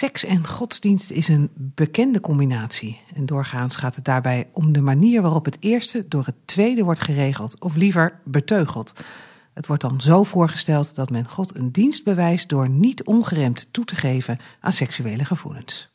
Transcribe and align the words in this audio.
Seks 0.00 0.24
en 0.24 0.46
godsdienst 0.46 1.10
is 1.10 1.28
een 1.28 1.50
bekende 1.54 2.20
combinatie. 2.20 3.00
En 3.14 3.26
doorgaans 3.26 3.76
gaat 3.76 3.94
het 3.94 4.04
daarbij 4.04 4.48
om 4.52 4.72
de 4.72 4.80
manier 4.80 5.22
waarop 5.22 5.44
het 5.44 5.56
eerste 5.60 6.08
door 6.08 6.24
het 6.24 6.34
tweede 6.44 6.84
wordt 6.84 7.00
geregeld, 7.00 7.56
of 7.58 7.76
liever 7.76 8.20
beteugeld. 8.24 8.92
Het 9.54 9.66
wordt 9.66 9.82
dan 9.82 10.00
zo 10.00 10.24
voorgesteld 10.24 10.94
dat 10.94 11.10
men 11.10 11.28
God 11.28 11.56
een 11.56 11.70
dienst 11.70 12.04
bewijst 12.04 12.48
door 12.48 12.68
niet 12.68 13.04
ongeremd 13.04 13.72
toe 13.72 13.84
te 13.84 13.94
geven 13.96 14.38
aan 14.60 14.72
seksuele 14.72 15.24
gevoelens. 15.24 15.90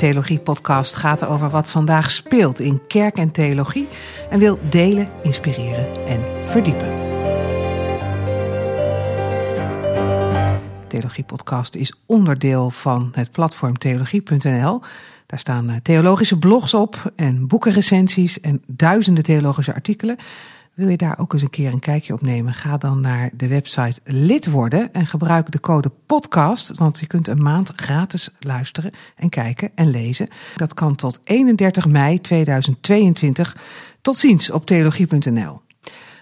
De 0.00 0.06
Theologie-podcast 0.06 0.94
gaat 0.94 1.24
over 1.24 1.50
wat 1.50 1.70
vandaag 1.70 2.10
speelt 2.10 2.60
in 2.60 2.86
kerk 2.86 3.16
en 3.16 3.30
theologie 3.30 3.88
en 4.30 4.38
wil 4.38 4.58
delen, 4.62 5.08
inspireren 5.22 6.06
en 6.06 6.24
verdiepen. 6.44 6.88
De 10.80 10.86
Theologie-podcast 10.86 11.74
is 11.74 11.92
onderdeel 12.06 12.70
van 12.70 13.12
het 13.14 13.30
platform 13.30 13.78
theologie.nl. 13.78 14.80
Daar 15.26 15.38
staan 15.38 15.70
eh, 15.70 15.76
theologische 15.82 16.38
blogs 16.38 16.74
op 16.74 17.12
en 17.16 17.46
boekenrecensies 17.46 18.40
en 18.40 18.62
duizenden 18.66 19.24
theologische 19.24 19.74
artikelen. 19.74 20.16
Wil 20.80 20.88
je 20.88 20.96
daar 20.96 21.18
ook 21.18 21.32
eens 21.32 21.42
een 21.42 21.50
keer 21.50 21.72
een 21.72 21.78
kijkje 21.78 22.12
op 22.12 22.22
nemen? 22.22 22.54
Ga 22.54 22.76
dan 22.76 23.00
naar 23.00 23.30
de 23.32 23.48
website 23.48 24.00
lid 24.04 24.50
worden 24.50 24.92
en 24.92 25.06
gebruik 25.06 25.50
de 25.50 25.60
code 25.60 25.90
podcast, 26.06 26.74
want 26.74 27.00
je 27.00 27.06
kunt 27.06 27.28
een 27.28 27.42
maand 27.42 27.72
gratis 27.74 28.30
luisteren 28.38 28.92
en 29.16 29.28
kijken 29.28 29.70
en 29.74 29.90
lezen. 29.90 30.28
Dat 30.56 30.74
kan 30.74 30.94
tot 30.94 31.20
31 31.24 31.86
mei 31.86 32.20
2022. 32.20 33.56
Tot 34.00 34.16
ziens 34.16 34.50
op 34.50 34.66
theologie.nl. 34.66 35.60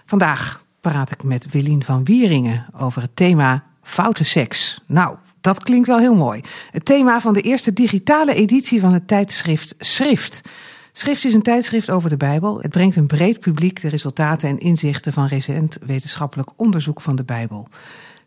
Vandaag 0.05 0.63
praat 0.81 1.11
ik 1.11 1.23
met 1.23 1.51
Willien 1.51 1.83
van 1.83 2.03
Wieringen 2.03 2.65
over 2.77 3.01
het 3.01 3.15
thema 3.15 3.63
foute 3.81 4.23
seks. 4.23 4.81
Nou, 4.87 5.15
dat 5.41 5.63
klinkt 5.63 5.87
wel 5.87 5.99
heel 5.99 6.15
mooi. 6.15 6.41
Het 6.71 6.85
thema 6.85 7.21
van 7.21 7.33
de 7.33 7.41
eerste 7.41 7.73
digitale 7.73 8.33
editie 8.33 8.79
van 8.79 8.93
het 8.93 9.07
tijdschrift 9.07 9.75
Schrift. 9.77 10.41
Schrift 10.99 11.25
is 11.25 11.33
een 11.33 11.41
tijdschrift 11.41 11.89
over 11.89 12.09
de 12.09 12.17
Bijbel. 12.17 12.61
Het 12.61 12.71
brengt 12.71 12.95
een 12.95 13.07
breed 13.07 13.39
publiek 13.39 13.81
de 13.81 13.87
resultaten 13.87 14.49
en 14.49 14.59
inzichten 14.59 15.13
van 15.13 15.25
recent 15.27 15.77
wetenschappelijk 15.85 16.49
onderzoek 16.55 17.01
van 17.01 17.15
de 17.15 17.23
Bijbel. 17.23 17.67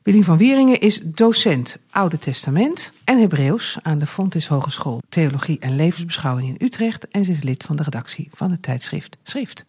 Willem 0.03 0.25
van 0.25 0.37
Wieringen 0.37 0.81
is 0.81 1.01
docent 1.01 1.79
Oude 1.91 2.19
Testament 2.19 2.93
en 3.05 3.19
Hebreeuws 3.19 3.79
aan 3.83 3.99
de 3.99 4.07
Fontis 4.07 4.47
Hogeschool 4.47 5.03
Theologie 5.09 5.59
en 5.59 5.77
Levensbeschouwing 5.77 6.49
in 6.49 6.67
Utrecht. 6.67 7.09
En 7.09 7.25
ze 7.25 7.31
is 7.31 7.43
lid 7.43 7.65
van 7.65 7.77
de 7.77 7.83
redactie 7.83 8.29
van 8.35 8.51
het 8.51 8.63
tijdschrift 8.63 9.17
Schrift. 9.23 9.65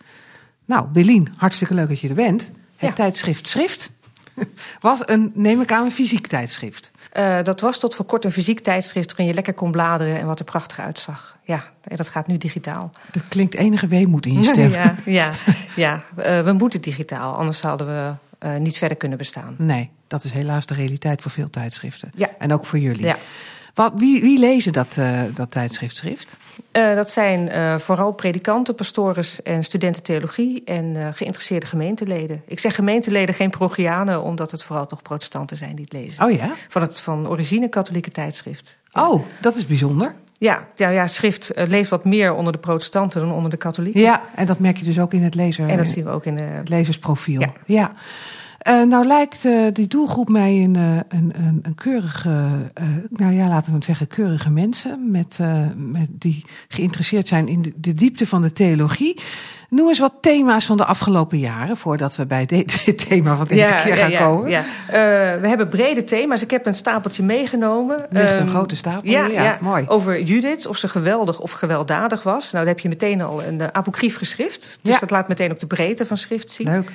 Nou, 0.65 0.87
Willien, 0.93 1.33
hartstikke 1.35 1.73
leuk 1.73 1.87
dat 1.87 1.99
je 1.99 2.09
er 2.09 2.15
bent. 2.15 2.41
Het 2.75 2.89
Ja. 2.89 2.93
tijdschrift 2.93 3.47
Schrift 3.47 3.91
was 4.81 5.07
een, 5.07 5.31
neem 5.33 5.61
ik 5.61 5.71
aan, 5.71 5.85
een 5.85 5.91
fysiek 5.91 6.27
tijdschrift. 6.27 6.91
Uh, 7.17 7.41
dat 7.43 7.61
was 7.61 7.79
tot 7.79 7.95
voor 7.95 8.05
kort 8.05 8.25
een 8.25 8.31
fysiek 8.31 8.59
tijdschrift 8.59 9.09
waarin 9.09 9.27
je 9.27 9.33
lekker 9.33 9.53
kon 9.53 9.71
bladeren 9.71 10.19
en 10.19 10.25
wat 10.25 10.39
er 10.39 10.45
prachtig 10.45 10.79
uitzag. 10.79 11.37
Ja, 11.43 11.63
en 11.83 11.97
dat 11.97 12.09
gaat 12.09 12.27
nu 12.27 12.37
digitaal. 12.37 12.89
Dat 13.11 13.27
klinkt 13.27 13.55
enige 13.55 13.87
weemoed 13.87 14.25
in 14.25 14.33
je 14.33 14.43
stem. 14.43 14.69
ja, 14.81 14.95
ja, 15.05 15.31
ja. 15.75 16.03
Uh, 16.17 16.41
we 16.41 16.51
moeten 16.51 16.81
digitaal, 16.81 17.33
anders 17.35 17.61
hadden 17.61 17.87
we 17.87 18.13
uh, 18.47 18.55
niet 18.55 18.77
verder 18.77 18.97
kunnen 18.97 19.17
bestaan. 19.17 19.55
Nee, 19.57 19.89
dat 20.07 20.23
is 20.23 20.31
helaas 20.31 20.65
de 20.65 20.73
realiteit 20.73 21.21
voor 21.21 21.31
veel 21.31 21.49
tijdschriften. 21.49 22.11
Ja. 22.15 22.29
En 22.39 22.53
ook 22.53 22.65
voor 22.65 22.79
jullie. 22.79 23.05
Ja. 23.05 23.17
Wat, 23.73 23.93
wie, 23.95 24.21
wie 24.21 24.39
lezen 24.39 24.73
dat, 24.73 24.95
uh, 24.99 25.21
dat 25.33 25.51
tijdschrift 25.51 25.97
Schrift? 25.97 26.35
Uh, 26.71 26.95
dat 26.95 27.09
zijn 27.09 27.47
uh, 27.47 27.77
vooral 27.77 28.11
predikanten, 28.11 28.75
pastores 28.75 29.41
en 29.41 29.63
studenten 29.63 30.03
theologie 30.03 30.63
en 30.63 31.13
geïnteresseerde 31.13 31.65
gemeenteleden. 31.65 32.41
Ik 32.47 32.59
zeg 32.59 32.75
gemeenteleden, 32.75 33.35
geen 33.35 33.49
parochianen, 33.49 34.21
omdat 34.21 34.51
het 34.51 34.63
vooral 34.63 34.85
toch 34.85 35.01
protestanten 35.01 35.57
zijn 35.57 35.75
die 35.75 35.85
het 35.89 35.93
lezen. 35.93 36.25
Oh 36.25 36.31
ja? 36.31 36.51
Van 36.67 36.81
het 36.81 36.99
van 36.99 37.27
origine 37.27 37.67
katholieke 37.67 38.11
tijdschrift. 38.11 38.77
Oh, 38.91 39.23
dat 39.41 39.55
is 39.55 39.65
bijzonder. 39.65 40.13
Ja, 40.37 40.67
ja, 40.75 40.89
ja 40.89 41.07
schrift 41.07 41.51
leeft 41.55 41.89
wat 41.89 42.05
meer 42.05 42.33
onder 42.33 42.53
de 42.53 42.59
protestanten 42.59 43.21
dan 43.21 43.31
onder 43.31 43.49
de 43.49 43.57
katholieken. 43.57 44.01
Ja, 44.01 44.21
en 44.35 44.45
dat 44.45 44.59
merk 44.59 44.77
je 44.77 44.83
dus 44.83 44.99
ook 44.99 45.13
in 45.13 45.23
het 45.23 45.35
lezer. 45.35 45.69
En 45.69 45.77
dat 45.77 45.87
zien 45.87 46.03
we 46.03 46.09
ook 46.09 46.25
in 46.25 46.35
de... 46.35 46.41
het 46.41 46.69
lezersprofiel. 46.69 47.41
Ja. 47.41 47.53
ja. 47.65 47.93
Uh, 48.63 48.83
nou 48.83 49.05
lijkt 49.05 49.45
uh, 49.45 49.67
die 49.73 49.87
doelgroep 49.87 50.29
mij 50.29 50.63
een, 50.63 50.77
uh, 50.77 50.95
een, 51.07 51.33
een, 51.35 51.59
een 51.61 51.75
keurige, 51.75 52.29
nou 53.09 53.33
ja, 53.33 53.47
laten 53.47 53.69
we 53.69 53.75
het 53.75 53.85
zeggen, 53.85 54.07
keurige 54.07 54.49
mensen 54.49 55.11
met, 55.11 55.39
met 55.75 56.07
die 56.09 56.45
geïnteresseerd 56.67 57.27
zijn 57.27 57.47
in 57.47 57.61
de, 57.61 57.73
de, 57.75 57.93
diepte 57.93 58.27
van 58.27 58.41
de 58.41 58.51
theologie. 58.51 59.21
Noem 59.69 59.87
eens 59.87 59.99
wat 59.99 60.13
thema's 60.21 60.65
van 60.65 60.77
de 60.77 60.85
afgelopen 60.85 61.39
jaren, 61.39 61.77
voordat 61.77 62.15
we 62.15 62.25
bij 62.25 62.45
dit, 62.45 62.83
thema 63.07 63.35
van 63.35 63.47
deze 63.47 63.59
ja, 63.59 63.75
keer 63.75 63.95
gaan 63.95 64.11
ja, 64.11 64.23
komen. 64.23 64.49
We 65.41 65.47
hebben 65.47 65.69
brede 65.69 66.03
thema's. 66.03 66.41
Ik 66.41 66.51
heb 66.51 66.65
een 66.65 66.73
stapeltje 66.73 67.23
meegenomen. 67.23 68.05
Ligt 68.09 68.35
een 68.35 68.41
um, 68.41 68.47
grote 68.47 68.75
stapel. 68.75 69.09
Ja, 69.09 69.57
mooi. 69.61 69.85
Over 69.87 70.21
Judith, 70.21 70.67
of 70.67 70.77
ze 70.77 70.87
geweldig 70.87 71.39
of 71.39 71.51
gewelddadig 71.51 72.23
was. 72.23 72.51
Nou, 72.51 72.65
dan 72.65 72.73
heb 72.73 72.83
je 72.83 72.89
meteen 72.89 73.21
al 73.21 73.43
een 73.43 73.75
apocryf 73.75 74.17
geschrift. 74.17 74.79
Dus 74.81 74.99
dat 74.99 75.09
laat 75.09 75.27
meteen 75.27 75.51
ook 75.51 75.59
de 75.59 75.67
breedte 75.67 76.05
van 76.05 76.17
schrift 76.17 76.51
zien. 76.51 76.67
Leuk. 76.67 76.91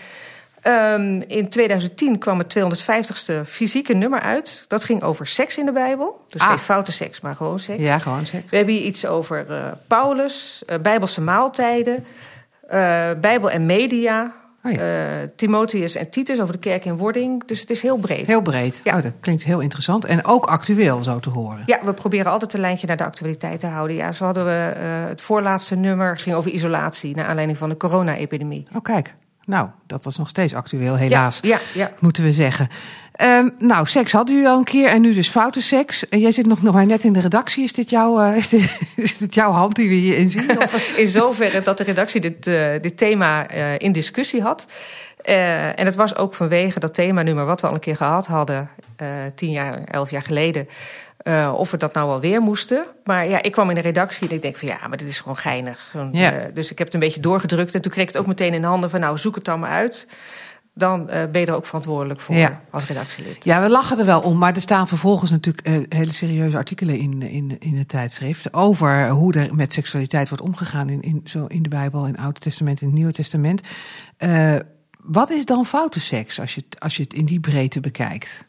Um, 0.69 1.23
in 1.27 1.49
2010 1.49 2.19
kwam 2.19 2.39
het 2.39 2.57
250ste 2.59 3.45
fysieke 3.45 3.95
nummer 3.95 4.21
uit. 4.21 4.65
Dat 4.69 4.85
ging 4.85 5.03
over 5.03 5.27
seks 5.27 5.59
in 5.59 5.65
de 5.65 5.73
Bijbel. 5.73 6.25
Dus 6.29 6.41
Ah. 6.41 6.49
geen 6.49 6.59
foute 6.59 6.93
seks, 6.93 7.21
maar 7.21 7.35
gewoon 7.35 7.61
seks. 7.61 7.81
Ja, 7.83 7.99
gewoon 7.99 8.27
seks. 8.27 8.51
We 8.51 8.57
hebben 8.57 8.75
hier 8.75 8.85
iets 8.85 9.07
over 9.07 9.47
uh, 9.51 9.57
Paulus, 9.87 10.63
uh, 10.67 10.79
Bijbelse 10.79 11.21
maaltijden, 11.21 12.05
uh, 12.73 13.11
Bijbel 13.21 13.51
en 13.51 13.67
media. 13.67 14.33
Oh 14.63 14.73
ja. 14.73 15.27
Timotheus 15.37 15.95
en 15.95 16.11
Titus 16.11 16.41
over 16.41 16.53
de 16.53 16.59
kerk 16.59 16.85
in 16.85 16.97
wording. 16.97 17.45
Dus 17.47 17.61
het 17.61 17.71
is 17.71 17.83
heel 17.83 17.97
breed. 17.97 18.27
Heel 18.27 18.43
breed. 18.43 18.81
Ja. 18.85 18.97
Oh, 18.97 19.03
dat 19.03 19.13
klinkt 19.21 19.45
heel 19.45 19.61
interessant. 19.61 20.05
En 20.05 20.25
ook 20.25 20.47
actueel, 20.47 21.03
zo 21.03 21.21
te 21.21 21.31
horen. 21.31 21.63
Ja, 21.67 21.79
we 21.85 21.93
proberen 21.95 22.33
altijd 22.33 22.55
een 22.55 22.61
lijntje 22.61 22.87
naar 22.87 22.97
de 22.97 23.05
actualiteit 23.05 23.61
te 23.61 23.67
houden. 23.67 23.97
Ja, 23.97 24.13
zo 24.13 24.25
hadden 24.25 24.45
we 24.45 24.51
het 25.09 25.21
voorlaatste 25.21 25.77
nummer. 25.77 26.11
Het 26.11 26.23
ging 26.23 26.37
over 26.37 26.51
isolatie, 26.51 27.15
naar 27.17 27.27
aanleiding 27.27 27.59
van 27.59 27.69
de 27.69 27.77
corona-epidemie. 27.77 28.67
Oh, 28.75 28.83
kijk. 28.83 29.15
Nou, 29.49 29.69
dat 29.87 30.05
was 30.05 30.19
nog 30.19 30.29
steeds 30.29 30.55
actueel, 30.55 30.95
helaas. 30.95 31.39
Ja, 31.43 31.49
ja, 31.49 31.81
ja. 31.81 31.93
Moeten 31.99 32.25
we 32.25 32.33
zeggen. 32.33 32.69
Um, 33.23 33.55
nou, 33.59 33.87
seks 33.87 34.13
hadden 34.13 34.35
jullie 34.35 34.51
al 34.51 34.59
een 34.59 34.65
keer 34.65 34.89
en 34.89 35.01
nu 35.01 35.15
dus 35.15 35.29
foute 35.29 35.63
seks. 35.63 36.09
En 36.09 36.21
jij 36.21 36.31
zit 36.31 36.47
nog, 36.47 36.63
nog 36.63 36.75
maar 36.75 36.87
net 36.87 37.05
in 37.05 37.13
de 37.13 37.21
redactie. 37.21 37.65
Is 37.65 37.73
dit, 37.73 37.91
jouw, 37.91 38.21
uh, 38.21 38.37
is 38.43 38.49
dit, 38.49 38.79
is 38.97 39.19
dit 39.19 39.35
jouw 39.35 39.51
hand 39.51 39.75
die 39.75 39.89
we 39.89 39.95
hierin 39.95 40.31
zien? 40.31 40.59
Of? 40.59 40.97
in 41.03 41.07
zoverre 41.07 41.63
dat 41.63 41.79
de 41.79 41.85
redactie 41.85 42.21
dit, 42.21 42.47
uh, 42.47 42.71
dit 42.81 42.97
thema 42.97 43.55
uh, 43.55 43.79
in 43.79 43.93
discussie 43.93 44.43
had. 44.43 44.67
En 45.23 45.85
het 45.85 45.95
was 45.95 46.17
ook 46.17 46.35
vanwege 46.35 46.81
dat 46.81 46.95
themanummer 46.95 47.45
wat 47.45 47.61
we 47.61 47.67
al 47.67 47.75
een 47.75 47.81
keer 47.81 47.97
gehad 47.97 48.27
hadden, 48.27 48.71
tien 49.35 49.51
jaar, 49.51 49.85
elf 49.85 50.11
jaar 50.11 50.23
geleden. 50.23 50.69
Uh, 51.27 51.55
of 51.57 51.71
we 51.71 51.77
dat 51.77 51.95
nou 51.95 52.09
wel 52.09 52.21
weer 52.21 52.41
moesten. 52.41 52.87
Maar 53.05 53.29
ja, 53.29 53.43
ik 53.43 53.53
kwam 53.53 53.69
in 53.69 53.75
de 53.75 53.81
redactie 53.81 54.29
en 54.29 54.35
ik 54.35 54.43
denk 54.43 54.57
van 54.57 54.69
ja, 54.69 54.89
maar 54.89 54.97
dit 54.97 55.09
is 55.09 55.21
gewoon 55.21 55.37
geinig. 55.37 55.95
Ja. 56.13 56.35
uh, 56.35 56.45
dus 56.55 56.71
ik 56.71 56.79
heb 56.79 56.87
het 56.87 56.95
een 56.95 57.01
beetje 57.03 57.21
doorgedrukt. 57.21 57.75
En 57.75 57.81
toen 57.81 57.91
kreeg 57.91 58.07
ik 58.07 58.13
het 58.13 58.21
ook 58.23 58.29
meteen 58.29 58.55
in 58.55 58.65
handen 58.65 58.91
van 58.91 59.01
nou, 59.01 59.19
zoek 59.19 59.35
het 59.35 59.45
dan 59.45 59.61
maar 59.61 59.71
uit. 59.71 60.07
Dan 60.75 61.01
uh, 61.01 61.07
ben 61.07 61.41
je 61.41 61.47
er 61.47 61.55
ook 61.55 61.67
verantwoordelijk 61.67 62.21
voor 62.21 62.35
Ja. 62.35 62.61
als 62.71 62.87
redactielid. 62.87 63.45
Ja, 63.45 63.63
we 63.63 63.69
lachen 63.69 63.99
er 63.99 64.05
wel 64.05 64.21
om, 64.21 64.39
maar 64.39 64.55
er 64.55 64.61
staan 64.61 64.89
vervolgens 64.89 65.31
natuurlijk 65.31 65.69
hele 65.89 66.13
serieuze 66.13 66.57
artikelen 66.57 66.99
in, 66.99 67.23
in, 67.23 67.57
in 67.59 67.77
het 67.77 67.89
tijdschrift 67.89 68.55
over 68.55 69.09
hoe 69.09 69.33
er 69.35 69.55
met 69.55 69.73
seksualiteit 69.73 70.29
wordt 70.29 70.45
omgegaan 70.45 70.89
in, 70.89 71.03
in, 71.03 71.21
zo 71.25 71.45
in 71.47 71.63
de 71.63 71.69
Bijbel, 71.69 72.07
in 72.07 72.13
het 72.13 72.21
Oude 72.21 72.41
Testament 72.41 72.81
en 72.81 72.87
het 72.87 72.95
Nieuwe 72.95 73.13
Testament. 73.13 73.61
Wat 75.03 75.31
is 75.31 75.45
dan 75.45 75.65
foute 75.65 76.01
seks 76.01 76.41
als 76.41 76.55
je, 76.55 76.65
als 76.79 76.97
je 76.97 77.03
het 77.03 77.15
in 77.15 77.25
die 77.25 77.41
breedte 77.41 77.81
bekijkt? 77.81 78.47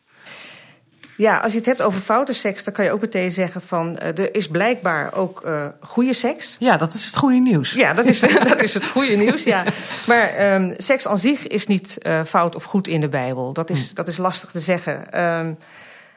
Ja, 1.19 1.37
als 1.37 1.51
je 1.51 1.57
het 1.57 1.67
hebt 1.67 1.81
over 1.81 2.01
foute 2.01 2.33
seks, 2.33 2.63
dan 2.63 2.73
kan 2.73 2.85
je 2.85 2.91
ook 2.91 3.01
meteen 3.01 3.31
zeggen 3.31 3.61
van 3.61 3.99
uh, 4.01 4.07
er 4.07 4.35
is 4.35 4.47
blijkbaar 4.47 5.13
ook 5.13 5.41
uh, 5.45 5.67
goede 5.81 6.13
seks. 6.13 6.55
Ja, 6.59 6.77
dat 6.77 6.93
is 6.93 7.05
het 7.05 7.15
goede 7.15 7.35
nieuws. 7.35 7.73
Ja, 7.73 7.93
dat 7.93 8.05
is, 8.05 8.19
dat 8.49 8.61
is 8.61 8.73
het 8.73 8.87
goede 8.87 9.15
nieuws. 9.15 9.43
Ja. 9.43 9.63
Maar 10.07 10.53
um, 10.53 10.73
seks 10.77 11.07
aan 11.07 11.17
zich 11.17 11.47
is 11.47 11.67
niet 11.67 11.97
uh, 12.01 12.23
fout 12.23 12.55
of 12.55 12.63
goed 12.63 12.87
in 12.87 13.01
de 13.01 13.07
Bijbel. 13.07 13.53
Dat 13.53 13.69
is, 13.69 13.93
dat 13.93 14.07
is 14.07 14.17
lastig 14.17 14.51
te 14.51 14.59
zeggen. 14.59 15.23
Um, 15.23 15.57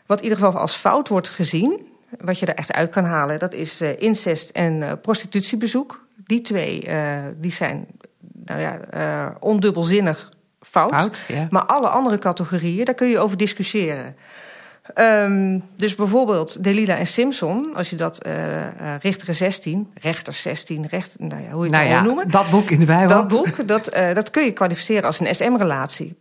wat 0.06 0.18
in 0.18 0.24
ieder 0.24 0.38
geval 0.38 0.60
als 0.60 0.74
fout 0.74 1.08
wordt 1.08 1.28
gezien, 1.28 1.86
wat 2.20 2.38
je 2.38 2.46
er 2.46 2.54
echt 2.54 2.72
uit 2.72 2.90
kan 2.90 3.04
halen, 3.04 3.38
dat 3.38 3.52
is 3.52 3.80
uh, 3.80 4.00
incest 4.00 4.50
en 4.50 5.00
prostitutiebezoek. 5.00 6.06
Die 6.26 6.40
twee 6.40 6.88
die 7.36 7.52
zijn 7.52 7.86
nou 8.44 8.60
ja, 8.60 9.36
ondubbelzinnig 9.40 10.32
fout. 10.60 10.94
Fout, 10.94 11.16
ja. 11.28 11.46
Maar 11.50 11.64
alle 11.64 11.88
andere 11.88 12.18
categorieën, 12.18 12.84
daar 12.84 12.94
kun 12.94 13.08
je 13.08 13.18
over 13.18 13.36
discussiëren. 13.36 14.16
Um, 14.94 15.62
dus 15.76 15.94
bijvoorbeeld 15.94 16.64
Delila 16.64 16.96
en 16.96 17.06
Simpson, 17.06 17.74
als 17.74 17.90
je 17.90 17.96
dat 17.96 18.26
uh, 18.26 18.58
uh, 18.58 18.66
Richter 19.00 19.34
16, 19.34 19.90
rechter 20.00 20.32
16, 20.32 20.86
recht, 20.90 21.14
nou 21.18 21.42
ja, 21.42 21.50
hoe 21.50 21.66
je 21.66 21.70
het 21.70 21.80
Nou 21.80 21.86
ja, 21.86 22.02
noemen. 22.02 22.28
dat 22.30 22.50
boek 22.50 22.70
in 22.70 22.78
de 22.78 22.84
Bijbel. 22.84 23.16
Dat 23.16 23.28
boek, 23.28 23.68
dat, 23.68 23.96
uh, 23.96 24.14
dat 24.14 24.30
kun 24.30 24.44
je 24.44 24.52
kwalificeren 24.52 25.04
als 25.04 25.20
een 25.20 25.34
SM-relatie. 25.34 26.16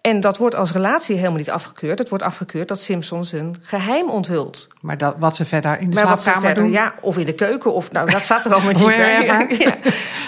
En 0.00 0.20
dat 0.20 0.36
wordt 0.36 0.54
als 0.54 0.72
relatie 0.72 1.16
helemaal 1.16 1.38
niet 1.38 1.50
afgekeurd. 1.50 1.98
Het 1.98 2.08
wordt 2.08 2.24
afgekeurd 2.24 2.68
dat 2.68 2.80
Simpson 2.80 3.24
zijn 3.24 3.56
geheim 3.60 4.08
onthult. 4.08 4.68
Maar 4.80 4.98
dat, 4.98 5.14
wat 5.18 5.36
ze 5.36 5.44
verder 5.44 5.80
in 5.80 5.90
de 5.90 5.94
maar 5.94 6.04
slaapkamer 6.04 6.40
verder, 6.40 6.62
doen? 6.62 6.72
ja, 6.72 6.94
of 7.00 7.18
in 7.18 7.26
de 7.26 7.34
keuken, 7.34 7.72
of 7.72 7.92
nou, 7.92 8.10
dat 8.10 8.22
staat 8.22 8.44
er 8.44 8.52
allemaal 8.52 8.72
niet 8.80 8.86
bij. 8.86 9.46
Ja. 9.58 9.76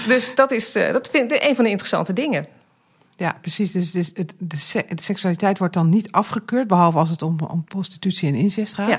Dus 0.06 0.35
dat 0.35 0.50
is, 0.50 0.76
uh, 0.76 0.93
dat 0.93 1.09
vind 1.09 1.32
ik 1.32 1.43
een 1.43 1.55
van 1.55 1.64
de 1.64 1.71
interessante 1.71 2.12
dingen. 2.12 2.47
Ja, 3.19 3.37
precies. 3.41 3.73
Dus, 3.73 3.91
dus 3.91 4.11
het, 4.15 4.35
de, 4.38 4.56
se- 4.56 4.85
de 4.94 5.03
seksualiteit 5.03 5.59
wordt 5.59 5.75
dan 5.75 5.88
niet 5.88 6.12
afgekeurd, 6.12 6.67
behalve 6.67 6.99
als 6.99 7.11
het 7.11 7.23
om, 7.23 7.37
om 7.41 7.65
prostitutie 7.65 8.29
en 8.29 8.35
incest 8.35 8.75
gaat. 8.75 8.88
Ja. 8.88 8.99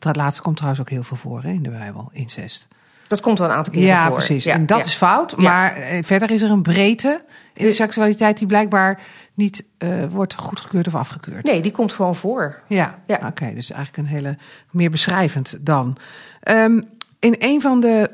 Dat 0.00 0.16
laatste 0.16 0.42
komt 0.42 0.56
trouwens 0.56 0.82
ook 0.82 0.90
heel 0.90 1.02
veel 1.02 1.16
voor 1.16 1.42
hè, 1.42 1.48
in 1.50 1.62
de 1.62 1.70
Bijbel, 1.70 2.08
incest. 2.12 2.68
Dat 3.06 3.20
komt 3.20 3.38
wel 3.38 3.48
een 3.48 3.54
aantal 3.54 3.72
keren 3.72 3.88
Ja, 3.88 4.06
voor. 4.06 4.16
precies. 4.16 4.44
Ja, 4.44 4.54
en 4.54 4.66
dat 4.66 4.78
ja. 4.78 4.84
is 4.84 4.94
fout. 4.94 5.36
Maar 5.36 5.76
eh, 5.76 6.02
verder 6.02 6.30
is 6.30 6.42
er 6.42 6.50
een 6.50 6.62
breedte 6.62 7.24
in 7.54 7.62
de 7.62 7.64
Ja. 7.64 7.72
seksualiteit 7.72 8.38
die 8.38 8.46
blijkbaar 8.46 9.00
niet 9.34 9.64
eh, 9.78 9.88
wordt 10.10 10.34
goedgekeurd 10.34 10.86
of 10.86 10.94
afgekeurd. 10.94 11.44
Nee, 11.44 11.62
die 11.62 11.72
komt 11.72 11.92
gewoon 11.92 12.14
voor. 12.14 12.62
Ja, 12.68 12.98
Ja. 13.06 13.16
oké. 13.26 13.54
dus 13.54 13.70
eigenlijk 13.70 13.96
een 13.96 14.14
hele 14.14 14.36
meer 14.70 14.90
beschrijvend 14.90 15.56
dan. 15.60 15.96
Ehm, 16.40 16.80
in 17.18 17.34
een 17.38 17.60
van 17.60 17.80
de 17.80 18.10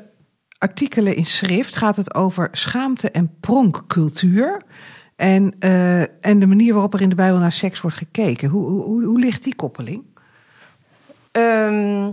artikelen 0.57 1.15
in 1.15 1.25
schrift 1.25 1.75
gaat 1.75 1.95
het 1.95 2.13
over 2.13 2.47
schaamte 2.51 3.11
en 3.11 3.31
pronkcultuur. 3.39 4.61
En, 5.19 5.55
eh, 5.59 6.01
en 6.01 6.39
de 6.39 6.45
manier 6.45 6.73
waarop 6.73 6.93
er 6.93 7.01
in 7.01 7.09
de 7.09 7.15
Bijbel 7.15 7.39
naar 7.39 7.51
seks 7.51 7.81
wordt 7.81 7.97
gekeken. 7.97 8.49
Hoe, 8.49 8.69
hoe, 8.69 9.03
hoe 9.03 9.19
ligt 9.19 9.43
die 9.43 9.55
koppeling? 9.55 10.03
Ehm, 11.31 12.11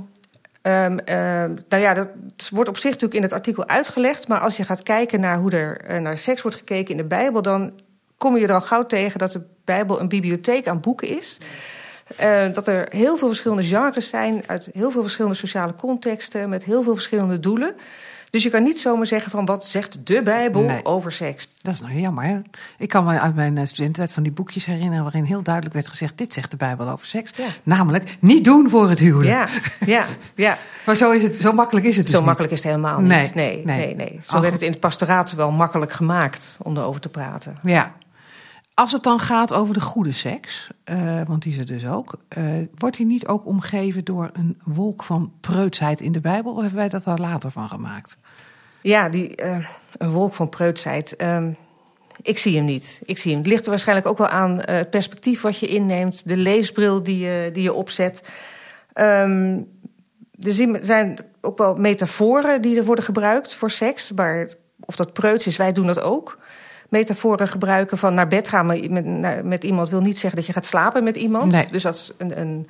ehm, 0.63 0.99
ehm, 0.99 1.55
nou 1.69 1.83
ja, 1.83 1.95
dat 1.95 2.09
wordt 2.51 2.69
op 2.69 2.77
zich 2.77 2.91
natuurlijk 2.91 3.15
in 3.15 3.23
het 3.23 3.33
artikel 3.33 3.67
uitgelegd. 3.67 4.29
Maar 4.29 4.41
als 4.41 4.57
je 4.57 4.65
gaat 4.65 4.83
kijken 4.83 5.21
naar 5.21 5.39
hoe 5.39 5.51
er 5.51 5.81
eh, 5.81 6.01
naar 6.01 6.19
seks 6.19 6.43
wordt 6.43 6.57
gekeken 6.57 6.91
in 6.91 6.97
de 6.97 7.05
Bijbel, 7.05 7.43
dan 7.43 7.73
kom 8.17 8.37
je 8.37 8.47
er 8.47 8.55
al 8.55 8.61
gauw 8.61 8.87
tegen 8.87 9.19
dat 9.19 9.33
de 9.33 9.43
Bijbel 9.65 10.01
een 10.01 10.09
bibliotheek 10.09 10.69
aan 10.69 10.81
boeken 10.81 11.09
is. 11.09 11.39
Eh, 12.17 12.53
dat 12.53 12.67
er 12.67 12.87
heel 12.91 13.17
veel 13.17 13.29
verschillende 13.29 13.65
genres 13.65 14.09
zijn 14.09 14.43
uit 14.47 14.69
heel 14.73 14.91
veel 14.91 15.03
verschillende 15.03 15.37
sociale 15.37 15.75
contexten 15.75 16.49
met 16.49 16.65
heel 16.65 16.83
veel 16.83 16.95
verschillende 16.95 17.41
doelen. 17.41 17.75
Dus 18.37 18.45
je 18.45 18.51
kan 18.51 18.63
niet 18.63 18.79
zomaar 18.79 19.07
zeggen 19.07 19.31
van 19.31 19.45
wat 19.45 19.67
zegt 19.67 20.07
de 20.07 20.23
Bijbel 20.23 20.63
Nee. 20.63 20.85
over 20.85 21.13
seks. 21.13 21.49
Dat 21.63 21.75
is 21.75 21.81
nou 21.81 21.99
jammer. 21.99 22.25
Hè? 22.25 22.39
Ik 22.79 22.89
kan 22.89 23.05
me 23.05 23.21
uit 23.21 23.35
mijn 23.35 23.59
eh, 23.59 23.65
studententijd 23.65 24.13
van 24.13 24.23
die 24.23 24.33
boekjes 24.33 24.65
herinneren... 24.65 25.03
waarin 25.03 25.25
heel 25.25 25.43
duidelijk 25.43 25.75
werd 25.75 25.87
gezegd... 25.87 26.19
dit 26.19 26.33
zegt 26.33 26.51
de 26.51 26.57
Bijbel 26.57 26.89
over 26.89 27.07
seks. 27.07 27.33
Ja. 27.37 27.45
Namelijk, 27.63 28.17
niet 28.21 28.45
doen 28.45 28.71
voor 28.71 28.89
het 28.89 28.99
huwelijk. 28.99 29.31
Ja, 29.31 29.49
ja, 29.87 30.07
ja. 30.35 30.59
Maar 30.87 30.95
zo, 30.97 31.11
is 31.11 31.23
het, 31.23 31.37
zo 31.37 31.53
makkelijk 31.53 31.87
is 31.87 31.97
het 31.97 32.05
dus 32.05 32.13
Zo 32.15 32.19
niet. 32.19 32.27
makkelijk 32.27 32.53
is 32.53 32.59
het 32.63 32.69
helemaal 32.69 32.99
niet. 33.01 33.09
Nee, 33.09 33.31
Nee, 33.35 33.63
nee, 33.65 33.77
nee. 33.77 33.95
nee. 33.97 34.19
Zo 34.23 34.35
Ach. 34.35 34.41
werd 34.41 34.53
het 34.53 34.63
in 34.63 34.71
het 34.71 34.81
pastoraat 34.81 35.33
wel 35.33 35.51
makkelijk 35.51 35.93
gemaakt 35.93 36.59
om 36.63 36.77
erover 36.77 37.01
te 37.01 37.09
praten. 37.09 37.59
Ja. 37.63 37.93
Als 38.77 38.93
het 38.93 39.03
dan 39.03 39.21
gaat 39.21 39.53
over 39.53 39.75
de 39.75 39.81
goede 39.81 40.13
seks, 40.13 40.71
eh, 40.85 41.21
want 41.27 41.43
die 41.43 41.53
is 41.53 41.59
er 41.59 41.67
dus 41.67 41.87
ook, 41.87 42.19
eh, 42.29 42.45
wordt 42.75 42.97
die 42.97 43.07
niet 43.07 43.27
ook 43.27 43.47
omgeven 43.47 44.05
door 44.05 44.31
een 44.33 44.61
wolk 44.65 45.03
van 45.03 45.33
preutsheid 45.41 46.01
in 46.01 46.13
de 46.13 46.21
Bijbel? 46.21 46.53
Of 46.53 46.61
hebben 46.61 46.79
wij 46.79 46.89
dat 46.89 47.05
daar 47.05 47.19
later 47.19 47.51
van 47.51 47.69
gemaakt? 47.69 48.19
Ja, 48.81 49.09
die, 49.09 49.37
eh, 49.37 49.67
een 49.97 50.11
wolk 50.11 50.35
van 50.35 50.49
preutsheid. 50.49 51.17
Ehm, 51.17 51.53
ik 52.23 52.39
zie 52.39 52.57
hem 52.57 52.65
niet. 52.65 53.01
Ik 53.05 53.19
zie 53.19 53.31
hem. 53.31 53.41
Het 53.41 53.51
ligt 53.51 53.65
er 53.65 53.71
waarschijnlijk 53.71 54.09
ook 54.09 54.19
wel 54.19 54.29
aan 54.29 54.61
het 54.61 54.91
perspectief 54.91 55.41
wat 55.41 55.59
je 55.59 55.67
inneemt, 55.67 56.29
de 56.29 56.37
leesbril 56.37 57.03
die 57.03 57.19
je, 57.19 57.51
die 57.53 57.63
je 57.63 57.73
opzet. 57.73 58.31
Ehm, 58.93 59.59
er 60.41 60.79
zijn 60.81 61.19
ook 61.41 61.59
wel 61.59 61.75
metaforen 61.75 62.63
die 62.63 62.77
er 62.77 62.85
worden 62.85 63.05
gebruikt 63.05 63.55
voor 63.55 63.71
seks. 63.71 64.13
Maar 64.13 64.49
of 64.81 64.97
dat 64.97 65.13
preuts 65.13 65.47
is, 65.47 65.57
wij 65.57 65.73
doen 65.73 65.87
dat 65.87 66.01
ook. 66.01 66.39
Metaforen 66.89 67.49
gebruiken 67.49 67.99
van 67.99 68.15
naar 68.15 68.29
bed 68.29 68.49
gaan 68.49 68.67
met, 68.67 69.45
met, 69.45 69.65
iemand 69.65 69.89
wil 69.89 70.01
niet 70.01 70.19
zeggen 70.19 70.37
dat 70.37 70.47
je 70.47 70.53
gaat 70.53 70.67
slapen 70.67 71.05
met 71.05 71.17
iemand. 71.17 71.53
Nee. 71.53 71.69
Dus 71.71 71.83
dat 71.83 71.95
is 71.95 72.13
een. 72.19 72.41
een 72.41 72.67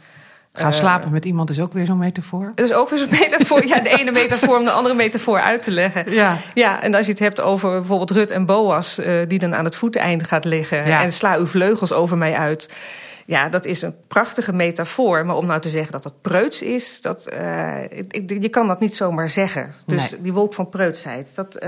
Gaan 0.52 0.70
eh, 0.70 0.78
slapen 0.78 1.12
met 1.12 1.24
iemand 1.24 1.50
is 1.50 1.60
ook 1.60 1.72
weer 1.72 1.86
zo'n 1.86 1.98
metafoor. 1.98 2.52
Dat 2.54 2.66
is 2.66 2.72
ook 2.72 2.90
weer 2.90 2.98
zo'n 2.98 3.10
metafoor. 3.20 3.66
Ja, 3.66 3.80
de 3.80 3.98
ene 3.98 4.10
metafoor 4.10 4.58
om 4.58 4.64
de 4.64 4.70
andere 4.70 4.94
metafoor 4.94 5.40
uit 5.40 5.62
te 5.62 5.70
leggen. 5.70 6.12
Ja. 6.12 6.36
Ja, 6.54 6.82
en 6.82 6.94
als 6.94 7.06
je 7.06 7.10
het 7.12 7.20
hebt 7.20 7.40
over 7.40 7.70
bijvoorbeeld 7.70 8.10
Rut 8.10 8.30
en 8.30 8.46
Boas, 8.46 8.98
eh, 8.98 9.14
die 9.28 9.38
dan 9.38 9.54
aan 9.54 9.64
het 9.64 9.76
voeteinde 9.76 10.24
gaat 10.24 10.44
liggen. 10.44 10.86
Ja. 10.86 11.02
En 11.02 11.12
sla 11.12 11.36
uw 11.36 11.46
vleugels 11.46 11.92
over 11.92 12.16
mij 12.18 12.34
uit. 12.34 12.68
Ja, 13.26 13.48
dat 13.48 13.64
is 13.66 13.82
een 13.82 13.94
prachtige 14.08 14.52
metafoor. 14.52 15.26
Maar 15.26 15.36
om 15.36 15.46
nou 15.46 15.60
te 15.60 15.68
zeggen 15.68 15.92
dat 15.92 16.02
dat 16.02 16.20
preuts 16.20 16.62
is, 16.62 17.00
dat, 17.00 17.26
eh, 17.26 17.82
je 18.26 18.48
kan 18.48 18.68
dat 18.68 18.80
niet 18.80 18.96
zomaar 18.96 19.28
zeggen. 19.28 19.72
Dus 19.86 20.10
Nee. 20.10 20.20
die 20.20 20.32
wolk 20.32 20.54
van 20.54 20.68
preutsheid. 20.68 21.34
Dat, 21.34 21.58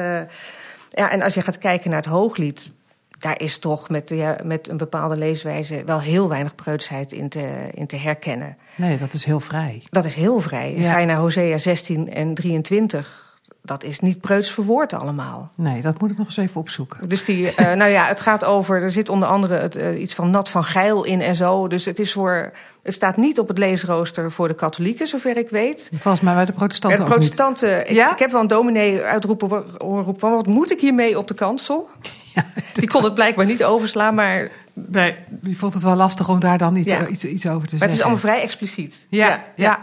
ja, 0.91 1.11
en 1.11 1.23
als 1.23 1.35
je 1.35 1.43
gaat 1.43 1.59
kijken 1.59 1.91
naar 1.91 2.01
het 2.01 2.11
hooglied. 2.11 2.71
Daar 3.19 3.41
is 3.41 3.59
toch 3.59 3.89
met, 3.89 4.09
ja, 4.09 4.37
met 4.45 4.69
een 4.69 4.77
bepaalde 4.77 5.17
leeswijze 5.17 5.83
wel 5.85 6.01
heel 6.01 6.29
weinig 6.29 6.55
preutsheid 6.55 7.13
in 7.13 7.29
te, 7.29 7.71
in 7.75 7.87
te 7.87 7.97
herkennen. 7.97 8.57
Nee, 8.77 8.99
dat 8.99 9.13
is 9.13 9.25
heel 9.25 9.41
vrij. 9.41 9.83
Dat 9.91 10.05
is 10.05 10.15
heel 10.15 10.41
vrij. 10.41 10.75
Ja. 10.77 10.93
Ga 10.93 10.99
je 10.99 11.07
naar 11.07 11.17
Hosea 11.17 11.59
16 11.59 12.13
en 12.13 12.35
23, 12.35 13.28
dat 13.69 13.85
is 13.85 14.01
niet 14.01 14.21
preuts 14.21 14.51
verwoord 14.51 14.93
allemaal. 14.93 15.51
Nee, 15.55 15.83
dat 15.83 16.01
moet 16.01 16.11
ik 16.11 16.19
nog 16.19 16.27
eens 16.27 16.37
even 16.37 16.61
opzoeken. 16.61 17.09
Dus 17.09 17.25
die, 17.25 17.55
eh, 17.55 17.75
nou 17.81 17.91
ja, 17.91 18.07
het 18.07 18.21
gaat 18.21 18.45
over, 18.45 18.83
er 18.83 18.91
zit 18.91 19.09
onder 19.09 19.29
andere 19.29 19.55
het, 19.55 19.77
eh, 19.77 20.01
iets 20.01 20.15
van 20.15 20.31
nat 20.31 20.49
van 20.51 20.65
geil 20.65 21.05
in 21.05 21.21
en 21.21 21.35
zo. 21.35 21.69
Dus 21.69 21.85
het 21.85 21.99
is 21.99 22.13
voor, 22.13 22.53
het 22.83 22.95
staat 22.95 23.17
niet 23.17 23.39
op 23.39 23.49
het 23.49 23.59
leesrooster 23.59 24.33
voor 24.33 24.49
de 24.49 24.55
katholieken, 24.55 25.07
zover 25.07 25.37
ik 25.37 25.49
weet. 25.51 25.91
Volgens 25.95 26.23
mij 26.23 26.35
bij 26.35 26.45
de 26.45 26.51
En 26.53 26.57
protestanten 26.59 26.99
de 26.99 27.05
ook 27.05 27.11
niet. 27.11 27.19
protestanten, 27.19 27.89
ik, 27.91 27.95
Ja? 27.97 28.13
ik 28.13 28.19
heb 28.19 28.31
wel 28.31 28.41
een 28.41 28.47
dominee 28.47 29.03
uitroepen 29.03 29.49
horen 29.79 30.05
roepen 30.05 30.21
van 30.21 30.31
wat 30.33 30.47
moet 30.47 30.71
ik 30.71 30.81
hiermee 30.81 31.19
op 31.19 31.29
de 31.29 31.35
kansel? 31.35 31.89
Die 32.73 32.89
kon 32.89 33.05
het 33.05 33.15
blijkbaar 33.15 33.47
niet 33.47 33.65
overslaan, 33.65 34.15
maar, 34.15 34.51
Nee, 34.73 35.15
die 35.29 35.59
vond 35.59 35.75
het 35.75 35.83
wel 35.83 35.95
lastig 35.97 36.29
om 36.29 36.41
daar 36.41 36.59
dan 36.59 36.77
iets, 36.77 36.91
Ja. 36.91 37.07
iets, 37.07 37.25
iets 37.25 37.47
over 37.47 37.69
te 37.69 37.75
maar 37.77 37.89
het 37.89 37.91
is 37.91 37.97
zeggen. 37.97 38.03
allemaal 38.05 38.21
vrij 38.21 38.41
expliciet. 38.43 39.07
Ja, 39.11 39.45
ja. 39.57 39.79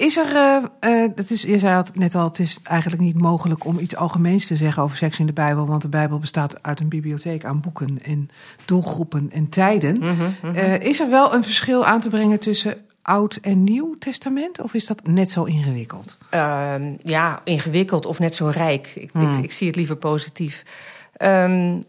Is 0.00 0.16
er, 0.16 0.36
eh, 0.36 0.56
eh, 1.04 1.10
dat 1.14 1.30
is, 1.30 1.42
je 1.42 1.58
zei 1.58 1.76
het 1.76 1.96
net 1.96 2.14
al, 2.14 2.24
het 2.24 2.38
is 2.38 2.60
eigenlijk 2.62 3.02
niet 3.02 3.20
mogelijk 3.20 3.64
om 3.64 3.78
iets 3.78 3.96
algemeens 3.96 4.46
te 4.46 4.56
zeggen 4.56 4.82
over 4.82 4.96
seks 4.96 5.18
in 5.18 5.26
de 5.26 5.32
Bijbel, 5.32 5.66
want 5.66 5.82
de 5.82 5.88
Bijbel 5.88 6.18
bestaat 6.18 6.62
uit 6.62 6.80
een 6.80 6.88
bibliotheek 6.88 7.44
aan 7.44 7.60
boeken 7.60 7.98
en 8.02 8.28
doelgroepen 8.64 9.30
en 9.32 9.48
tijden. 9.48 9.98
Mhm, 9.98 10.54
Eh, 10.54 10.80
is 10.80 11.00
er 11.00 11.10
wel 11.10 11.34
een 11.34 11.42
verschil 11.44 11.86
aan 11.86 12.00
te 12.00 12.08
brengen 12.08 12.40
tussen 12.40 12.74
Oud 13.02 13.38
en 13.42 13.64
Nieuw 13.64 13.96
Testament, 13.98 14.60
of 14.62 14.74
is 14.74 14.86
dat 14.86 15.06
net 15.06 15.30
zo 15.30 15.44
ingewikkeld? 15.44 16.16
Ehm, 16.30 16.94
ja, 16.98 17.40
ingewikkeld 17.44 18.06
of 18.06 18.18
net 18.18 18.34
zo 18.34 18.46
rijk. 18.46 18.92
Ik, 18.94 19.10
Hmm. 19.12 19.30
ik, 19.32 19.44
ik 19.44 19.52
zie 19.52 19.66
het 19.66 19.76
liever 19.76 19.96
positief. 19.96 20.62
Ehm, 21.12 21.80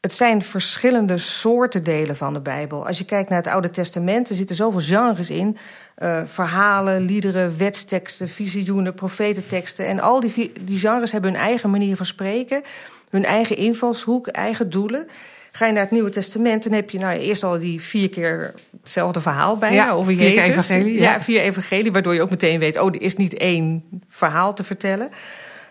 het 0.00 0.12
zijn 0.12 0.42
verschillende 0.42 1.18
soorten 1.18 1.84
delen 1.84 2.16
van 2.16 2.32
de 2.32 2.40
Bijbel. 2.40 2.86
Als 2.86 2.98
je 2.98 3.04
kijkt 3.04 3.28
naar 3.28 3.42
het 3.42 3.52
Oude 3.52 3.70
Testament, 3.70 4.28
er 4.30 4.36
zitten 4.36 4.56
zoveel 4.56 4.80
genres 4.80 5.30
in. 5.30 5.56
Eh, 5.98 6.20
verhalen, 6.24 7.00
liederen, 7.00 7.58
wetsteksten, 7.58 8.28
visioenen, 8.28 8.94
profetenteksten. 8.94 9.86
En 9.86 10.00
al 10.00 10.20
die, 10.20 10.52
die 10.60 10.78
genres 10.78 11.12
hebben 11.12 11.32
hun 11.32 11.40
eigen 11.40 11.70
manier 11.70 11.96
van 11.96 12.06
spreken. 12.06 12.62
Hun 13.10 13.24
eigen 13.24 13.56
invalshoek, 13.56 14.26
eigen 14.26 14.70
doelen. 14.70 15.06
Ga 15.52 15.66
je 15.66 15.72
naar 15.72 15.82
het 15.82 15.90
Nieuwe 15.90 16.10
Testament, 16.10 16.62
dan 16.62 16.72
heb 16.72 16.90
je 16.90 16.98
nou, 16.98 17.18
eerst 17.18 17.42
al 17.42 17.58
die 17.58 17.80
vier 17.80 18.08
keer 18.08 18.54
hetzelfde 18.80 19.20
verhaal 19.20 19.56
bijna 19.56 19.76
Ja, 19.76 19.90
over 19.90 20.14
vier 20.14 20.32
Jezus. 20.32 20.44
evangelie, 20.44 20.94
ja, 20.94 21.12
ja. 21.12 21.20
vier 21.20 21.40
evangelie, 21.40 21.92
waardoor 21.92 22.14
je 22.14 22.22
ook 22.22 22.30
meteen 22.30 22.58
weet... 22.58 22.78
oh, 22.78 22.86
er 22.86 23.02
is 23.02 23.16
niet 23.16 23.34
één 23.36 23.84
verhaal 24.08 24.54
te 24.54 24.64
vertellen. 24.64 25.08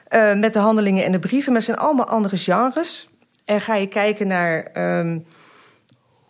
Eh, 0.08 0.34
met 0.34 0.54
de 0.54 0.60
handelingen 0.60 1.06
en 1.06 1.12
de 1.12 1.20
brieven, 1.20 1.52
maar 1.52 1.62
het 1.62 1.70
zijn 1.70 1.78
allemaal 1.78 2.08
andere 2.08 2.38
genres. 2.38 3.10
En 3.46 3.62
ga 3.62 3.76
je 3.76 3.88
kijken 3.88 4.28
naar 4.28 4.64
ehm, 4.64 5.18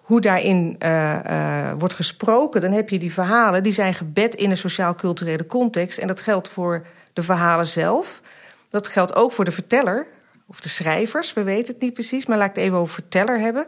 hoe 0.08 0.22
daarin 0.22 0.76
eh, 0.80 1.70
eh, 1.70 1.76
wordt 1.80 1.94
gesproken... 1.94 2.62
dan 2.62 2.72
heb 2.72 2.90
je 2.90 3.00
die 3.00 3.14
verhalen, 3.14 3.64
die 3.64 3.74
zijn 3.74 3.94
gebed 3.94 4.36
in 4.36 4.50
een 4.50 4.58
sociaal-culturele 4.58 5.46
context. 5.46 5.98
En 5.98 6.08
dat 6.08 6.22
geldt 6.22 6.48
voor 6.48 6.86
de 7.14 7.22
verhalen 7.22 7.68
zelf. 7.68 8.22
Dat 8.70 8.88
geldt 8.88 9.16
ook 9.16 9.32
voor 9.32 9.46
de 9.46 9.52
verteller 9.52 10.08
of 10.48 10.60
de 10.60 10.70
schrijvers, 10.70 11.34
we 11.34 11.44
weten 11.44 11.74
het 11.74 11.82
niet 11.82 11.94
precies... 11.94 12.26
maar 12.26 12.38
laat 12.38 12.50
ik 12.50 12.56
het 12.56 12.64
even 12.64 12.78
over 12.78 12.94
verteller 12.94 13.40
hebben. 13.40 13.66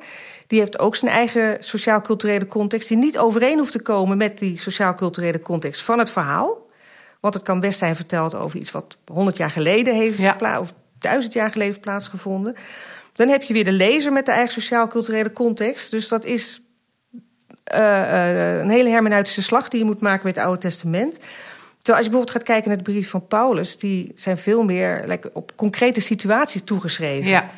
Die 0.47 0.59
heeft 0.59 0.79
ook 0.79 0.95
zijn 0.95 1.11
eigen 1.11 1.57
sociaal-culturele 1.59 2.47
context... 2.47 2.87
die 2.87 2.97
niet 2.97 3.17
overeen 3.17 3.57
hoeft 3.57 3.71
te 3.71 3.81
komen 3.81 4.17
met 4.17 4.37
die 4.37 4.59
sociaal-culturele 4.59 5.39
context 5.39 5.81
van 5.81 5.99
het 5.99 6.09
verhaal... 6.09 6.67
Want 7.19 7.33
het 7.33 7.43
kan 7.43 7.59
best 7.59 7.79
zijn 7.79 7.95
verteld 7.95 8.35
over 8.35 8.59
iets 8.59 8.71
wat 8.71 8.97
100 9.11 9.37
jaar 9.37 9.49
geleden 9.49 9.95
heeft 9.95 10.17
Ja. 10.17 10.59
of 10.59 10.73
duizend 10.99 11.33
jaar 11.33 11.51
geleden 11.51 11.71
heeft 11.71 11.81
plaatsgevonden. 11.81 12.55
Dan 13.19 13.27
heb 13.27 13.43
je 13.43 13.53
weer 13.53 13.63
de 13.63 13.71
lezer 13.71 14.11
met 14.11 14.25
de 14.25 14.31
eigen 14.31 14.53
sociaal-culturele 14.53 15.31
context. 15.31 15.91
Dus 15.91 16.07
dat 16.07 16.25
is 16.25 16.61
eh, 17.63 18.01
eh, 18.01 18.59
een 18.59 18.69
hele 18.69 18.89
hermeneutische 18.89 19.41
slag 19.41 19.67
die 19.67 19.79
je 19.79 19.85
moet 19.85 20.01
maken 20.01 20.25
met 20.25 20.35
het 20.35 20.45
Oude 20.45 20.61
Testament. 20.61 21.13
Terwijl 21.13 21.97
als 21.97 22.05
je 22.05 22.09
bijvoorbeeld 22.09 22.31
gaat 22.31 22.43
kijken 22.43 22.67
naar 22.67 22.77
de 22.77 22.91
brief 22.91 23.09
van 23.09 23.27
Paulus, 23.27 23.77
die 23.77 24.11
zijn 24.15 24.37
veel 24.37 24.63
meer 24.63 25.03
like, 25.07 25.29
op 25.33 25.51
concrete 25.55 26.01
situaties 26.01 26.61
toegeschreven. 26.63 27.29
Ja, 27.29 27.49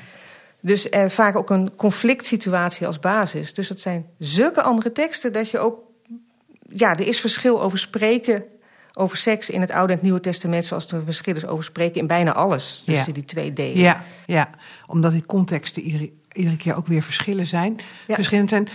Dus 0.60 0.90
eh, 0.90 1.10
vaak 1.10 1.36
ook 1.36 1.50
een 1.50 1.76
conflict 1.76 2.26
situatie 2.26 2.88
als 2.88 3.00
basis. 3.00 3.54
Dus 3.54 3.68
dat 3.68 3.80
zijn 3.80 4.06
zulke 4.18 4.62
andere 4.62 4.92
teksten 4.92 5.34
dat 5.34 5.50
je 5.50 5.60
ook. 5.60 5.80
Ja, 6.70 6.92
er 6.92 7.08
is 7.08 7.20
verschil 7.20 7.62
over 7.62 7.78
spreken 7.78 8.44
over 8.94 9.18
seks 9.18 9.50
in 9.50 9.62
het 9.62 9.72
Oude 9.72 9.88
en 9.88 9.94
het 9.94 10.02
Nieuwe 10.02 10.20
Testament, 10.20 10.66
zoals 10.66 10.92
er 10.92 11.04
verschil 11.04 11.36
is 11.36 11.46
over 11.46 11.64
spreken 11.64 12.02
in 12.02 12.08
bijna 12.08 12.34
alles 12.34 12.84
tussen 12.86 13.08
Ja. 13.08 13.14
die 13.14 13.24
twee 13.24 13.54
delen. 13.54 13.78
ja, 13.82 14.02
ja. 14.26 14.50
omdat 14.88 15.12
die 15.12 15.26
contexten 15.26 16.12
iedere 16.34 16.58
keer 16.58 16.76
ook 16.76 16.88
weer 16.88 17.02
verschillen 17.02 17.48
zijn, 17.48 17.80
verschillend 18.06 18.50
zijn. 18.50 18.68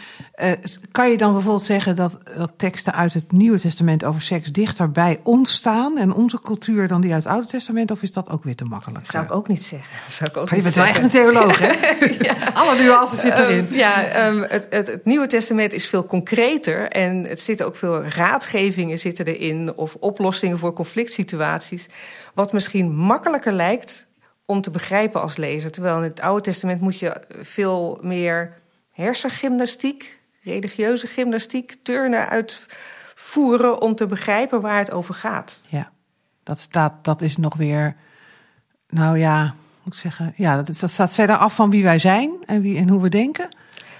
Uh, 0.42 0.50
kan 0.90 1.10
je 1.10 1.16
dan 1.16 1.32
bijvoorbeeld 1.32 1.64
zeggen 1.64 1.96
dat, 1.96 2.18
dat 2.36 2.52
teksten 2.56 2.94
uit 2.94 3.14
het 3.14 3.32
Nieuwe 3.32 3.60
Testament 3.60 4.04
over 4.04 4.22
seks 4.22 4.52
dichter 4.52 4.90
bij 4.90 5.20
ons 5.22 5.52
staan 5.52 5.98
en 5.98 6.12
onze 6.12 6.40
cultuur 6.40 6.88
dan 6.88 7.00
die 7.00 7.12
uit 7.12 7.22
het 7.22 7.32
Oude 7.32 7.46
Testament? 7.46 7.90
Of 7.90 8.02
is 8.02 8.12
dat 8.12 8.30
ook 8.30 8.44
weer 8.44 8.54
te 8.54 8.64
makkelijk? 8.64 8.98
Dat 8.98 9.10
zou 9.10 9.25
ik 9.25 9.32
ook 9.32 9.48
niet 9.48 9.64
zeggen. 9.64 9.96
Zou 10.12 10.30
ik 10.30 10.36
ook 10.36 10.50
je 10.50 10.62
bent 10.62 10.75
wel 10.75 10.84
echt 10.84 11.02
een 11.02 11.08
theoloog, 11.08 11.58
hè? 11.58 11.72
ja. 12.28 12.34
Alle 12.54 12.82
nuances 12.82 13.20
zitten 13.20 13.46
erin. 13.46 13.66
Um, 13.70 13.75
ja, 13.75 14.26
um, 14.26 14.42
het, 14.42 14.66
het, 14.70 14.86
het, 14.86 15.04
Nieuwe 15.04 15.26
Testament 15.26 15.72
is 15.72 15.86
veel 15.86 16.04
concreter 16.06 16.88
en 16.90 17.25
het 17.25 17.40
zitten 17.40 17.66
ook 17.66 17.76
veel 17.76 18.04
raadgevingen 18.04 18.98
zitten 18.98 19.26
erin 19.26 19.76
of 19.76 19.94
oplossingen 19.94 20.58
voor 20.58 20.72
conflict 20.72 21.12
situaties. 21.12 21.86
Wat 22.34 22.52
misschien 22.52 22.96
makkelijker 22.96 23.52
lijkt 23.52 24.06
om 24.47 24.61
te 24.61 24.71
begrijpen 24.71 25.21
als 25.21 25.37
lezer. 25.37 25.71
Terwijl 25.71 25.97
in 25.97 26.03
het 26.03 26.21
Oude 26.21 26.43
Testament 26.43 26.81
moet 26.81 26.99
je 26.99 27.21
veel 27.41 27.99
meer 28.03 28.53
hersengymnastiek, 28.93 30.21
religieuze 30.43 31.07
gymnastiek, 31.07 31.76
turnen 31.83 32.29
uitvoeren 32.29 33.81
om 33.81 33.95
te 33.95 34.07
begrijpen 34.07 34.61
waar 34.61 34.79
het 34.79 34.93
over 34.93 35.15
gaat. 35.15 35.62
Ja, 35.69 35.91
dat, 36.43 36.61
staat, 36.61 37.05
dat 37.05 37.23
is 37.23 37.37
nog 37.37 37.55
weer, 37.55 37.97
nou 38.88 39.19
ja, 39.19 39.55
moet 39.83 39.95
ik 39.95 40.00
zeggen, 40.00 40.33
ja, 40.37 40.62
dat, 40.62 40.79
dat 40.81 40.91
staat 40.91 41.15
verder 41.15 41.37
af 41.37 41.55
van 41.55 41.71
wie 41.71 41.83
wij 41.83 41.99
zijn 41.99 42.31
en, 42.47 42.61
wie, 42.61 42.79
en 42.79 42.88
hoe 42.88 43.03
we 43.03 43.09
denken. 43.09 43.49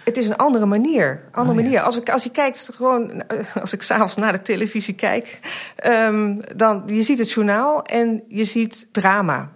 Het 0.05 0.17
is 0.17 0.29
een 0.29 0.37
andere 0.37 0.67
manier. 0.67 1.21
Andere 1.33 1.59
oh, 1.59 1.65
manier. 1.65 1.81
Als, 1.81 1.97
ik, 1.97 2.11
als 2.11 2.23
je 2.23 2.31
kijkt, 2.31 2.71
gewoon, 2.75 3.21
eh, 3.21 3.57
als 3.57 3.73
ik 3.73 3.83
s'avonds 3.83 4.17
naar 4.17 4.33
de 4.33 4.43
televisie 4.43 4.95
kijk, 4.95 5.41
um, 5.87 6.41
dan 6.57 6.83
je 6.87 7.03
ziet 7.03 7.19
het 7.19 7.33
journaal 7.33 7.83
en 7.83 8.23
je 8.29 8.45
ziet 8.45 8.89
drama. 8.93 9.51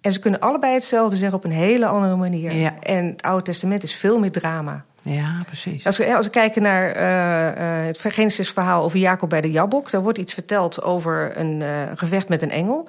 En 0.00 0.12
ze 0.12 0.18
kunnen 0.18 0.40
allebei 0.40 0.72
hetzelfde 0.72 1.16
zeggen 1.16 1.38
op 1.38 1.44
een 1.44 1.50
hele 1.50 1.86
andere 1.86 2.16
manier. 2.16 2.52
Ja. 2.52 2.78
En 2.80 3.06
het 3.06 3.22
Oude 3.22 3.44
Testament 3.44 3.82
is 3.82 3.94
veel 3.94 4.18
meer 4.18 4.32
drama. 4.32 4.84
Ja, 5.02 5.42
precies. 5.46 5.86
Als 5.86 5.98
we, 5.98 6.14
als 6.14 6.26
we 6.26 6.32
kijken 6.32 6.62
naar 6.62 6.96
uh, 6.96 7.80
uh, 7.80 7.86
het 7.86 8.00
Genesis-verhaal 8.00 8.82
over 8.82 8.98
Jacob 8.98 9.28
bij 9.28 9.40
de 9.40 9.50
Jabok, 9.50 9.90
daar 9.90 10.02
wordt 10.02 10.18
iets 10.18 10.34
verteld 10.34 10.82
over 10.82 11.38
een 11.38 11.60
uh, 11.60 11.82
gevecht 11.94 12.28
met 12.28 12.42
een 12.42 12.50
engel. 12.50 12.88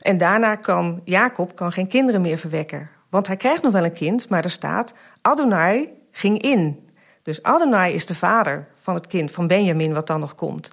En 0.00 0.18
daarna 0.18 0.54
kan 0.54 1.00
Jacob 1.04 1.56
kan 1.56 1.72
geen 1.72 1.86
kinderen 1.86 2.20
meer 2.20 2.38
verwekken. 2.38 2.88
Want 3.08 3.26
hij 3.26 3.36
krijgt 3.36 3.62
nog 3.62 3.72
wel 3.72 3.84
een 3.84 3.92
kind, 3.92 4.28
maar 4.28 4.44
er 4.44 4.50
staat: 4.50 4.94
Adonai 5.22 5.92
ging 6.10 6.42
in. 6.42 6.88
Dus 7.22 7.42
Adonai 7.42 7.94
is 7.94 8.06
de 8.06 8.14
vader 8.14 8.66
van 8.74 8.94
het 8.94 9.06
kind, 9.06 9.30
van 9.30 9.46
Benjamin, 9.46 9.94
wat 9.94 10.06
dan 10.06 10.20
nog 10.20 10.34
komt. 10.34 10.70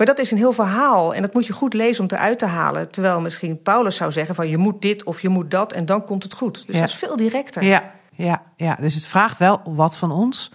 Maar 0.00 0.08
dat 0.08 0.18
is 0.18 0.30
een 0.30 0.38
heel 0.38 0.52
verhaal 0.52 1.14
en 1.14 1.22
dat 1.22 1.34
moet 1.34 1.46
je 1.46 1.52
goed 1.52 1.74
lezen 1.74 2.04
om 2.04 2.10
eruit 2.10 2.38
te 2.38 2.46
halen. 2.46 2.90
Terwijl 2.90 3.20
misschien 3.20 3.62
Paulus 3.62 3.96
zou 3.96 4.12
zeggen 4.12 4.34
van 4.34 4.48
je 4.48 4.56
moet 4.56 4.82
dit 4.82 5.04
of 5.04 5.20
je 5.20 5.28
moet 5.28 5.50
dat 5.50 5.72
en 5.72 5.86
dan 5.86 6.04
komt 6.04 6.22
het 6.22 6.32
goed. 6.32 6.66
Dus 6.66 6.76
dat 6.76 6.88
is 6.88 6.94
veel 6.94 7.16
directer. 7.16 7.64
Ja, 7.64 7.92
ja, 8.14 8.42
ja, 8.56 8.76
dus 8.80 8.94
het 8.94 9.06
vraagt 9.06 9.38
wel 9.38 9.60
wat 9.64 9.96
van 9.96 10.12
ons 10.12 10.52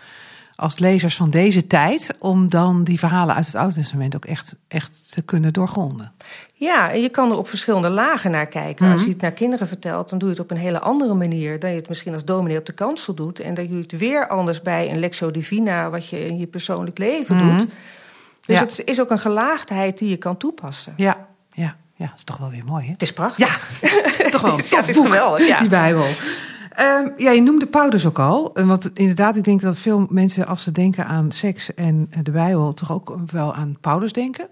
als 0.55 0.79
lezers 0.79 1.15
van 1.15 1.29
deze 1.29 1.67
tijd 1.67 2.15
om 2.19 2.49
dan 2.49 2.83
die 2.83 2.99
verhalen 2.99 3.35
uit 3.35 3.45
het 3.45 3.55
Oude 3.55 3.73
Testament 3.73 4.15
ook 4.15 4.25
echt, 4.25 4.55
echt 4.67 5.11
te 5.11 5.21
kunnen 5.21 5.53
doorgronden. 5.53 6.11
Ja, 6.53 6.91
en 6.91 7.01
je 7.01 7.09
kan 7.09 7.31
er 7.31 7.37
op 7.37 7.49
verschillende 7.49 7.89
lagen 7.89 8.31
naar 8.31 8.47
kijken. 8.47 8.85
Als 8.85 8.95
mhm. 8.95 9.05
je 9.09 9.13
het 9.13 9.21
naar 9.21 9.31
kinderen 9.31 9.67
vertelt, 9.67 10.09
dan 10.09 10.19
doe 10.19 10.29
je 10.29 10.35
het 10.35 10.43
op 10.43 10.51
een 10.51 10.57
hele 10.57 10.79
andere 10.79 11.13
manier 11.13 11.59
dan 11.59 11.69
je 11.69 11.75
het 11.75 11.87
misschien 11.89 12.13
als 12.13 12.25
dominee 12.25 12.57
op 12.57 12.65
de 12.65 12.73
kansel 12.73 13.13
doet. 13.13 13.39
En 13.39 13.53
dan 13.53 13.65
doe 13.65 13.75
je 13.75 13.81
het 13.81 13.97
weer 13.97 14.27
anders 14.27 14.61
bij 14.61 14.91
een 14.91 14.99
Lectio 14.99 15.31
Divina, 15.31 15.89
wat 15.89 16.07
je 16.07 16.25
in 16.25 16.37
je 16.37 16.47
persoonlijk 16.47 16.97
leven 16.97 17.35
mhm. 17.35 17.57
doet. 17.57 17.67
Dus 18.45 18.59
het 18.59 18.81
is 18.85 19.01
ook 19.01 19.09
een 19.11 19.19
gelaagdheid 19.19 19.97
die 19.97 20.09
je 20.09 20.17
kan 20.17 20.37
toepassen. 20.37 20.93
Ja, 20.97 21.27
ja, 21.49 21.75
ja, 21.95 22.05
dat 22.05 22.17
is 22.17 22.23
toch 22.23 22.37
wel 22.37 22.49
weer 22.49 22.65
mooi, 22.65 22.85
hè? 22.85 22.91
Het 22.91 23.01
is 23.01 23.13
prachtig. 23.13 23.81
Ja, 23.81 24.29
toch 24.29 24.41
wel. 24.41 24.59
ja, 24.69 24.79
het 24.79 24.89
is 24.89 24.97
geweldig, 24.97 25.47
ja. 25.47 25.59
Die 25.59 25.69
Bijbel. 25.69 26.05
Um, 26.79 27.13
ja, 27.17 27.31
je 27.31 27.41
noemde 27.41 27.65
Paulus 27.65 28.05
ook 28.05 28.19
al. 28.19 28.51
Want 28.53 28.89
inderdaad, 28.93 29.35
ik 29.35 29.43
denk 29.43 29.61
dat 29.61 29.77
veel 29.77 30.07
mensen 30.09 30.47
als 30.47 30.63
ze 30.63 30.71
denken 30.71 31.05
aan 31.05 31.31
seks 31.31 31.73
en 31.73 32.09
de 32.23 32.31
Bijbel... 32.31 32.73
toch 32.73 32.91
ook 32.91 33.17
wel 33.31 33.53
aan 33.53 33.77
Paulus 33.81 34.11
denken 34.11 34.47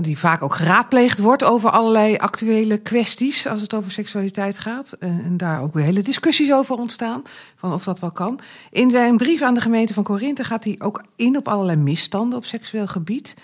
die 0.00 0.18
vaak 0.18 0.42
ook 0.42 0.54
geraadpleegd 0.54 1.18
wordt 1.18 1.44
over 1.44 1.70
allerlei 1.70 2.16
actuele 2.16 2.78
kwesties 2.78 3.46
als 3.46 3.60
het 3.60 3.74
over 3.74 3.90
seksualiteit 3.90 4.58
gaat. 4.58 4.92
En, 4.92 5.36
daar 5.36 5.60
ook 5.60 5.74
weer 5.74 5.84
hele 5.84 6.02
discussies 6.02 6.52
over 6.52 6.76
ontstaan, 6.76 7.22
van 7.56 7.72
of 7.72 7.84
dat 7.84 7.98
wel 7.98 8.10
kan. 8.10 8.40
In 8.70 8.90
zijn 8.90 9.16
brief 9.16 9.42
aan 9.42 9.54
de 9.54 9.60
gemeente 9.60 9.94
van 9.94 10.02
Korinthe 10.02 10.44
gaat 10.44 10.64
hij 10.64 10.76
ook 10.78 11.04
in 11.16 11.36
op 11.36 11.48
allerlei 11.48 11.78
misstanden 11.78 12.38
op 12.38 12.44
seksueel 12.44 12.86
gebied. 12.86 13.36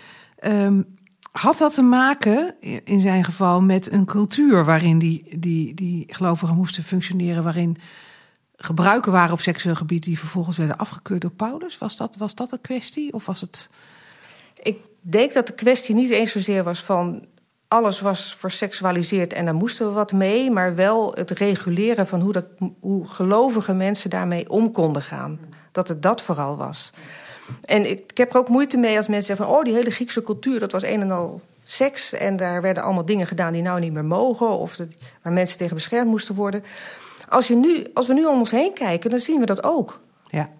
Um, 0.45 0.87
had 1.31 1.59
dat 1.59 1.75
te 1.75 1.83
maken, 1.83 2.55
in 2.85 3.00
zijn 3.00 3.25
geval, 3.25 3.62
met 3.62 3.93
een 3.93 4.05
cultuur 4.05 4.65
waarin 4.65 4.99
die, 4.99 5.38
die, 5.38 5.75
die 5.75 6.05
gelovigen 6.09 6.57
moesten 6.57 6.83
functioneren, 6.83 7.43
waarin 7.43 7.76
gebruiken 8.57 9.12
waren 9.12 9.33
op 9.33 9.41
seksueel 9.41 9.75
gebied 9.75 10.03
die 10.03 10.19
vervolgens 10.19 10.57
werden 10.57 10.76
afgekeurd 10.76 11.21
door 11.21 11.31
Paulus? 11.31 11.79
Was 11.79 11.97
dat, 11.97 12.17
was 12.17 12.35
dat 12.35 12.53
een 12.53 12.61
kwestie? 12.61 13.12
Of 13.12 13.26
was 13.26 13.41
het. 13.41 13.71
Denk 15.09 15.33
dat 15.33 15.47
de 15.47 15.53
kwestie 15.53 15.95
niet 15.95 16.11
eens 16.11 16.33
zozeer 16.33 16.65
was 16.65 16.83
van 16.83 17.27
alles 17.69 18.01
was 18.01 18.35
verseksualiseerd 18.39 19.33
en 19.33 19.45
daar 19.45 19.55
moesten 19.55 19.87
we 19.87 19.93
wat 19.93 20.13
mee, 20.13 20.51
maar 20.51 20.75
wel 20.75 21.13
het 21.15 21.31
reguleren 21.31 22.07
van 22.07 22.21
hoe, 22.21 22.33
dat, 22.33 22.45
hoe 22.81 23.07
gelovige 23.07 23.73
mensen 23.73 24.11
daarmee 24.11 24.51
om 24.51 24.73
konden 24.73 25.03
gaan. 25.03 25.41
Dat 25.73 25.89
het 25.89 26.03
dat 26.03 26.23
vooral 26.23 26.57
was. 26.57 26.93
En 27.65 27.91
ik, 27.91 28.01
ik 28.11 28.17
heb 28.17 28.31
er 28.31 28.39
ook 28.39 28.49
moeite 28.49 28.77
mee 28.77 28.97
als 28.97 29.09
mensen 29.09 29.27
zeggen 29.27 29.47
van, 29.47 29.55
oh, 29.55 29.63
die 29.63 29.75
hele 29.75 29.91
Griekse 29.91 30.23
cultuur, 30.23 30.61
dat 30.61 30.73
was 30.73 30.83
een 30.83 31.01
en 31.01 31.11
al 31.11 31.41
seks 31.63 32.13
en 32.13 32.37
daar 32.37 32.63
werden 32.63 32.83
allemaal 32.83 33.05
dingen 33.05 33.27
gedaan 33.27 33.53
die 33.53 33.63
nou 33.63 33.81
niet 33.81 33.93
meer 33.93 34.05
mogen 34.05 34.49
of 34.49 34.77
waar 35.23 35.33
mensen 35.33 35.59
tegen 35.59 35.75
beschermd 35.75 36.11
moesten 36.11 36.35
worden. 36.35 36.65
Als, 37.29 37.49
je 37.49 37.57
nu, 37.57 37.87
als 37.95 38.07
we 38.07 38.15
nu 38.15 38.27
om 38.27 38.39
ons 38.39 38.51
heen 38.51 38.73
kijken, 38.73 39.11
dan 39.11 39.19
zien 39.19 39.41
we 39.41 39.47
dat 39.47 39.63
ook. 39.63 40.01
Ja. 40.23 40.51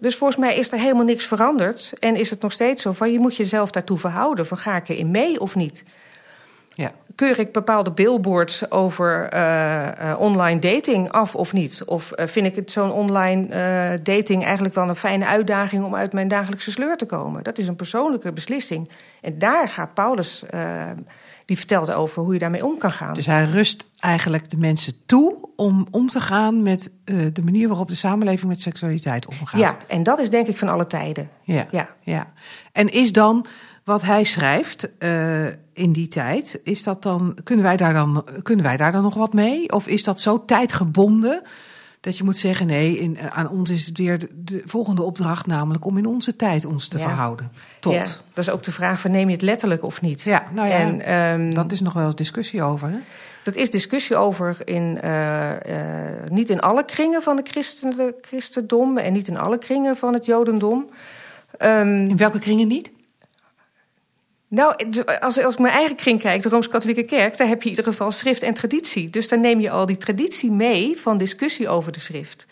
Dus 0.00 0.16
volgens 0.16 0.40
mij 0.40 0.56
is 0.56 0.72
er 0.72 0.78
helemaal 0.78 1.04
niks 1.04 1.24
veranderd. 1.24 1.92
En 1.98 2.16
is 2.16 2.30
het 2.30 2.40
nog 2.40 2.52
steeds 2.52 2.82
zo 2.82 2.92
van 2.92 3.12
je 3.12 3.18
moet 3.18 3.36
jezelf 3.36 3.70
daartoe 3.70 3.98
verhouden. 3.98 4.46
Van 4.46 4.58
ga 4.58 4.76
ik 4.76 4.88
erin 4.88 5.10
mee 5.10 5.40
of 5.40 5.54
niet? 5.54 5.84
Ja. 6.70 6.92
Keur 7.14 7.38
ik 7.38 7.52
bepaalde 7.52 7.90
billboards 7.90 8.70
over 8.70 9.34
uh, 9.34 9.88
uh, 10.00 10.16
online 10.18 10.60
dating 10.60 11.10
af 11.10 11.34
of 11.34 11.52
niet? 11.52 11.82
Of 11.86 12.12
uh, 12.16 12.26
vind 12.26 12.46
ik 12.46 12.56
het 12.56 12.70
zo'n 12.70 12.90
online 12.90 13.48
dating 14.02 14.44
eigenlijk 14.44 14.74
wel 14.74 14.88
een 14.88 14.96
fijne 14.96 15.26
uitdaging 15.26 15.84
om 15.84 15.94
uit 15.94 16.12
mijn 16.12 16.28
dagelijkse 16.28 16.70
sleur 16.70 16.96
te 16.96 17.06
komen? 17.06 17.42
Dat 17.42 17.58
is 17.58 17.68
een 17.68 17.76
persoonlijke 17.76 18.32
beslissing. 18.32 18.90
En 19.20 19.38
daar 19.38 19.68
gaat 19.68 19.94
Paulus 19.94 20.44
die 21.46 21.56
vertelt 21.56 21.92
over 21.92 22.22
hoe 22.22 22.32
je 22.32 22.38
daarmee 22.38 22.64
om 22.66 22.78
kan 22.78 22.92
gaan. 22.92 23.14
Dus 23.14 23.26
hij 23.26 23.44
rust 23.44 23.86
eigenlijk 24.00 24.50
de 24.50 24.56
mensen 24.56 24.92
toe 25.06 25.48
om 25.56 25.86
om 25.90 26.08
te 26.08 26.20
gaan 26.20 26.62
met 26.62 26.90
uh, 27.04 27.26
de 27.32 27.42
manier 27.42 27.68
waarop 27.68 27.88
de 27.88 27.94
samenleving 27.94 28.48
met 28.48 28.60
seksualiteit 28.60 29.26
omgaat. 29.26 29.60
Ja, 29.60 29.76
en 29.86 30.02
dat 30.02 30.18
is 30.18 30.30
denk 30.30 30.46
ik 30.46 30.58
van 30.58 30.68
alle 30.68 30.86
tijden. 30.86 31.30
Ja, 31.42 31.66
ja. 31.70 31.88
ja. 32.00 32.32
En 32.72 32.88
is 32.88 33.12
dan 33.12 33.46
wat 33.84 34.02
hij 34.02 34.24
schrijft 34.24 34.88
uh, 34.98 35.46
in 35.72 35.92
die 35.92 36.08
tijd, 36.08 36.60
is 36.62 36.82
dat 36.82 37.02
dan, 37.02 37.36
kunnen 37.44 37.64
wij 37.64 37.76
daar 37.76 37.92
dan, 37.92 38.24
kunnen 38.42 38.64
wij 38.64 38.76
daar 38.76 38.92
dan 38.92 39.02
nog 39.02 39.14
wat 39.14 39.32
mee? 39.32 39.72
Of 39.72 39.86
is 39.86 40.04
dat 40.04 40.20
zo 40.20 40.44
tijdgebonden? 40.44 41.42
dat 42.06 42.16
je 42.16 42.24
moet 42.24 42.36
zeggen: 42.36 42.66
nee, 42.66 42.98
in, 42.98 43.16
eh, 43.16 43.26
aan 43.26 43.48
ons 43.48 43.70
is 43.70 43.86
het 43.86 43.98
weer 43.98 44.28
de, 44.34 44.62
volgende 44.64 45.02
opdracht, 45.02 45.46
namelijk 45.46 45.84
om 45.84 45.98
in 45.98 46.06
onze 46.06 46.36
tijd 46.36 46.64
ons 46.64 46.88
te 46.88 46.98
verhouden. 46.98 47.50
Tot. 47.92 48.08
Ja, 48.08 48.14
dat 48.34 48.44
is 48.44 48.50
ook 48.50 48.62
de 48.62 48.72
vraag: 48.72 49.00
van, 49.00 49.10
neem 49.10 49.26
je 49.26 49.32
het 49.32 49.42
letterlijk 49.42 49.82
of 49.82 50.00
niet? 50.00 50.22
Ja, 50.22 50.46
nou 50.54 50.68
ja, 50.68 50.74
en, 50.74 51.12
um, 51.12 51.54
dat 51.54 51.72
is 51.72 51.80
nog 51.80 51.92
wel 51.92 52.04
eens 52.04 52.14
discussie 52.14 52.62
over. 52.62 52.88
Hè? 52.88 52.98
Dat 53.42 53.56
is 53.56 53.70
discussie 53.70 54.16
over 54.16 54.56
in, 54.64 54.98
uh, 55.04 55.50
uh, 55.50 55.56
niet 56.28 56.50
in 56.50 56.60
alle 56.60 56.84
kringen 56.84 57.22
van 57.22 57.36
de 57.36 57.42
christen, 57.44 58.14
christendom 58.20 58.98
en 58.98 59.12
niet 59.12 59.28
in 59.28 59.38
alle 59.38 59.58
kringen 59.58 59.96
van 59.96 60.12
het 60.12 60.26
jodendom. 60.26 60.90
Um, 61.58 61.96
in 61.96 62.16
welke 62.16 62.38
kringen 62.38 62.68
niet? 62.68 62.92
Nou, 64.48 64.74
als, 65.20 65.42
als 65.42 65.54
ik 65.54 65.60
mijn 65.60 65.74
eigen 65.74 65.96
kring 65.96 66.20
kijk, 66.20 66.42
de 66.42 66.48
Rooms-Katholieke 66.48 67.02
Kerk, 67.02 67.36
daar 67.36 67.48
heb 67.48 67.62
je 67.62 67.70
in 67.70 67.76
ieder 67.76 67.92
geval 67.92 68.10
schrift 68.10 68.42
en 68.42 68.54
traditie. 68.54 69.10
Dus 69.10 69.28
dan 69.28 69.40
neem 69.40 69.60
je 69.60 69.70
al 69.70 69.86
die 69.86 69.96
traditie 69.96 70.50
mee 70.50 70.96
van 70.96 71.18
discussie 71.18 71.68
over 71.68 71.92
de 71.92 72.00
schrift. 72.00 72.46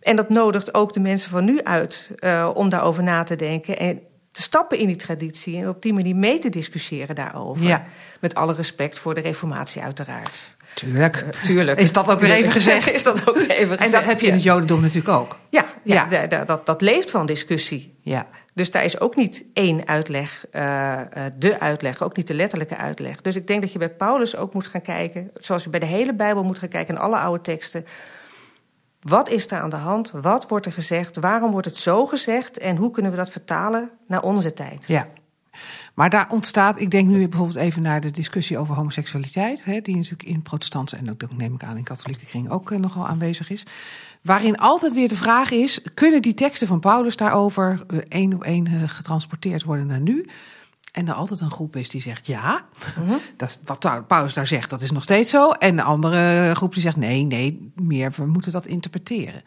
En 0.00 0.16
dat 0.16 0.28
nodigt 0.28 0.74
ook 0.74 0.92
de 0.92 1.00
mensen 1.00 1.30
van 1.30 1.44
nu 1.44 1.62
uit 1.62 2.10
uh, 2.18 2.50
om 2.54 2.68
daarover 2.68 3.02
na 3.02 3.22
te 3.22 3.36
denken 3.36 3.78
en 3.78 4.00
te 4.38 4.44
stappen 4.44 4.78
in 4.78 4.86
die 4.86 4.96
traditie 4.96 5.58
en 5.58 5.68
op 5.68 5.82
die 5.82 5.92
manier 5.92 6.16
mee 6.16 6.38
te 6.38 6.48
discussiëren 6.48 7.14
daarover. 7.14 7.66
Ja. 7.66 7.82
Met 8.20 8.34
alle 8.34 8.54
respect 8.54 8.98
voor 8.98 9.14
de 9.14 9.20
Reformatie, 9.20 9.82
uiteraard. 9.82 10.50
Tuurlijk. 10.74 11.16
Uh, 11.16 11.42
tuurlijk. 11.42 11.80
Is 11.80 11.92
dat 11.92 12.10
ook 12.10 12.20
weer 12.20 12.30
even 12.30 12.52
gezegd? 12.52 12.90
Is 12.98 13.02
dat 13.02 13.28
ook 13.28 13.36
even 13.36 13.48
gezegd? 13.48 13.80
En 13.80 13.90
dat 13.90 14.04
heb 14.04 14.20
je 14.20 14.26
in 14.26 14.32
het 14.32 14.42
Jodendom 14.42 14.80
natuurlijk 14.80 15.08
ook. 15.08 15.38
Ja, 15.48 15.64
ja, 15.82 16.06
ja. 16.10 16.44
dat, 16.44 16.66
dat 16.66 16.80
leeft 16.80 17.10
van 17.10 17.26
discussie. 17.26 17.94
Ja. 18.02 18.26
Dus 18.54 18.70
daar 18.70 18.84
is 18.84 19.00
ook 19.00 19.16
niet 19.16 19.44
één 19.52 19.86
uitleg, 19.86 20.46
uh, 20.52 20.98
de 21.38 21.60
uitleg, 21.60 22.02
ook 22.02 22.16
niet 22.16 22.26
de 22.26 22.34
letterlijke 22.34 22.76
uitleg. 22.76 23.20
Dus 23.20 23.36
ik 23.36 23.46
denk 23.46 23.60
dat 23.60 23.72
je 23.72 23.78
bij 23.78 23.90
Paulus 23.90 24.36
ook 24.36 24.54
moet 24.54 24.66
gaan 24.66 24.82
kijken, 24.82 25.30
zoals 25.40 25.64
je 25.64 25.70
bij 25.70 25.80
de 25.80 25.86
hele 25.86 26.14
Bijbel 26.14 26.42
moet 26.42 26.58
gaan 26.58 26.68
kijken 26.68 26.94
en 26.94 27.00
alle 27.00 27.18
oude 27.18 27.42
teksten. 27.42 27.86
Wat 29.00 29.28
is 29.28 29.50
er 29.50 29.60
aan 29.60 29.70
de 29.70 29.76
hand? 29.76 30.10
Wat 30.10 30.48
wordt 30.48 30.66
er 30.66 30.72
gezegd? 30.72 31.16
Waarom 31.16 31.50
wordt 31.50 31.66
het 31.66 31.76
zo 31.76 32.06
gezegd? 32.06 32.58
En 32.58 32.76
hoe 32.76 32.90
kunnen 32.90 33.10
we 33.10 33.16
dat 33.16 33.30
vertalen 33.30 33.90
naar 34.06 34.22
onze 34.22 34.52
tijd? 34.52 34.86
Ja. 34.86 35.08
Maar 35.94 36.10
daar 36.10 36.30
ontstaat, 36.30 36.80
ik 36.80 36.90
denk 36.90 37.08
nu 37.08 37.28
bijvoorbeeld 37.28 37.58
even 37.58 37.82
naar 37.82 38.00
de 38.00 38.10
discussie 38.10 38.58
over 38.58 38.74
homoseksualiteit, 38.74 39.64
hè, 39.64 39.80
die 39.80 39.96
natuurlijk 39.96 40.28
in 40.28 40.42
protestantse 40.42 40.96
en 40.96 41.10
ook 41.10 41.36
neem 41.36 41.54
ik 41.54 41.62
aan 41.62 41.76
in 41.76 41.84
katholieke 41.84 42.24
kring 42.24 42.50
ook 42.50 42.70
uh, 42.70 42.78
nogal 42.78 43.06
aanwezig 43.06 43.50
is. 43.50 43.62
Waarin 44.22 44.58
altijd 44.58 44.92
weer 44.92 45.08
de 45.08 45.16
vraag 45.16 45.50
is: 45.50 45.80
kunnen 45.94 46.22
die 46.22 46.34
teksten 46.34 46.66
van 46.66 46.80
Paulus 46.80 47.16
daarover 47.16 47.84
eh, 47.88 47.98
één 48.08 48.34
op 48.34 48.42
één 48.42 48.66
eh, 48.66 48.72
getransporteerd 48.86 49.62
worden 49.62 49.86
naar 49.86 50.00
nu? 50.00 50.26
En 50.98 51.08
er 51.08 51.14
altijd 51.14 51.40
een 51.40 51.50
groep 51.50 51.76
is 51.76 51.88
die 51.88 52.00
zegt 52.00 52.26
ja. 52.26 52.64
Mhm. 52.98 53.14
Dat 53.36 53.58
wat 53.64 54.06
Paulus 54.06 54.34
daar 54.34 54.46
zegt, 54.46 54.70
dat 54.70 54.80
is 54.80 54.90
nog 54.90 55.02
steeds 55.02 55.30
zo. 55.30 55.50
En 55.50 55.76
de 55.76 55.82
andere 55.82 56.52
groep 56.54 56.72
die 56.72 56.82
zegt 56.82 56.96
nee, 56.96 57.22
nee, 57.22 57.72
meer, 57.74 58.12
we 58.16 58.26
moeten 58.26 58.52
dat 58.52 58.66
interpreteren. 58.66 59.42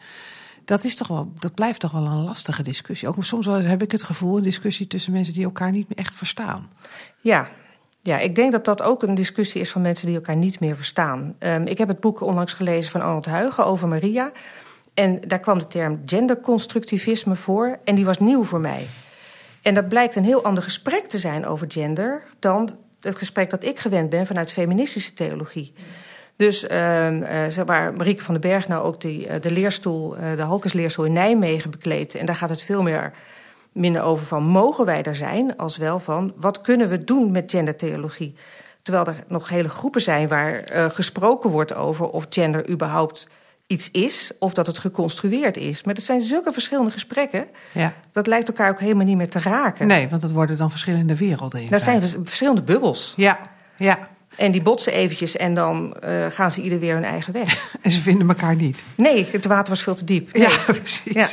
Dat, 0.64 0.84
is 0.84 0.96
toch 0.96 1.08
wel, 1.08 1.32
dat 1.38 1.54
blijft 1.54 1.80
toch 1.80 1.90
wel 1.90 2.06
een 2.06 2.24
lastige 2.24 2.62
discussie. 2.62 3.08
Ook 3.08 3.24
soms 3.24 3.46
wel 3.46 3.60
heb 3.60 3.82
ik 3.82 3.92
het 3.92 4.02
gevoel, 4.02 4.36
een 4.36 4.42
discussie 4.42 4.86
tussen 4.86 5.12
mensen 5.12 5.34
die 5.34 5.44
elkaar 5.44 5.70
niet 5.70 5.88
meer 5.88 5.98
echt 5.98 6.14
verstaan. 6.14 6.68
Ja, 7.20 7.48
ja, 8.00 8.18
ik 8.18 8.34
denk 8.34 8.52
dat 8.52 8.64
dat 8.64 8.82
ook 8.82 9.02
een 9.02 9.14
discussie 9.14 9.60
is 9.60 9.70
van 9.70 9.82
mensen 9.82 10.06
die 10.06 10.16
elkaar 10.16 10.36
niet 10.36 10.60
meer 10.60 10.76
verstaan. 10.76 11.34
Ehm, 11.38 11.66
ik 11.66 11.78
heb 11.78 11.88
het 11.88 12.00
boek 12.00 12.20
onlangs 12.20 12.52
gelezen 12.52 12.90
van 12.90 13.00
Arnold 13.00 13.26
Huigen 13.26 13.66
over 13.66 13.88
Maria. 13.88 14.32
En 14.94 15.20
daar 15.26 15.40
kwam 15.40 15.58
de 15.58 15.66
term 15.66 16.02
genderconstructivisme 16.06 17.36
voor. 17.36 17.78
En 17.84 17.94
die 17.94 18.04
was 18.04 18.18
nieuw 18.18 18.44
voor 18.44 18.60
mij. 18.60 18.86
En 19.62 19.74
dat 19.74 19.88
blijkt 19.88 20.16
een 20.16 20.24
heel 20.24 20.44
ander 20.44 20.62
gesprek 20.62 21.06
te 21.06 21.18
zijn 21.18 21.46
over 21.46 21.66
gender 21.70 22.22
dan 22.38 22.78
het 23.00 23.16
gesprek 23.16 23.50
dat 23.50 23.64
ik 23.64 23.78
gewend 23.78 24.10
ben 24.10 24.26
vanuit 24.26 24.52
feministische 24.52 25.14
theologie. 25.14 25.72
Dus 26.36 26.66
waar 27.64 27.92
Marieke 27.92 28.22
van 28.22 28.34
den 28.34 28.50
Berg 28.50 28.68
nou 28.68 28.84
ook 28.84 29.00
die, 29.00 29.26
uh, 29.26 29.34
de 29.40 29.50
leerstoel, 29.50 30.16
uh, 30.16 30.36
de 30.36 30.42
Halkesleerstoel 30.42 31.04
in 31.04 31.12
Nijmegen 31.12 31.70
bekleedt. 31.70 32.14
En 32.14 32.26
daar 32.26 32.36
gaat 32.36 32.48
het 32.48 32.62
veel 32.62 32.82
meer 32.82 33.12
minder 33.72 34.02
over 34.02 34.26
van 34.26 34.42
mogen 34.42 34.84
wij 34.84 35.02
er 35.02 35.16
zijn, 35.16 35.56
als 35.56 35.76
wel 35.76 35.98
van 35.98 36.32
wat 36.36 36.60
kunnen 36.60 36.88
we 36.88 37.04
doen 37.04 37.30
met 37.30 37.50
gendertheologie. 37.50 38.34
Terwijl 38.82 39.06
er 39.06 39.24
nog 39.28 39.48
hele 39.48 39.68
groepen 39.68 40.00
zijn 40.00 40.28
waar 40.28 40.62
gesproken 40.92 41.50
wordt 41.50 41.74
over 41.74 42.08
of 42.08 42.26
gender 42.28 42.68
überhaupt 42.68 43.28
iets 43.66 43.90
is 43.90 44.32
of 44.38 44.54
dat 44.54 44.66
het 44.66 44.78
geconstrueerd 44.78 45.56
is. 45.56 45.82
Maar 45.82 45.94
het 45.94 46.02
zijn 46.02 46.20
zulke 46.20 46.52
verschillende 46.52 46.90
gesprekken. 46.90 47.46
Ja. 47.72 47.92
Dat 48.12 48.26
lijkt 48.26 48.48
elkaar 48.48 48.70
ook 48.70 48.80
helemaal 48.80 49.04
niet 49.04 49.16
meer 49.16 49.30
te 49.30 49.38
raken. 49.38 49.86
Nee, 49.86 50.08
want 50.08 50.22
dat 50.22 50.32
worden 50.32 50.56
dan 50.56 50.70
verschillende 50.70 51.16
werelden. 51.16 51.70
Dat 51.70 51.82
zijn 51.82 52.02
verschillende 52.24 52.62
bubbels. 52.62 53.12
Ja, 53.16 53.40
ja. 53.76 54.08
En 54.36 54.52
die 54.52 54.62
botsen 54.62 54.92
eventjes 54.92 55.36
en 55.36 55.54
dan 55.54 55.96
uh, 56.04 56.26
gaan 56.26 56.50
ze 56.50 56.62
ieder 56.62 56.78
weer 56.78 56.94
hun 56.94 57.04
eigen 57.04 57.32
weg. 57.32 57.74
en 57.82 57.90
ze 57.90 58.00
vinden 58.00 58.28
elkaar 58.28 58.56
niet. 58.56 58.84
Nee, 58.94 59.28
het 59.32 59.46
water 59.46 59.68
was 59.68 59.82
veel 59.82 59.94
te 59.94 60.04
diep. 60.04 60.32
Nee. 60.32 60.42
Ja, 60.42 60.58
precies. 60.66 61.12
Ja. 61.12 61.26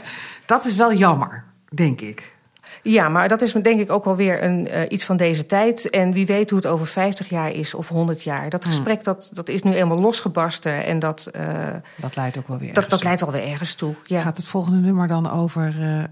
Dat 0.45 0.65
is 0.65 0.75
wel 0.75 0.93
jammer, 0.93 1.43
denk 1.73 2.01
ik. 2.01 2.37
Ja, 2.81 3.09
maar 3.09 3.27
dat 3.27 3.41
is 3.41 3.51
denk 3.51 3.79
ik 3.79 3.91
ook 3.91 4.05
wel 4.05 4.15
weer 4.15 4.43
een, 4.43 4.67
uh, 4.67 4.81
iets 4.87 5.05
van 5.05 5.17
deze 5.17 5.45
tijd. 5.45 5.89
En 5.89 6.13
wie 6.13 6.25
weet 6.25 6.49
hoe 6.49 6.59
het 6.59 6.67
over 6.67 6.87
50 6.87 7.29
jaar 7.29 7.51
is 7.51 7.73
of 7.73 7.87
100 7.87 8.23
jaar. 8.23 8.49
Dat 8.49 8.65
gesprek 8.65 9.03
dat, 9.03 9.29
dat 9.33 9.49
is 9.49 9.63
nu 9.63 9.73
eenmaal 9.73 9.99
losgebarsten. 9.99 10.85
En 10.85 10.99
dat, 10.99 11.29
uh, 11.35 11.67
dat 11.97 12.15
leidt 12.15 12.37
ook 12.37 12.47
wel 12.47 12.57
weer 12.57 12.73
dat, 12.73 12.89
dat 12.89 13.03
leidt 13.03 13.23
alweer 13.23 13.47
ergens 13.47 13.73
toe. 13.75 13.95
Ja. 14.05 14.21
Gaat 14.21 14.37
het 14.37 14.47
volgende 14.47 14.79
nummer 14.79 15.07
dan 15.07 15.31
over 15.31 15.75
uh, 15.79 16.03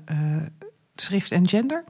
schrift 1.02 1.32
en 1.32 1.48
gender? 1.48 1.84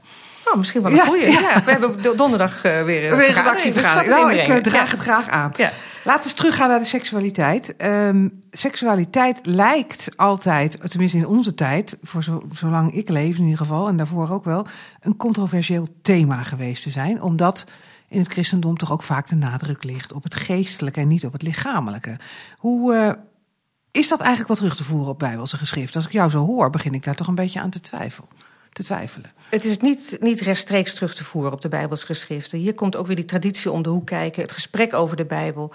Oh, 0.44 0.56
misschien 0.56 0.82
wel 0.82 0.90
een. 0.90 1.20
Ja, 1.20 1.40
ja. 1.40 1.62
we 1.64 1.70
hebben 1.70 2.16
donderdag 2.16 2.62
weer 2.62 3.10
een 3.10 3.16
weer 3.16 3.32
redactievergadering. 3.32 4.46
Nou, 4.46 4.56
ik 4.56 4.62
draag 4.62 4.90
het 4.90 5.00
graag 5.00 5.28
aan. 5.28 5.52
Ja. 5.56 5.70
Laten 6.04 6.22
we 6.22 6.28
eens 6.28 6.38
teruggaan 6.38 6.68
naar 6.68 6.78
de 6.78 6.84
seksualiteit. 6.84 7.74
Um, 7.78 8.42
seksualiteit 8.50 9.46
lijkt 9.46 10.08
altijd, 10.16 10.90
tenminste 10.90 11.18
in 11.18 11.26
onze 11.26 11.54
tijd, 11.54 11.96
voor 12.02 12.22
zo, 12.22 12.42
zolang 12.52 12.94
ik 12.94 13.08
leef 13.08 13.36
in 13.36 13.42
ieder 13.42 13.58
geval, 13.58 13.88
en 13.88 13.96
daarvoor 13.96 14.30
ook 14.30 14.44
wel, 14.44 14.66
een 15.00 15.16
controversieel 15.16 15.86
thema 16.02 16.42
geweest 16.42 16.82
te 16.82 16.90
zijn. 16.90 17.22
Omdat 17.22 17.66
in 18.08 18.18
het 18.18 18.32
christendom 18.32 18.76
toch 18.76 18.92
ook 18.92 19.02
vaak 19.02 19.28
de 19.28 19.34
nadruk 19.34 19.84
ligt 19.84 20.12
op 20.12 20.22
het 20.22 20.34
geestelijke 20.34 21.00
en 21.00 21.08
niet 21.08 21.24
op 21.24 21.32
het 21.32 21.42
lichamelijke. 21.42 22.16
Hoe 22.56 22.94
uh, 22.94 23.10
is 23.90 24.08
dat 24.08 24.18
eigenlijk 24.18 24.48
wat 24.48 24.58
terug 24.58 24.76
te 24.76 24.84
voeren 24.84 25.08
op 25.08 25.18
Bijbelse 25.18 25.56
geschriften? 25.56 25.96
Als 25.96 26.06
ik 26.06 26.12
jou 26.12 26.30
zo 26.30 26.46
hoor, 26.46 26.70
begin 26.70 26.94
ik 26.94 27.04
daar 27.04 27.14
toch 27.14 27.26
een 27.26 27.34
beetje 27.34 27.60
aan 27.60 27.70
te 27.70 27.80
twijfelen. 27.80 28.28
Te 28.78 28.84
twijfelen. 28.84 29.32
Het 29.50 29.64
is 29.64 29.78
niet, 29.78 30.16
niet 30.20 30.40
rechtstreeks 30.40 30.94
terug 30.94 31.14
te 31.14 31.24
voeren 31.24 31.52
op 31.52 31.60
de 31.60 31.68
Bijbelse 31.68 32.06
geschriften. 32.06 32.58
Hier 32.58 32.74
komt 32.74 32.96
ook 32.96 33.06
weer 33.06 33.16
die 33.16 33.24
traditie 33.24 33.70
om 33.70 33.82
de 33.82 33.88
hoek 33.88 34.06
kijken, 34.06 34.42
het 34.42 34.52
gesprek 34.52 34.94
over 34.94 35.16
de 35.16 35.24
Bijbel. 35.24 35.72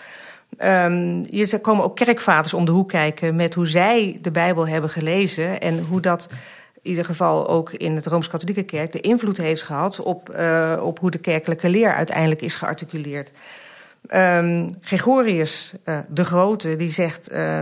Um, 0.59 1.25
hier 1.29 1.59
komen 1.59 1.83
ook 1.83 1.95
kerkvaders 1.95 2.53
om 2.53 2.65
de 2.65 2.71
hoek 2.71 2.89
kijken 2.89 3.35
met 3.35 3.53
hoe 3.53 3.67
zij 3.67 4.17
de 4.21 4.31
Bijbel 4.31 4.67
hebben 4.67 4.89
gelezen 4.89 5.61
en 5.61 5.79
hoe 5.79 6.01
dat 6.01 6.27
in 6.81 6.89
ieder 6.89 7.05
geval 7.05 7.47
ook 7.47 7.71
in 7.71 7.95
het 7.95 8.05
Rooms-Katholieke 8.05 8.63
Kerk 8.63 8.91
de 8.91 9.01
invloed 9.01 9.37
heeft 9.37 9.63
gehad 9.63 9.99
op, 9.99 10.35
uh, 10.35 10.81
op 10.83 10.99
hoe 10.99 11.11
de 11.11 11.17
kerkelijke 11.17 11.69
leer 11.69 11.93
uiteindelijk 11.93 12.41
is 12.41 12.55
gearticuleerd. 12.55 13.31
Um, 14.13 14.69
Gregorius 14.81 15.73
uh, 15.85 15.99
de 16.09 16.23
Grote 16.23 16.75
die 16.75 16.91
zegt: 16.91 17.31
uh, 17.31 17.61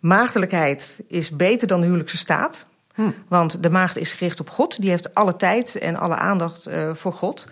maagdelijkheid 0.00 1.00
is 1.08 1.30
beter 1.30 1.66
dan 1.66 1.80
de 1.80 1.86
huwelijkse 1.86 2.16
staat. 2.16 2.66
Hm. 2.94 3.10
Want 3.28 3.62
de 3.62 3.70
maagd 3.70 3.96
is 3.96 4.12
gericht 4.12 4.40
op 4.40 4.50
God, 4.50 4.80
die 4.80 4.90
heeft 4.90 5.14
alle 5.14 5.36
tijd 5.36 5.76
en 5.76 5.96
alle 5.96 6.14
aandacht 6.14 6.68
uh, 6.68 6.94
voor 6.94 7.12
God. 7.12 7.46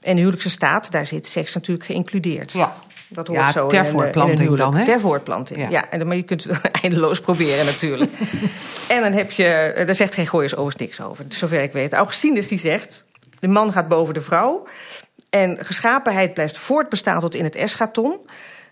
En 0.00 0.12
de 0.12 0.20
huwelijkse 0.20 0.50
staat, 0.50 0.90
daar 0.90 1.06
zit 1.06 1.26
seks 1.26 1.54
natuurlijk 1.54 1.86
geïncludeerd. 1.86 2.52
Ja. 2.52 2.74
Dat 3.08 3.26
hoort 3.26 3.38
ja, 3.38 3.52
zo 3.52 3.66
ter 3.66 3.84
in, 3.84 3.90
voortplanting 3.90 4.50
in 4.50 4.56
dan, 4.56 4.76
hè? 4.76 4.84
Ter 4.84 5.00
voortplanting, 5.00 5.60
ja. 5.60 5.68
ja. 5.68 5.90
En, 5.90 6.06
maar 6.06 6.16
je 6.16 6.22
kunt 6.22 6.44
het 6.44 6.60
eindeloos 6.82 7.20
proberen 7.20 7.64
natuurlijk. 7.64 8.10
en 8.88 9.00
dan 9.00 9.12
heb 9.12 9.30
je, 9.30 9.72
daar 9.86 9.94
zegt 9.94 10.12
Gregorius 10.12 10.56
overigens 10.56 10.82
niks 10.82 11.00
over, 11.00 11.24
zover 11.28 11.62
ik 11.62 11.72
weet. 11.72 11.92
Augustinus 11.92 12.48
die 12.48 12.58
zegt, 12.58 13.04
de 13.40 13.48
man 13.48 13.72
gaat 13.72 13.88
boven 13.88 14.14
de 14.14 14.20
vrouw... 14.20 14.66
en 15.30 15.64
geschapenheid 15.64 16.34
blijft 16.34 16.58
voortbestaan 16.58 17.20
tot 17.20 17.34
in 17.34 17.44
het 17.44 17.54
eschaton... 17.54 18.18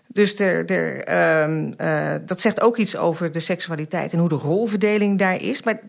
Dus 0.07 0.39
er, 0.39 0.65
er, 0.65 1.43
um, 1.43 1.71
uh, 1.81 2.15
dat 2.25 2.39
zegt 2.39 2.61
ook 2.61 2.77
iets 2.77 2.97
over 2.97 3.31
de 3.31 3.39
seksualiteit 3.39 4.13
en 4.13 4.19
hoe 4.19 4.29
de 4.29 4.35
rolverdeling 4.35 5.19
daar 5.19 5.41
is. 5.41 5.63
Maar 5.63 5.79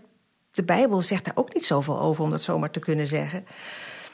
de 0.56 0.62
Bijbel 0.62 1.02
zegt 1.02 1.24
daar 1.24 1.36
ook 1.36 1.54
niet 1.54 1.64
zoveel 1.64 2.00
over, 2.00 2.24
om 2.24 2.30
dat 2.30 2.42
zomaar 2.42 2.70
te 2.70 2.80
kunnen 2.80 3.06
zeggen. 3.06 3.44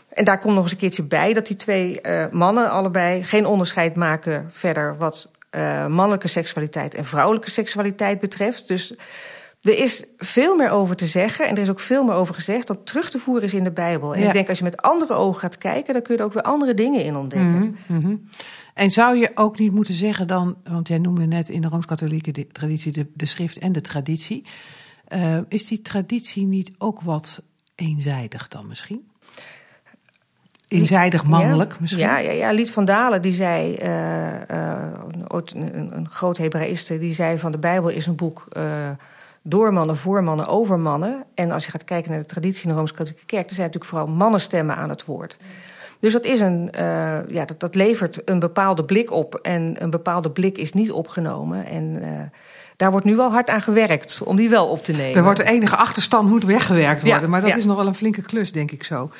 En 0.08 0.24
daar 0.24 0.38
komt 0.38 0.54
nog 0.54 0.62
eens 0.62 0.72
een 0.72 0.78
keertje 0.78 1.02
bij 1.02 1.32
dat 1.32 1.46
die 1.46 1.56
twee 1.56 1.98
uh, 2.02 2.26
mannen 2.30 2.70
allebei 2.70 3.22
geen 3.22 3.46
onderscheid 3.46 3.96
maken 3.96 4.48
verder 4.50 4.96
wat 4.96 5.28
uh, 5.50 5.86
mannelijke 5.86 6.28
seksualiteit 6.28 6.94
en 6.94 7.04
vrouwelijke 7.04 7.50
seksualiteit 7.50 8.20
betreft. 8.20 8.68
Dus 8.68 8.94
er 9.62 9.78
is 9.78 10.04
veel 10.18 10.56
meer 10.56 10.70
over 10.70 10.96
te 10.96 11.06
zeggen 11.06 11.48
en 11.48 11.54
er 11.54 11.62
is 11.62 11.70
ook 11.70 11.80
veel 11.80 12.04
meer 12.04 12.14
over 12.14 12.34
gezegd 12.34 12.66
dat 12.66 12.86
terug 12.86 13.10
te 13.10 13.18
voeren 13.18 13.44
is 13.44 13.54
in 13.54 13.64
de 13.64 13.70
Bijbel. 13.70 14.14
En 14.14 14.20
ja. 14.20 14.26
ik 14.26 14.32
denk 14.32 14.48
als 14.48 14.58
je 14.58 14.64
met 14.64 14.82
andere 14.82 15.14
ogen 15.14 15.40
gaat 15.40 15.58
kijken, 15.58 15.92
dan 15.92 16.02
kun 16.02 16.14
je 16.14 16.20
er 16.20 16.26
ook 16.26 16.32
weer 16.32 16.42
andere 16.42 16.74
dingen 16.74 17.04
in 17.04 17.16
ontdekken. 17.16 17.50
Mm 17.50 17.76
-hmm, 17.86 17.96
mm 17.96 18.04
-hmm. 18.04 18.28
En 18.74 18.90
zou 18.90 19.16
je 19.16 19.30
ook 19.34 19.58
niet 19.58 19.72
moeten 19.72 19.94
zeggen 19.94 20.26
dan, 20.26 20.56
want 20.64 20.88
jij 20.88 20.98
noemde 20.98 21.26
net 21.26 21.48
in 21.48 21.60
de 21.60 21.68
Rooms-Katholieke 21.68 22.46
traditie 22.46 22.92
de, 22.92 23.06
de 23.14 23.26
schrift 23.26 23.58
en 23.58 23.72
de 23.72 23.80
traditie. 23.80 24.44
Uh, 25.14 25.38
is 25.48 25.66
die 25.66 25.82
traditie 25.82 26.46
niet 26.46 26.72
ook 26.78 27.00
wat 27.00 27.42
eenzijdig 27.74 28.48
dan 28.48 28.66
misschien? 28.66 29.10
Eenzijdig 30.68 31.24
mannelijk 31.24 31.72
ja, 31.72 31.76
misschien? 31.80 32.02
Ja, 32.02 32.18
ja, 32.18 32.30
ja, 32.30 32.50
Lied 32.50 32.70
van 32.70 32.84
Dalen 32.84 33.22
die 33.22 33.32
zei, 33.32 33.76
uh, 33.82 34.40
uh, 34.50 34.92
een, 35.54 35.96
een 35.96 36.08
groot 36.08 36.36
Hebraïste, 36.36 36.98
die 36.98 37.14
zei 37.14 37.38
van 37.38 37.52
de 37.52 37.58
Bijbel 37.58 37.88
is 37.88 38.06
een 38.06 38.16
boek 38.16 38.48
door 39.42 39.72
mannen, 39.72 39.96
voor 39.96 40.24
mannen, 40.24 40.46
over 40.46 40.78
mannen. 40.78 41.24
En 41.34 41.50
als 41.50 41.64
je 41.64 41.70
gaat 41.70 41.84
kijken 41.84 42.10
naar 42.10 42.20
de 42.20 42.26
traditie 42.26 42.62
in 42.62 42.68
de 42.68 42.74
Rooms-Katholieke 42.74 43.26
Kerk, 43.26 43.48
er 43.48 43.54
zijn 43.54 43.66
natuurlijk 43.66 43.92
vooral 43.92 44.16
mannenstemmen 44.16 44.76
aan 44.76 44.88
het 44.88 45.04
woord. 45.04 45.36
Dus 46.00 46.12
dat, 46.12 46.24
is 46.24 46.40
een, 46.40 46.68
uh, 46.74 47.28
ja, 47.28 47.44
dat, 47.44 47.60
dat 47.60 47.74
levert 47.74 48.28
een 48.28 48.38
bepaalde 48.38 48.84
blik 48.84 49.10
op. 49.10 49.34
En 49.34 49.82
een 49.82 49.90
bepaalde 49.90 50.30
blik 50.30 50.58
is 50.58 50.72
niet 50.72 50.92
opgenomen. 50.92 51.66
En 51.66 51.84
uh, 51.84 52.08
daar 52.76 52.90
wordt 52.90 53.06
nu 53.06 53.16
wel 53.16 53.30
hard 53.30 53.50
aan 53.50 53.62
gewerkt 53.62 54.20
om 54.24 54.36
die 54.36 54.48
wel 54.48 54.68
op 54.68 54.84
te 54.84 54.92
nemen. 54.92 55.16
Er 55.16 55.22
wordt 55.22 55.38
de 55.38 55.50
enige 55.50 55.76
achterstand 55.76 56.28
moet 56.28 56.44
weggewerkt 56.44 57.02
worden. 57.02 57.20
Ja, 57.20 57.28
maar 57.28 57.40
dat 57.40 57.50
ja. 57.50 57.56
is 57.56 57.64
nog 57.64 57.76
wel 57.76 57.86
een 57.86 57.94
flinke 57.94 58.22
klus, 58.22 58.52
denk 58.52 58.70
ik 58.70 58.84
zo. 58.84 59.10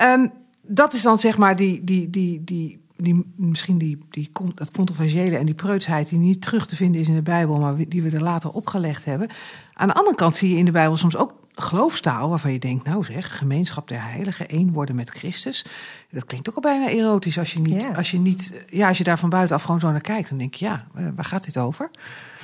Um, 0.00 0.32
dat 0.62 0.92
is 0.92 1.02
dan 1.02 1.18
zeg 1.18 1.38
maar 1.38 1.56
die, 1.56 1.84
die, 1.84 2.10
die, 2.10 2.44
die, 2.44 2.84
die, 2.96 3.32
misschien 3.36 3.78
die, 3.78 3.98
die, 4.10 4.30
dat 4.54 4.70
controversiële 4.70 5.36
en 5.36 5.46
die 5.46 5.54
preutsheid 5.54 6.08
die 6.08 6.18
niet 6.18 6.42
terug 6.42 6.66
te 6.66 6.76
vinden 6.76 7.00
is 7.00 7.08
in 7.08 7.14
de 7.14 7.22
Bijbel, 7.22 7.58
maar 7.58 7.74
die 7.88 8.02
we 8.02 8.10
er 8.10 8.22
later 8.22 8.50
opgelegd 8.50 9.04
hebben. 9.04 9.30
Aan 9.72 9.88
de 9.88 9.94
andere 9.94 10.16
kant 10.16 10.34
zie 10.36 10.50
je 10.50 10.56
in 10.56 10.64
de 10.64 10.70
Bijbel 10.70 10.96
soms 10.96 11.16
ook 11.16 11.32
geloofstaal 11.54 12.28
waarvan 12.28 12.52
je 12.52 12.58
denkt, 12.58 12.84
nou 12.84 13.04
zeg, 13.04 13.38
gemeenschap 13.38 13.88
der 13.88 14.02
heiligen, 14.02 14.48
één 14.48 14.72
worden 14.72 14.94
met 14.94 15.10
Christus. 15.10 15.64
Dat 16.10 16.24
klinkt 16.24 16.48
ook 16.48 16.54
al 16.54 16.60
bijna 16.60 16.88
erotisch 16.88 17.38
als 17.38 17.52
je 17.52 17.60
niet, 17.60 17.82
Ja. 17.82 17.90
als 17.90 18.10
je 18.10 18.18
niet, 18.18 18.52
ja, 18.66 18.88
als 18.88 18.98
je 18.98 19.04
daar 19.04 19.18
van 19.18 19.28
buitenaf 19.28 19.62
gewoon 19.62 19.80
zo 19.80 19.90
naar 19.90 20.00
kijkt, 20.00 20.28
dan 20.28 20.38
denk 20.38 20.54
je, 20.54 20.64
ja, 20.64 20.86
eh, 20.94 21.04
waar 21.14 21.24
gaat 21.24 21.44
dit 21.44 21.58
over? 21.58 21.90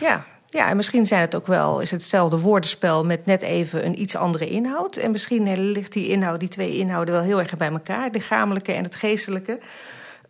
Ja. 0.00 0.24
Ja, 0.50 0.68
en 0.68 0.76
misschien 0.76 1.06
zijn 1.06 1.20
het 1.20 1.34
ook 1.34 1.46
wel, 1.46 1.80
is 1.80 1.90
het 1.90 2.00
hetzelfde 2.00 2.38
woordenspel 2.38 3.04
met 3.04 3.26
net 3.26 3.42
even 3.42 3.86
een 3.86 4.00
iets 4.00 4.16
andere 4.16 4.48
inhoud. 4.48 4.96
En 4.96 5.10
misschien 5.10 5.70
ligt 5.72 5.92
die 5.92 6.08
inhoud, 6.08 6.40
die 6.40 6.48
twee 6.48 6.76
inhouden 6.76 7.14
wel 7.14 7.22
heel 7.22 7.38
erg 7.38 7.56
bij 7.56 7.70
elkaar, 7.70 8.04
het 8.04 8.14
lichamelijke 8.14 8.72
en 8.72 8.84
het 8.84 8.94
geestelijke. 8.94 9.58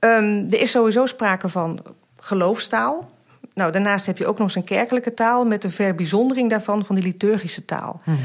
Um, 0.01 0.47
er 0.51 0.61
is 0.61 0.71
sowieso 0.71 1.07
sprake 1.07 1.49
van 1.49 1.83
geloofstaal. 2.17 3.11
Nou, 3.55 3.73
daarnaast 3.73 4.07
heb 4.07 4.19
je 4.19 4.27
ook 4.27 4.39
nog 4.39 4.47
eens 4.47 4.57
een 4.57 4.65
kerkelijke 4.65 5.15
taal 5.15 5.45
met 5.45 5.63
de 5.63 5.71
verbijzondering 5.71 6.51
daarvan 6.51 6.85
van 6.85 6.95
die 6.95 7.05
liturgische 7.05 7.65
taal. 7.65 8.01
Hmm. 8.05 8.19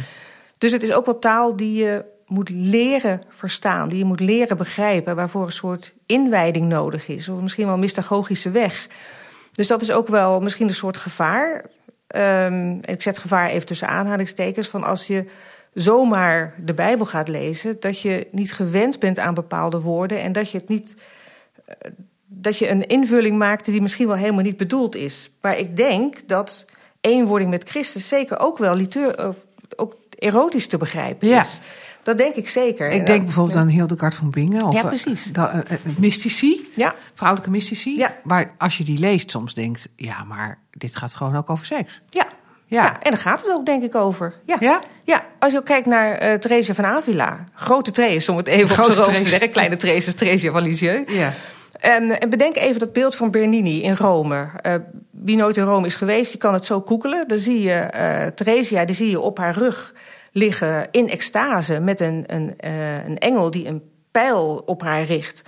Dus 0.58 0.72
het 0.72 0.84
is 0.84 0.94
ook 0.94 1.06
wel 1.06 1.20
taal 1.20 1.56
die 1.56 1.84
je 1.84 2.06
moet 2.26 2.50
leren 2.50 3.22
verstaan, 3.30 3.90
die 3.90 3.98
je 3.98 4.06
moet 4.06 4.20
leren 4.20 4.58
begrijpen, 4.58 5.16
waarvoor 5.16 5.46
een 5.46 5.52
soort 5.52 5.94
inwijding 6.06 6.68
nodig 6.68 7.08
is, 7.08 7.30
of 7.30 7.42
misschien 7.42 7.66
wel 7.66 7.74
een 7.74 7.80
mystagogische 7.80 8.52
weg. 8.52 8.88
Dus 9.52 9.68
dat 9.68 9.82
is 9.82 9.92
ook 9.92 10.08
wel 10.08 10.40
misschien 10.40 10.68
een 10.68 10.74
soort 10.74 10.98
gevaar. 10.98 11.66
Um, 12.08 12.80
ik 12.82 13.02
zet 13.02 13.18
gevaar 13.18 13.50
even 13.50 13.66
tussen 13.66 13.88
aanhalingstekens, 13.88 14.68
van 14.68 14.84
als 14.84 15.08
je 15.08 15.26
zomaar 15.74 16.54
de 16.58 16.74
Bijbel 16.74 17.06
gaat 17.06 17.28
lezen, 17.28 17.80
dat 17.80 18.02
je 18.02 18.28
niet 18.32 18.54
gewend 18.54 19.00
bent 19.00 19.20
aan 19.20 19.34
bepaalde 19.34 19.80
woorden 19.80 20.22
en 20.22 20.32
dat 20.32 20.52
je 20.52 20.58
het 20.58 20.68
niet. 20.68 20.96
Uh, 21.68 21.92
dat 22.28 22.58
je 22.58 22.70
een 22.70 22.88
invulling 22.88 23.38
maakte 23.38 23.72
die 23.72 23.82
misschien 23.82 24.08
wel 24.08 24.16
helemaal 24.16 24.44
niet 24.44 24.58
bedoeld 24.58 24.96
is. 24.96 25.32
Maar 25.42 25.58
ik 25.58 25.78
denk 25.78 26.28
dat 26.28 26.66
eenwording 27.02 27.50
met 27.50 27.70
Christus 27.70 28.08
zeker 28.08 28.40
ook 28.40 28.58
wel 28.58 28.76
liteur, 28.76 29.36
ook 29.76 29.96
erotisch 30.20 30.68
te 30.68 30.78
begrijpen 30.78 31.28
ja. 31.28 31.46
Dat 32.06 32.18
denk 32.18 32.36
ik 32.36 32.48
zeker. 32.50 32.90
Ik 32.92 33.06
denk 33.06 33.24
bijvoorbeeld 33.24 33.58
aan 33.58 33.68
Hildegard 33.68 34.16
van 34.16 34.30
Bingen. 34.30 34.64
Of 34.64 34.74
Ja, 34.74 34.84
precies. 34.84 35.24
Da, 35.24 35.54
uh, 35.54 35.62
mystici, 35.98 36.70
Ja. 36.76 36.96
vrouwelijke 37.14 37.52
mystici. 37.52 37.98
Ja. 37.98 38.16
Waar 38.24 38.52
als 38.58 38.78
je 38.78 38.84
die 38.84 38.98
leest 39.00 39.32
soms 39.32 39.54
denkt, 39.54 39.88
ja, 39.96 40.24
maar 40.24 40.58
dit 40.72 40.96
gaat 40.96 41.14
gewoon 41.14 41.36
ook 41.36 41.50
over 41.50 41.66
seks. 41.66 42.02
Ja. 42.10 42.26
Ja. 42.68 42.84
Ja. 42.84 43.02
en 43.02 43.12
daar 43.12 43.20
gaat 43.20 43.42
het 43.42 43.50
ook 43.52 43.66
denk 43.66 43.84
ik 43.84 43.96
over. 43.96 44.34
Ja, 44.46 44.58
Ja? 44.60 44.82
ja 45.04 45.24
als 45.40 45.52
je 45.52 45.58
ook 45.58 45.66
kijkt 45.66 45.86
naar 45.88 46.12
eh 46.12 46.34
Theresia 46.38 46.74
van 46.74 46.86
Avila. 46.86 47.44
Grote 47.54 47.92
Thees, 47.92 48.30
om 48.30 48.38
het 48.38 48.48
even 48.48 48.76
Grote 48.76 49.00
op 49.00 49.06
zijn 49.06 49.24
te 49.24 49.30
zeggen. 49.30 49.50
Kleine 49.50 49.76
Thees 49.78 50.08
is 50.08 50.14
Theresia 50.14 50.52
van 50.52 50.62
Lisieux. 50.62 51.14
Ja. 51.14 51.34
En, 51.80 52.20
en 52.20 52.30
bedenk 52.30 52.56
even 52.56 52.80
dat 52.80 52.94
beeld 52.94 53.16
van 53.16 53.32
Bernini 53.32 53.82
in 53.82 53.96
Rome. 53.96 54.48
Eh, 54.62 54.74
wie 55.12 55.36
nooit 55.36 55.58
in 55.58 55.64
Rome 55.64 55.86
is 55.86 55.96
geweest, 55.96 56.32
die 56.32 56.40
kan 56.40 56.54
het 56.54 56.66
zo 56.66 56.82
koekelen. 56.82 57.28
Dan 57.28 57.40
zie 57.40 57.62
je 57.62 57.74
eh 57.74 58.28
Theresia, 58.28 58.86
die 58.86 58.96
zie 58.96 59.10
je 59.10 59.20
op 59.20 59.38
haar 59.38 59.54
rug 59.58 59.94
liggen 60.36 60.88
in 60.92 61.10
extase... 61.10 61.80
met 61.80 62.00
een, 62.00 62.24
een, 62.28 62.58
eh, 62.58 63.06
een 63.06 63.18
engel 63.18 63.52
die 63.52 63.68
een 63.68 63.82
pijl 64.12 64.64
op 64.66 64.82
haar 64.82 65.04
richt. 65.04 65.42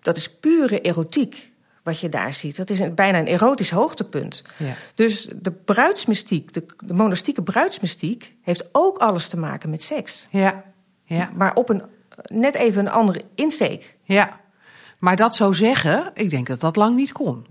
Dat 0.00 0.16
is 0.16 0.30
pure 0.30 0.80
erotiek 0.80 1.52
wat 1.82 2.00
je 2.00 2.08
daar 2.08 2.34
ziet. 2.34 2.56
Dat 2.56 2.70
is 2.70 2.80
een, 2.80 2.94
bijna 2.94 3.18
een 3.18 3.26
erotisch 3.26 3.70
hoogtepunt. 3.70 4.42
Ja. 4.56 4.74
Dus 4.94 5.28
de 5.36 5.50
bruidsmystiek, 5.50 6.52
de, 6.52 6.64
de 6.84 6.94
monastieke 6.94 7.42
bruidsmystiek... 7.42 8.34
heeft 8.42 8.68
ook 8.72 8.98
alles 8.98 9.28
te 9.28 9.38
maken 9.38 9.70
met 9.70 9.82
seks. 9.82 10.26
Ja. 10.30 10.64
Ja. 11.04 11.30
Maar 11.34 11.54
op 11.54 11.68
een 11.68 11.82
net 12.24 12.54
even 12.54 12.86
een 12.86 12.92
andere 12.92 13.24
insteek. 13.34 13.96
ja. 14.04 14.40
Maar 14.98 15.16
dat 15.16 15.34
zo 15.34 15.52
zeggen, 15.52 16.10
ik 16.14 16.30
denk 16.30 16.46
dat 16.46 16.60
dat 16.60 16.76
lang 16.76 16.96
niet 16.96 17.12
kon. 17.12 17.46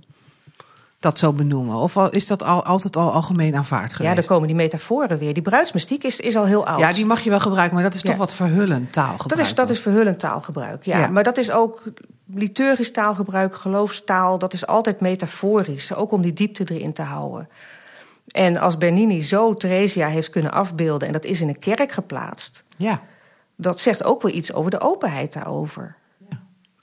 Dat 1.01 1.17
zo 1.17 1.33
benoemen. 1.33 1.75
Of 1.75 1.95
is 2.09 2.27
dat 2.27 2.43
al, 2.43 2.63
altijd 2.65 2.95
al 2.95 3.11
algemeen 3.11 3.55
aanvaard 3.55 3.89
Ja, 3.89 3.95
geweest? 3.95 4.15
dan 4.15 4.25
komen 4.25 4.47
die 4.47 4.55
metaforen 4.55 5.17
weer. 5.17 5.33
Die 5.33 5.43
bruidsmystiek 5.43 6.03
is, 6.03 6.19
is 6.19 6.35
al 6.35 6.45
heel 6.45 6.65
oud. 6.67 6.79
Ja, 6.79 6.93
die 6.93 7.05
mag 7.05 7.21
je 7.21 7.29
wel 7.29 7.39
gebruiken, 7.39 7.73
maar 7.75 7.83
dat 7.83 7.93
is 7.93 8.01
toch 8.01 8.11
Ja. 8.11 8.17
wat 8.17 8.33
verhullend 8.33 8.91
taalgebruik. 8.93 9.29
dat, 9.29 9.39
is, 9.39 9.55
dat 9.55 9.69
is 9.69 9.79
verhullend 9.79 10.19
taalgebruik, 10.19 10.83
ja. 10.85 10.99
Ja. 10.99 11.07
Maar 11.07 11.23
dat 11.23 11.37
is 11.37 11.51
ook 11.51 11.83
liturgisch 12.33 12.91
taalgebruik, 12.91 13.55
geloofstaal. 13.55 14.37
Dat 14.37 14.53
is 14.53 14.67
altijd 14.67 14.99
metaforisch, 14.99 15.93
ook 15.93 16.11
om 16.11 16.21
die 16.21 16.33
diepte 16.33 16.63
erin 16.75 16.93
te 16.93 17.01
houden. 17.01 17.49
En 18.27 18.57
als 18.57 18.77
Bernini 18.77 19.21
zo 19.23 19.53
Theresia 19.53 20.07
heeft 20.07 20.29
kunnen 20.29 20.51
afbeelden... 20.51 21.07
en 21.07 21.13
dat 21.13 21.25
is 21.25 21.41
in 21.41 21.47
een 21.47 21.59
kerk 21.59 21.91
geplaatst... 21.91 22.63
Ja, 22.77 23.01
dat 23.55 23.79
zegt 23.79 24.03
ook 24.03 24.21
wel 24.21 24.31
iets 24.31 24.53
over 24.53 24.71
de 24.71 24.79
openheid 24.79 25.33
daarover. 25.33 25.95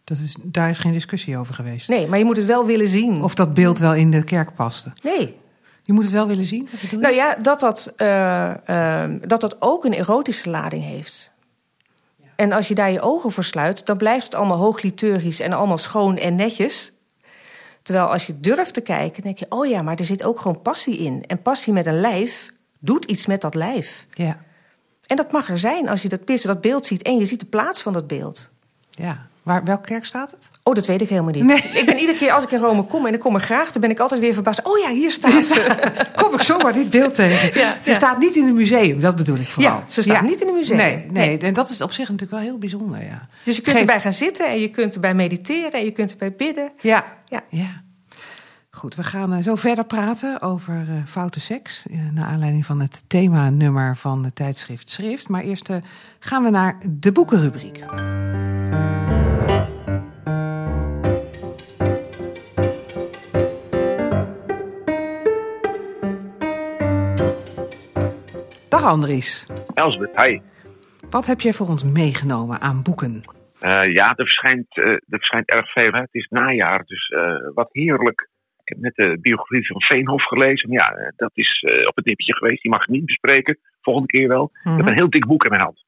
Dat 0.08 0.18
is, 0.18 0.36
daar 0.42 0.70
is 0.70 0.78
geen 0.78 0.92
discussie 0.92 1.36
over 1.38 1.54
geweest. 1.54 1.88
Nee, 1.88 2.06
maar 2.06 2.18
je 2.18 2.24
moet 2.24 2.36
het 2.36 2.46
wel 2.46 2.66
willen 2.66 2.88
zien. 2.88 3.22
Of 3.22 3.34
dat 3.34 3.54
beeld 3.54 3.78
wel 3.78 3.94
in 3.94 4.10
de 4.10 4.24
kerk 4.24 4.54
paste. 4.54 4.92
Nee, 5.02 5.36
Je 5.82 5.92
moet 5.92 6.04
het 6.04 6.12
wel 6.12 6.26
willen 6.26 6.46
zien? 6.46 6.68
Nou 6.90 7.14
ja, 7.14 7.34
dat 7.34 7.60
dat, 7.60 7.92
eh, 7.96 9.02
eh, 9.04 9.10
dat 9.26 9.40
dat 9.40 9.62
ook 9.62 9.84
een 9.84 9.92
erotische 9.92 10.50
lading 10.50 10.84
heeft. 10.84 11.32
En 12.36 12.52
als 12.52 12.68
je 12.68 12.74
daar 12.74 12.90
je 12.90 13.00
ogen 13.00 13.32
voor 13.32 13.44
sluit, 13.44 13.86
dan 13.86 13.96
blijft 13.96 14.24
het 14.24 14.34
allemaal 14.34 14.56
hoogliturgisch 14.56 15.40
en 15.40 15.52
allemaal 15.52 15.78
schoon 15.78 16.16
en 16.16 16.34
netjes. 16.34 16.92
Terwijl 17.82 18.06
als 18.06 18.26
je 18.26 18.40
durft 18.40 18.74
te 18.74 18.80
kijken, 18.80 19.22
denk 19.22 19.38
je: 19.38 19.46
oh 19.48 19.66
ja, 19.66 19.82
maar 19.82 19.98
er 19.98 20.04
zit 20.04 20.24
ook 20.24 20.40
gewoon 20.40 20.62
passie 20.62 20.98
in. 20.98 21.24
En 21.26 21.42
passie 21.42 21.72
met 21.72 21.86
een 21.86 22.00
lijf 22.00 22.50
doet 22.78 23.04
iets 23.04 23.26
met 23.26 23.40
dat 23.40 23.54
lijf. 23.54 24.06
Ja, 24.10 24.38
En 25.06 25.16
dat 25.16 25.32
mag 25.32 25.48
er 25.48 25.58
zijn 25.58 25.88
als 25.88 26.02
je 26.02 26.08
dat, 26.08 26.18
tenminste 26.18 26.46
dat 26.48 26.60
beeld 26.60 26.86
ziet 26.86 27.02
en 27.02 27.16
je 27.18 27.26
ziet 27.26 27.40
de 27.40 27.46
plaats 27.46 27.82
van 27.82 27.92
dat 27.92 28.06
beeld. 28.06 28.48
ja. 28.90 29.26
Waar, 29.48 29.64
welke 29.64 29.86
kerk 29.86 30.04
staat 30.04 30.30
het? 30.30 30.50
Oh, 30.62 30.74
dat 30.74 30.86
weet 30.86 31.00
ik 31.02 31.08
helemaal 31.08 31.32
niet. 31.32 31.44
Nee. 31.44 31.56
Ik 31.80 31.86
ben 31.86 31.98
iedere 31.98 32.18
keer 32.18 32.32
als 32.32 32.44
ik 32.44 32.50
in 32.50 32.58
Rome 32.58 32.82
kom 32.84 33.06
en 33.06 33.14
ik 33.14 33.20
kom 33.20 33.34
er 33.34 33.40
graag, 33.40 33.70
dan 33.70 33.80
ben 33.80 33.90
ik 33.90 33.98
altijd 33.98 34.20
weer 34.20 34.34
verbaasd. 34.34 34.62
Oh 34.64 34.78
ja, 34.78 34.90
hier 34.90 35.10
staat 35.10 35.44
ze. 35.44 35.76
Kom 36.22 36.34
ik 36.34 36.42
zomaar 36.42 36.72
dit 36.72 36.90
beeld 36.90 37.14
tegen. 37.14 37.60
Ja, 37.60 37.76
Ze 37.82 37.90
ja. 37.90 37.96
staat 37.96 38.18
niet 38.18 38.34
in 38.36 38.44
een 38.46 38.54
museum, 38.54 39.00
dat 39.00 39.16
bedoel 39.16 39.36
ik 39.36 39.48
vooral. 39.48 39.72
Ja, 39.72 39.84
ze 39.88 40.02
staat 40.02 40.22
niet 40.22 40.40
in 40.40 40.48
een 40.48 40.54
museum. 40.54 40.76
Nee, 40.76 40.96
nee, 40.96 41.28
Nee. 41.28 41.38
en 41.38 41.54
dat 41.54 41.70
is 41.70 41.80
op 41.80 41.92
zich 41.92 42.04
natuurlijk 42.08 42.30
wel 42.30 42.40
heel 42.40 42.58
bijzonder, 42.58 43.02
ja. 43.04 43.28
Dus 43.44 43.56
je 43.56 43.62
kunt 43.62 43.76
Geef- 43.76 43.86
erbij 43.86 44.00
gaan 44.00 44.12
zitten 44.12 44.48
en 44.48 44.60
je 44.60 44.68
kunt 44.70 44.94
erbij 44.94 45.14
mediteren 45.14 45.72
en 45.72 45.84
je 45.84 45.90
kunt 45.90 46.10
erbij 46.12 46.32
bidden. 46.32 46.72
Ja. 46.80 47.04
Ja. 47.24 47.40
ja. 47.48 47.82
Goed, 48.70 48.94
we 48.94 49.02
gaan 49.04 49.32
eh, 49.32 49.42
zo 49.42 49.54
verder 49.54 49.84
praten 49.84 50.40
over 50.40 50.74
eh, 50.88 50.94
foute 51.06 51.40
seks. 51.40 51.84
eh, 51.90 51.96
naar 52.12 52.24
aanleiding 52.26 52.66
van 52.66 52.80
het 52.80 53.02
thema-nummer 53.06 53.96
van 53.96 54.24
het 54.24 54.34
tijdschrift 54.34 54.90
Schrift. 54.90 55.28
Maar 55.28 55.42
eerst 55.42 55.68
gaan 56.18 56.42
we 56.42 56.50
naar 56.50 56.78
de 56.86 57.12
boekenrubriek. 57.12 57.78
Dag 68.68 68.84
Andries. 68.84 69.46
Elsbeth, 69.74 70.16
hi. 70.16 70.40
Wat 71.10 71.26
heb 71.26 71.40
jij 71.40 71.52
voor 71.52 71.68
ons 71.68 71.84
meegenomen 71.84 72.60
aan 72.60 72.82
boeken? 72.82 73.22
Eh, 73.60 73.92
ja, 73.92 74.08
er 74.08 74.24
verschijnt, 74.24 74.76
eh, 74.76 74.84
er 74.86 75.02
verschijnt 75.08 75.48
erg 75.48 75.72
veel. 75.72 75.92
Hè? 75.92 76.00
Het 76.00 76.14
is 76.14 76.26
najaar, 76.28 76.84
dus 76.84 77.08
eh, 77.08 77.34
wat 77.54 77.68
heerlijk. 77.72 78.28
Ik 78.64 78.68
heb 78.74 78.78
net 78.78 78.94
de 78.94 79.18
biografie 79.20 79.66
van 79.66 79.80
Veenhof 79.82 80.22
gelezen. 80.24 80.70
Ja, 80.70 81.12
dat 81.16 81.30
is 81.34 81.64
op 81.86 81.96
het 81.96 82.04
nippertje 82.04 82.34
geweest. 82.34 82.62
Die 82.62 82.70
mag 82.70 82.82
ik 82.82 82.88
niet 82.88 83.04
bespreken. 83.04 83.58
Volgende 83.80 84.08
keer 84.08 84.28
wel. 84.28 84.50
Ik 84.64 84.76
heb 84.76 84.86
een 84.86 84.94
heel 84.94 85.10
dik 85.10 85.26
boek 85.26 85.44
in 85.44 85.50
mijn 85.50 85.62
hand. 85.62 85.84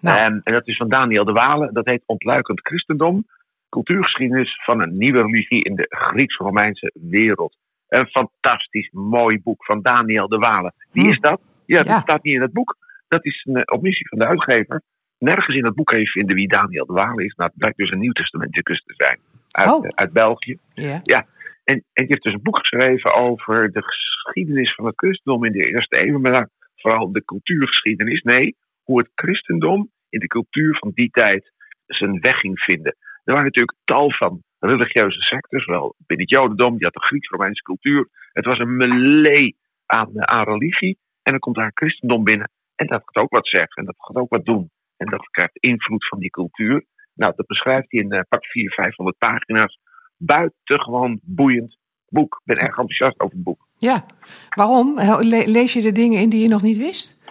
Nou. 0.00 0.18
En, 0.18 0.40
en 0.44 0.52
dat 0.52 0.68
is 0.68 0.76
van 0.76 0.88
Daniel 0.88 1.24
de 1.24 1.32
Walen. 1.32 1.74
Dat 1.74 1.84
heet 1.86 2.02
Ontluikend 2.06 2.60
Christendom. 2.60 3.26
Cultuurgeschiedenis 3.68 4.60
van 4.64 4.80
een 4.80 4.96
nieuwe 4.98 5.22
religie 5.22 5.64
in 5.64 5.74
de 5.74 5.86
Grieks-Romeinse 5.88 6.92
wereld. 7.10 7.56
Een 7.88 8.06
fantastisch 8.06 8.90
mooi 8.92 9.40
boek 9.42 9.64
van 9.64 9.82
Daniel 9.82 10.28
de 10.28 10.38
Walen. 10.38 10.74
Wie 10.92 11.04
Hm. 11.04 11.10
is 11.10 11.20
dat? 11.20 11.40
Ja, 11.66 11.76
dat 11.76 11.86
Ja. 11.86 12.00
staat 12.00 12.22
niet 12.22 12.34
in 12.34 12.40
het 12.40 12.52
boek. 12.52 12.76
Dat 13.08 13.24
is 13.24 13.44
een 13.44 13.56
eh, 13.56 13.78
omissie 13.78 14.08
van 14.08 14.18
de 14.18 14.26
uitgever. 14.26 14.82
Nergens 15.18 15.56
in 15.56 15.64
het 15.64 15.74
boek 15.74 15.90
je 15.90 16.06
vinden 16.06 16.36
wie 16.36 16.48
Daniel 16.48 16.86
de 16.86 16.92
Walen 16.92 17.24
is. 17.24 17.34
Nou, 17.34 17.48
het 17.50 17.58
blijkt 17.58 17.76
dus 17.76 17.90
een 17.90 17.98
nieuwtestamenticus 17.98 18.82
te 18.84 18.94
zijn. 18.96 19.18
Uit, 19.50 19.72
Oh. 19.72 19.84
eh, 19.84 19.90
uit 19.94 20.12
België. 20.12 20.58
Ja. 20.74 21.00
Ja, 21.02 21.26
en, 21.64 21.74
en 21.74 21.84
die 21.92 22.06
heeft 22.06 22.22
dus 22.22 22.32
een 22.32 22.42
boek 22.42 22.58
geschreven 22.58 23.14
over 23.14 23.72
de 23.72 23.82
geschiedenis 23.82 24.74
van 24.74 24.84
het 24.86 24.94
christendom 24.96 25.44
in 25.44 25.52
de 25.52 25.66
eerste 25.66 26.00
eeuw. 26.06 26.18
Maar 26.18 26.32
dan 26.32 26.48
vooral 26.76 27.12
de 27.12 27.24
cultuurgeschiedenis. 27.24 28.22
Nee, 28.22 28.56
hoe 28.82 28.98
het 28.98 29.10
christendom 29.14 29.90
in 30.08 30.18
de 30.18 30.26
cultuur 30.26 30.76
van 30.78 30.90
die 30.94 31.10
tijd 31.10 31.52
zijn 31.86 32.20
weg 32.20 32.36
ging 32.38 32.58
vinden. 32.60 32.96
Er 33.24 33.32
waren 33.32 33.44
natuurlijk 33.44 33.76
tal 33.84 34.10
van 34.10 34.42
religieuze 34.58 35.20
sectes. 35.20 35.64
Wel 35.64 35.94
binnen 36.06 36.26
het 36.26 36.34
Jodendom, 36.34 36.74
die 36.76 36.84
had 36.84 36.92
de 36.92 37.00
Grieks-Romeinse 37.00 37.62
cultuur. 37.62 38.08
Het 38.32 38.44
was 38.44 38.58
een 38.58 38.76
melee 38.76 39.56
aan, 39.86 40.10
eh, 40.16 40.22
aan 40.38 40.44
religie. 40.44 40.98
En 41.24 41.32
dan 41.32 41.38
komt 41.38 41.56
daar 41.56 41.70
christendom 41.74 42.24
binnen. 42.24 42.50
En 42.76 42.86
dat 42.86 43.02
gaat 43.04 43.24
ook 43.24 43.30
wat 43.30 43.48
zeggen. 43.48 43.74
En 43.74 43.84
dat 43.84 43.94
gaat 43.98 44.16
ook 44.16 44.30
wat 44.30 44.44
doen. 44.44 44.70
En 44.96 45.06
dat 45.10 45.28
krijgt 45.30 45.56
invloed 45.56 46.08
van 46.08 46.18
die 46.18 46.30
cultuur. 46.30 46.84
Nou, 47.14 47.32
dat 47.36 47.46
beschrijft 47.46 47.90
hij 47.90 48.00
in 48.00 48.12
eh, 48.12 48.20
pak 48.28 48.44
400, 48.44 48.74
500 48.74 49.18
pagina's. 49.18 49.78
Buitengewoon 50.16 51.20
boeiend 51.22 51.76
boek. 52.08 52.34
Ik 52.34 52.54
ben 52.54 52.56
erg 52.56 52.76
enthousiast 52.76 53.20
over 53.20 53.34
het 53.34 53.44
boek. 53.44 53.66
ja. 53.78 54.04
Waarom? 54.48 54.94
Le- 55.20 55.50
lees 55.50 55.72
je 55.72 55.82
de 55.82 55.92
dingen 55.92 56.20
in 56.20 56.28
die 56.28 56.42
je 56.42 56.48
nog 56.48 56.62
niet 56.62 56.78
wist? 56.78 57.22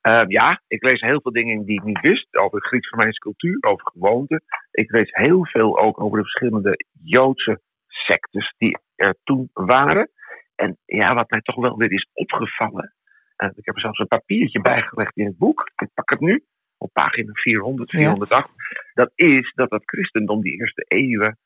Eh, 0.00 0.24
ja, 0.26 0.60
ik 0.66 0.82
lees 0.82 1.00
heel 1.00 1.20
veel 1.20 1.32
dingen 1.32 1.64
die 1.64 1.78
ik 1.80 1.84
niet 1.84 2.00
wist 2.00 2.36
over 2.36 2.60
de 2.60 2.66
Grieks-Romeinse 2.66 3.18
cultuur, 3.18 3.58
over 3.60 3.90
gewoonten. 3.92 4.42
Ik 4.70 4.90
lees 4.90 5.10
heel 5.12 5.46
veel 5.46 5.78
ook 5.78 6.00
over 6.02 6.18
de 6.18 6.24
verschillende 6.24 6.76
Joodse 7.02 7.60
sectes 7.86 8.54
die 8.58 8.78
er 8.94 9.16
toen 9.24 9.50
waren. 9.52 10.10
En 10.54 10.78
ja, 10.84 11.14
wat 11.14 11.30
mij 11.30 11.40
toch 11.40 11.56
wel 11.56 11.76
weer 11.76 11.92
is 11.92 12.08
opgevallen. 12.12 12.94
En 13.38 13.52
ik 13.56 13.64
heb 13.64 13.74
er 13.74 13.80
zelfs 13.80 13.98
een 13.98 14.06
papiertje 14.06 14.60
bijgelegd 14.60 15.16
in 15.16 15.26
het 15.26 15.38
boek. 15.38 15.70
Ik 15.76 15.90
pak 15.94 16.10
het 16.10 16.20
nu 16.20 16.44
op 16.76 16.92
pagina 16.92 17.32
400, 17.32 17.92
Ja. 17.92 17.98
408. 17.98 18.50
Dat 18.94 19.12
is 19.14 19.52
dat 19.54 19.70
het 19.70 19.82
christendom 19.84 20.40
die 20.42 20.58
eerste 20.60 20.84
eeuwen 20.88 21.38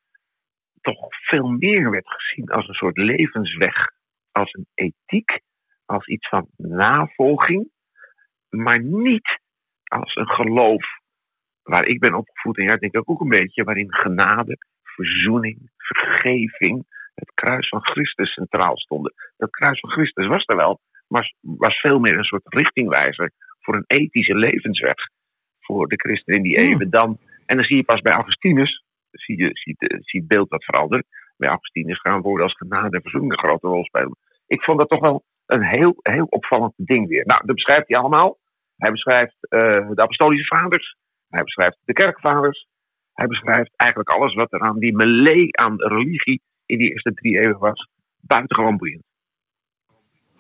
toch 0.81 1.07
veel 1.11 1.49
meer 1.49 1.91
werd 1.91 2.09
gezien 2.09 2.49
als 2.49 2.69
een 2.69 2.75
soort 2.75 2.97
levensweg. 2.97 3.91
Als 4.33 4.53
een 4.53 4.67
ethiek, 4.75 5.41
als 5.85 6.07
iets 6.07 6.29
van 6.29 6.49
navolging 6.57 7.71
maar 8.57 8.83
niet 8.83 9.41
als 9.85 10.15
een 10.15 10.29
geloof 10.29 10.85
waar 11.63 11.85
ik 11.85 12.01
ben 12.01 12.15
opgevoed 12.15 12.59
en 12.59 12.65
jij 12.65 12.77
denk 12.77 12.95
ik 12.95 13.11
ook 13.11 13.21
een 13.21 13.29
beetje, 13.29 13.65
waarin 13.65 13.95
genade, 13.95 14.57
verzoening, 14.83 15.71
vergeving, 15.77 16.87
het 17.15 17.33
kruis 17.35 17.69
van 17.69 17.83
Christus 17.83 18.33
centraal 18.33 18.79
stonden. 18.79 19.15
Dat 19.37 19.51
kruis 19.51 19.81
van 19.81 19.91
Christus 19.91 20.27
was 20.27 20.45
er 20.47 20.57
wel, 20.57 20.81
maar 21.13 21.35
was 21.41 21.81
veel 21.81 21.99
meer 21.99 22.19
een 22.19 22.25
soort 22.25 22.55
richtingwijzer 22.55 23.31
voor 23.61 23.75
een 23.75 23.85
ethische 23.87 24.35
levensweg 24.35 24.95
voor 25.61 25.89
de 25.89 25.97
christen 25.97 26.35
in 26.35 26.43
die 26.43 26.59
Hmm. 26.59 26.69
eeuwen 26.69 26.91
dan. 26.91 27.19
En 27.47 27.57
dan 27.57 27.65
zie 27.65 27.77
je 27.77 27.85
pas 27.85 28.01
bij 28.01 28.13
Augustinus, 28.13 28.85
zie 29.11 29.39
je 29.39 29.51
zie, 29.53 29.75
zie 29.79 30.21
het 30.21 30.29
beeld 30.29 30.49
wat 30.49 30.65
verandert. 30.65 31.07
Bij 31.37 31.49
Augustinus 31.49 32.01
gaan 32.01 32.21
woorden 32.21 32.47
als 32.47 32.57
genade 32.57 32.97
en 32.97 33.03
verzoening 33.03 33.33
een 33.33 33.39
grote 33.39 33.67
rol 33.67 33.85
spelen. 33.85 34.17
Ik 34.47 34.63
vond 34.63 34.79
dat 34.79 34.89
toch 34.89 35.01
wel 35.01 35.25
een 35.47 35.63
heel, 35.63 35.97
heel 36.03 36.25
opvallend 36.25 36.73
ding 36.77 37.09
weer. 37.09 37.27
Nou, 37.27 37.47
dat 37.47 37.55
beschrijft 37.55 37.89
hij 37.89 37.99
allemaal. 37.99 38.39
Hij 38.77 38.91
beschrijft 38.91 39.37
uh, 39.41 39.91
de 39.91 40.03
apostolische 40.03 40.57
vaders. 40.57 40.97
Hij 41.29 41.43
beschrijft 41.43 41.79
de 41.85 41.93
kerkvaders. 41.93 42.67
Hij 43.13 43.27
beschrijft 43.27 43.73
eigenlijk 43.77 44.11
alles 44.11 44.35
wat 44.35 44.53
er 44.53 44.61
aan 44.61 44.79
die 44.79 44.97
melee 44.97 45.57
aan 45.57 45.75
religie 45.77 46.43
in 46.67 46.79
die 46.79 46.91
eerste 46.91 47.15
drie 47.15 47.39
eeuwen 47.39 47.59
was. 47.59 47.89
Buitengewoon 48.21 48.77
boeiend. 48.77 49.03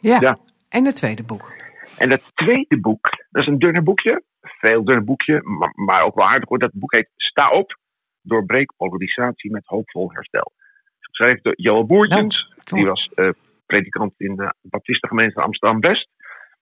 Ja. 0.00 0.20
ja. 0.20 0.38
En 0.72 0.84
het 0.84 0.96
tweede 0.96 1.24
boek. 1.24 1.52
En 1.98 2.10
het 2.10 2.30
tweede 2.34 2.80
boek, 2.80 3.08
dat 3.30 3.42
is 3.42 3.48
een 3.48 3.58
dunner 3.58 3.82
boekje. 3.82 4.22
Veel 4.40 4.84
dunner 4.84 5.04
boekje, 5.04 5.40
maar, 5.42 5.72
maar 5.74 6.02
ook 6.02 6.14
wel 6.14 6.28
aardig 6.28 6.48
hoor. 6.48 6.58
Dat 6.58 6.72
boek 6.72 6.92
heet 6.92 7.10
Sta 7.16 7.50
op, 7.50 7.78
doorbreek 8.22 8.72
polarisatie 8.76 9.50
met 9.50 9.66
hoopvol 9.66 10.12
herstel. 10.12 10.52
Geschreven 11.00 11.42
door 11.42 11.54
Joel 11.56 11.86
Boertjens. 11.86 12.52
Nou, 12.64 12.80
die 12.80 12.86
was 12.86 13.10
uh, 13.14 13.28
predikant 13.66 14.12
in 14.16 14.36
de 14.36 14.54
Baptistengemeente 14.62 15.40
Amsterdam-West. 15.40 16.08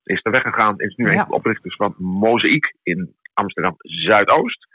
Is 0.03 0.21
er 0.23 0.31
weggegaan 0.31 0.79
en 0.79 0.87
is 0.87 0.97
nu 0.97 1.05
ja. 1.05 1.11
een 1.11 1.19
van 1.19 1.29
de 1.29 1.35
oprichters 1.35 1.77
van 1.77 1.95
Mozaïek 1.99 2.77
in 2.83 3.15
Amsterdam 3.35 3.75
Zuidoost. 3.79 4.69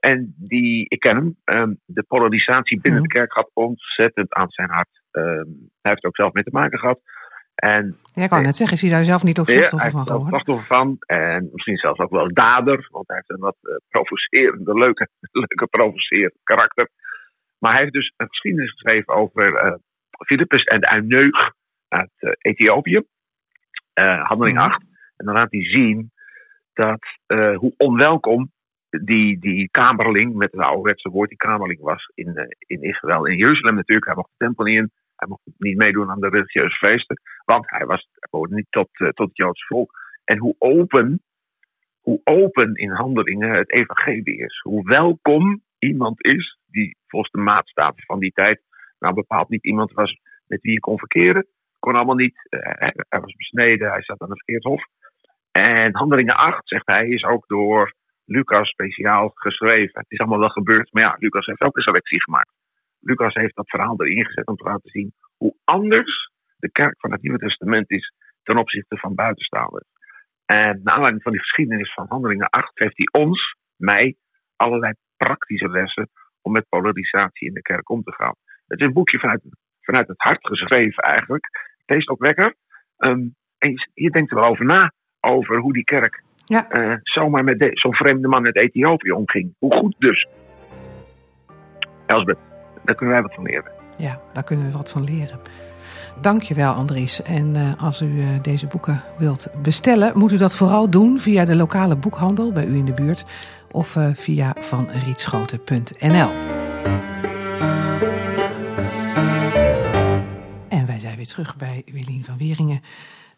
En 0.00 0.34
die, 0.36 0.88
ik 0.88 1.00
ken 1.00 1.16
hem, 1.16 1.58
um, 1.58 1.80
de 1.84 2.02
polarisatie 2.02 2.80
binnen 2.80 3.02
de 3.02 3.08
kerk 3.08 3.32
gaat 3.32 3.50
ontzettend 3.52 4.32
aan 4.32 4.50
zijn 4.50 4.70
hart. 4.70 5.02
Um, 5.10 5.70
hij 5.80 5.90
heeft 5.90 6.02
er 6.02 6.08
ook 6.08 6.16
zelf 6.16 6.32
mee 6.32 6.44
te 6.44 6.50
maken 6.52 6.78
gehad. 6.78 7.00
En, 7.64 7.96
ja, 8.14 8.22
ik 8.22 8.28
kan 8.28 8.42
net 8.42 8.56
zeggen, 8.56 8.76
is 8.76 8.82
hij 8.82 8.90
daar 8.90 9.04
zelf 9.04 9.22
niet 9.22 9.38
op 9.38 9.48
slachtoffer 9.48 9.90
van 9.90 10.06
geworden? 10.06 10.28
slachtoffer 10.28 10.66
van. 10.66 10.96
En 11.06 11.48
misschien 11.52 11.76
zelfs 11.76 11.98
ook 11.98 12.10
wel 12.10 12.32
dader, 12.32 12.88
want 12.90 13.06
hij 13.06 13.16
heeft 13.16 13.30
een 13.30 13.38
wat 13.38 13.56
uh, 13.62 13.76
provocerende, 13.88 14.74
leuke, 14.74 15.08
leuke 15.46 15.66
provocerend 15.66 16.34
karakter. 16.42 16.88
Maar 17.58 17.72
hij 17.72 17.80
heeft 17.80 17.92
dus 17.92 18.12
een 18.16 18.28
geschiedenis 18.28 18.70
geschreven 18.70 19.14
over 19.14 19.64
uh, 19.66 19.74
Philippus 20.26 20.64
en 20.64 20.80
de 20.80 20.88
Uineug 20.88 21.52
uit 21.88 22.10
uh, 22.20 22.30
Ethiopië. 22.38 23.02
handeling 24.22 24.58
8. 24.58 24.82
En 25.16 25.26
dan 25.26 25.34
laat 25.34 25.50
hij 25.50 25.64
zien 25.64 26.12
dat 26.72 27.06
hoe 27.54 27.74
onwelkom 27.76 28.52
die, 28.90 29.38
die 29.38 29.68
kamerling, 29.70 30.34
met 30.34 30.54
een 30.54 30.60
ouderwetse 30.60 31.10
woord, 31.10 31.28
die 31.28 31.38
kamerling 31.38 31.80
was 31.80 32.10
in, 32.14 32.56
in 32.58 32.82
Israël. 32.82 33.26
In 33.26 33.36
Jeruzalem 33.36 33.74
natuurlijk, 33.74 34.06
hij 34.06 34.16
mocht 34.16 34.30
de 34.36 34.44
tempel 34.44 34.64
niet 34.64 34.76
in. 34.76 34.90
Hij 35.16 35.28
mocht 35.28 35.42
niet 35.58 35.76
meedoen 35.76 36.10
aan 36.10 36.20
de 36.20 36.28
religieuze 36.28 36.76
feesten, 36.76 37.20
want 37.44 37.70
hij, 37.70 37.86
was, 37.86 38.08
behoorde 38.30 38.54
niet 38.54 38.66
tot, 38.70 38.88
uh, 38.92 39.08
tot 39.08 39.28
het 39.28 39.36
Joodse 39.36 39.66
volk. 39.66 39.92
En 40.24 40.38
hoe 40.38 40.54
open, 40.58 41.22
hoe 42.00 42.20
open 42.24 42.74
in 42.74 42.90
handelingen 42.90 43.50
het 43.50 43.70
evangelie 43.70 44.38
is. 44.38 44.60
Hoe 44.62 44.84
welkom 44.84 45.62
iemand 45.78 46.24
is 46.24 46.58
die 46.66 46.96
volgens 47.06 47.32
de 47.32 47.40
maatstaven 47.40 48.02
van 48.02 48.18
die 48.18 48.32
tijd, 48.32 48.62
nou 48.98 49.14
bepaald 49.14 49.48
niet 49.48 49.64
iemand 49.64 49.92
was 49.92 50.20
met 50.46 50.60
wie 50.60 50.72
je 50.72 50.80
kon 50.80 50.98
verkeren. 50.98 51.46
Kon 51.78 51.94
allemaal 51.94 52.14
niet. 52.14 52.46
Uh, 52.50 52.60
hij, 52.62 52.92
hij, 53.08 53.20
was 53.20 53.34
besneden, 53.36 53.90
hij 53.90 54.02
zat 54.02 54.20
aan 54.20 54.30
een 54.30 54.36
verkeerd 54.36 54.64
hof. 54.64 54.84
En 55.50 55.96
handelingen 55.96 56.36
8, 56.36 56.68
zegt 56.68 56.86
hij, 56.86 57.08
is 57.08 57.24
ook 57.24 57.46
door 57.46 57.94
Lucas 58.24 58.68
speciaal 58.68 59.30
geschreven. 59.34 60.00
Het 60.00 60.10
is 60.10 60.18
allemaal 60.18 60.38
wel 60.38 60.48
gebeurd, 60.48 60.92
maar 60.92 61.02
ja, 61.02 61.16
Lucas 61.18 61.46
heeft 61.46 61.60
ook 61.60 61.76
een 61.76 61.82
selectie 61.82 62.22
gemaakt. 62.22 62.50
Lucas 63.04 63.34
heeft 63.34 63.56
dat 63.56 63.68
verhaal 63.68 64.02
erin 64.02 64.24
gezet 64.24 64.46
om 64.46 64.56
te 64.56 64.64
laten 64.64 64.90
zien 64.90 65.12
hoe 65.36 65.56
anders 65.64 66.30
de 66.56 66.70
kerk 66.70 67.00
van 67.00 67.12
het 67.12 67.22
Nieuwe 67.22 67.38
Testament 67.38 67.90
is 67.90 68.12
ten 68.42 68.56
opzichte 68.56 68.96
van 68.96 69.14
buitenstaanders. 69.14 69.88
En 70.44 70.80
naar 70.82 70.94
aanleiding 70.94 71.22
van 71.22 71.32
die 71.32 71.40
geschiedenis 71.40 71.92
van 71.94 72.06
Handelingen 72.08 72.50
8 72.50 72.70
geeft 72.74 72.96
hij 72.96 73.20
ons, 73.22 73.56
mij, 73.76 74.16
allerlei 74.56 74.92
praktische 75.16 75.68
lessen 75.68 76.08
om 76.42 76.52
met 76.52 76.68
polarisatie 76.68 77.48
in 77.48 77.54
de 77.54 77.62
kerk 77.62 77.90
om 77.90 78.02
te 78.02 78.12
gaan. 78.12 78.34
Het 78.66 78.80
is 78.80 78.86
een 78.86 78.92
boekje 78.92 79.18
vanuit, 79.18 79.42
vanuit 79.80 80.08
het 80.08 80.20
hart 80.22 80.46
geschreven 80.46 81.02
eigenlijk. 81.02 81.46
Het 81.86 81.98
is 81.98 82.08
ook 82.08 82.22
lekker. 82.22 82.54
Um, 82.98 83.34
en 83.58 83.70
je, 83.70 83.90
je, 83.94 84.10
denkt 84.10 84.30
er 84.30 84.36
wel 84.36 84.48
over 84.48 84.64
na, 84.64 84.92
over 85.20 85.58
hoe 85.58 85.72
die 85.72 85.84
kerk 85.84 86.22
ja. 86.44 86.72
uh, 86.72 86.96
zomaar 87.02 87.44
met 87.44 87.70
zo'n 87.72 87.94
vreemde 87.94 88.28
man 88.28 88.44
uit 88.44 88.56
Ethiopië 88.56 89.12
omging. 89.12 89.54
Hoe 89.58 89.74
goed 89.74 89.94
dus. 89.98 90.26
Elsbeth 92.06 92.53
daar 92.84 92.94
kunnen 92.94 93.14
wij 93.14 93.22
wat 93.22 93.34
van 93.34 93.44
leren. 93.44 93.70
Ja, 93.96 94.20
daar 94.32 94.44
kunnen 94.44 94.66
we 94.66 94.72
wat 94.72 94.90
van 94.90 95.04
leren. 95.04 95.40
Dankjewel 96.20 96.72
Andries. 96.72 97.22
En 97.22 97.54
uh, 97.54 97.82
als 97.82 98.02
u 98.02 98.06
uh, 98.06 98.26
deze 98.42 98.66
boeken 98.66 99.02
wilt 99.18 99.46
bestellen, 99.62 100.18
moet 100.18 100.32
u 100.32 100.36
dat 100.36 100.54
vooral 100.54 100.90
doen 100.90 101.18
via 101.18 101.44
de 101.44 101.56
lokale 101.56 101.96
boekhandel 101.96 102.52
bij 102.52 102.66
u 102.66 102.76
in 102.76 102.84
de 102.84 102.92
buurt 102.92 103.24
of 103.70 103.96
uh, 103.96 104.08
via 104.12 104.54
vanrietschoten.nl. 104.58 106.30
En 110.68 110.86
wij 110.86 111.00
zijn 111.00 111.16
weer 111.16 111.26
terug 111.26 111.56
bij 111.56 111.82
Wilien 111.86 112.24
van 112.24 112.38
Weringen. 112.38 112.80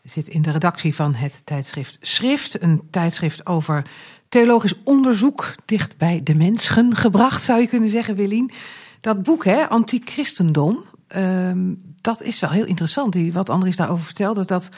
Zit 0.03 0.29
in 0.29 0.43
de 0.43 0.51
redactie 0.51 0.95
van 0.95 1.15
het 1.15 1.47
tijdschrift 1.47 1.99
Schrift, 2.01 2.63
een 2.63 2.83
tijdschrift 2.91 3.47
over 3.47 3.83
theologisch 4.29 4.75
onderzoek 4.85 5.55
dicht 5.65 5.97
bij 5.97 6.21
de 6.23 6.35
mensen 6.35 6.95
gebracht, 6.97 7.43
zou 7.43 7.61
je 7.61 7.67
kunnen 7.67 7.89
zeggen, 7.89 8.15
Wilien. 8.15 8.51
Dat 9.07 9.23
boek, 9.23 9.45
hè, 9.45 9.69
Antichristendom, 9.69 10.85
um, 11.17 11.79
dat 12.01 12.23
is 12.23 12.41
wel 12.41 12.51
heel 12.51 12.65
interessant. 12.65 13.33
Wat 13.33 13.49
Andries 13.49 13.77
daarover 13.77 14.05
vertelde, 14.05 14.45
dat 14.45 14.69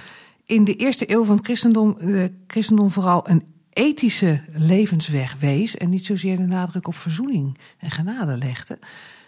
in 0.47 0.65
de 0.65 0.75
eerste 0.75 1.11
eeuw 1.11 1.25
van 1.25 1.37
het 1.37 1.45
christendom, 1.45 1.97
de 1.99 2.33
christendom 2.47 2.91
vooral 2.91 3.29
een 3.29 3.45
ethische 3.73 4.43
levensweg 4.53 5.37
wees 5.39 5.77
en 5.77 5.89
niet 5.89 6.07
zozeer 6.07 6.37
de 6.37 6.47
nadruk 6.47 6.89
op 6.89 6.97
verzoening 6.97 7.59
en 7.79 7.91
genade 7.91 8.37
legde. 8.37 8.79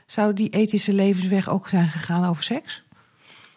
Zou 0.06 0.32
die 0.32 0.48
ethische 0.48 0.92
levensweg 0.92 1.48
ook 1.48 1.68
zijn 1.68 1.88
gegaan 1.88 2.24
over 2.24 2.42
seks? 2.42 2.84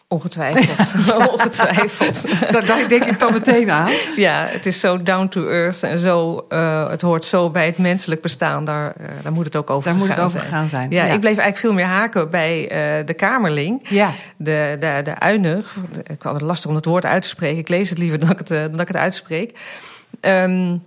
Ongetwijfeld. 0.08 1.28
Ongetwijfeld. 1.32 2.22
dat, 2.52 2.66
daar 2.66 2.88
denk 2.88 3.04
ik 3.04 3.18
dan 3.18 3.32
meteen 3.32 3.70
aan. 3.70 3.92
Ja, 4.16 4.46
het 4.48 4.66
is 4.66 4.80
zo 4.80 5.02
down 5.02 5.28
to 5.28 5.48
earth 5.48 5.82
en 5.82 5.98
zo, 5.98 6.46
uh, 6.48 6.88
het 6.88 7.00
hoort 7.00 7.24
zo 7.24 7.50
bij 7.50 7.66
het 7.66 7.78
menselijk 7.78 8.20
bestaan. 8.20 8.64
Daar, 8.64 8.94
uh, 9.00 9.06
daar 9.22 9.32
moet 9.32 9.44
het 9.44 9.56
ook 9.56 9.70
over 9.70 9.90
daar 9.90 9.98
moet 9.98 10.08
het 10.08 10.20
over 10.20 10.40
zijn. 10.40 10.52
gaan 10.52 10.68
zijn. 10.68 10.90
Ja, 10.90 11.04
ja, 11.04 11.12
ik 11.12 11.20
bleef 11.20 11.38
eigenlijk 11.38 11.58
veel 11.58 11.72
meer 11.72 11.94
haken 11.94 12.30
bij 12.30 12.62
uh, 12.62 13.06
de 13.06 13.14
Kamerling. 13.14 13.88
Ja. 13.88 14.10
De, 14.36 14.76
de, 14.80 15.00
de 15.04 15.18
uinig. 15.18 15.76
Ik 16.02 16.22
had 16.22 16.32
het 16.32 16.42
lastig 16.42 16.70
om 16.70 16.76
het 16.76 16.84
woord 16.84 17.06
uit 17.06 17.22
te 17.22 17.28
spreken. 17.28 17.58
Ik 17.58 17.68
lees 17.68 17.88
het 17.88 17.98
liever 17.98 18.18
dan 18.18 18.30
ik 18.30 18.38
het, 18.38 18.48
dan 18.48 18.80
ik 18.80 18.88
het 18.88 18.96
uitspreek. 18.96 19.58
Um, 20.20 20.82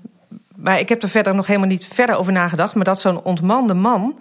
maar 0.55 0.79
ik 0.79 0.89
heb 0.89 1.03
er 1.03 1.09
verder 1.09 1.35
nog 1.35 1.47
helemaal 1.47 1.67
niet 1.67 1.87
verder 1.91 2.17
over 2.17 2.31
nagedacht. 2.31 2.75
Maar 2.75 2.83
dat 2.83 2.99
zo'n 2.99 3.21
ontmande 3.21 3.73
man 3.73 4.19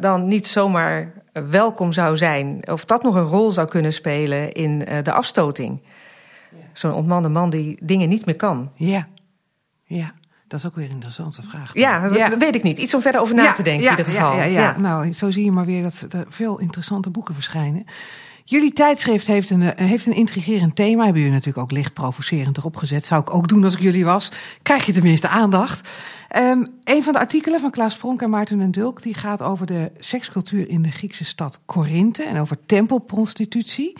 dan 0.00 0.28
niet 0.28 0.46
zomaar 0.46 1.12
welkom 1.42 1.92
zou 1.92 2.16
zijn, 2.16 2.68
of 2.70 2.84
dat 2.84 3.02
nog 3.02 3.14
een 3.14 3.22
rol 3.22 3.50
zou 3.50 3.68
kunnen 3.68 3.92
spelen 3.92 4.52
in 4.52 4.86
uh, 4.88 5.02
de 5.02 5.12
afstoting. 5.12 5.82
Ja. 6.50 6.58
Zo'n 6.72 6.92
ontmande 6.92 7.28
man 7.28 7.50
die 7.50 7.78
dingen 7.82 8.08
niet 8.08 8.26
meer 8.26 8.36
kan. 8.36 8.70
Ja, 8.74 9.08
ja. 9.84 10.12
Dat 10.48 10.58
is 10.58 10.66
ook 10.66 10.74
weer 10.74 10.84
een 10.84 10.90
interessante 10.90 11.42
vraag. 11.42 11.74
Ja, 11.74 12.08
dat 12.08 12.16
ja. 12.16 12.36
weet 12.36 12.54
ik 12.54 12.62
niet. 12.62 12.78
Iets 12.78 12.94
om 12.94 13.00
verder 13.00 13.20
over 13.20 13.34
na 13.34 13.52
te 13.52 13.62
denken 13.62 13.84
in 13.84 13.90
ieder 13.90 14.04
geval. 14.04 14.36
Ja, 14.36 14.42
ja, 14.42 14.78
Nou, 14.78 15.12
zo 15.12 15.30
zie 15.30 15.44
je 15.44 15.52
maar 15.52 15.64
weer 15.64 15.82
dat 15.82 16.06
er 16.10 16.24
veel 16.28 16.58
interessante 16.58 17.10
boeken 17.10 17.34
verschijnen. 17.34 17.84
Jullie 18.46 18.72
tijdschrift 18.72 19.26
heeft 19.26 19.50
een, 19.50 19.72
heeft 19.76 20.06
een 20.06 20.14
intrigerend 20.14 20.76
thema. 20.76 21.04
Hebben 21.04 21.22
jullie 21.22 21.36
natuurlijk 21.36 21.64
ook 21.64 21.72
licht 21.72 21.92
provocerend 21.92 22.56
erop 22.56 22.76
gezet. 22.76 23.04
Zou 23.04 23.20
ik 23.20 23.34
ook 23.34 23.48
doen 23.48 23.64
als 23.64 23.74
ik 23.74 23.80
jullie 23.80 24.04
was. 24.04 24.30
Krijg 24.62 24.86
je 24.86 24.92
tenminste 24.92 25.28
aandacht. 25.28 25.88
Um, 26.36 26.70
een 26.82 27.02
van 27.02 27.12
de 27.12 27.18
artikelen 27.18 27.60
van 27.60 27.70
Klaas 27.70 27.96
Pronk 27.96 28.22
en 28.22 28.30
Maarten 28.30 28.60
en 28.60 28.70
Dulk... 28.70 29.02
die 29.02 29.14
gaat 29.14 29.42
over 29.42 29.66
de 29.66 29.92
sekscultuur 29.98 30.68
in 30.68 30.82
de 30.82 30.90
Griekse 30.90 31.24
stad 31.24 31.60
Korinthe... 31.66 32.22
en 32.22 32.40
over 32.40 32.56
tempelprostitutie. 32.66 33.96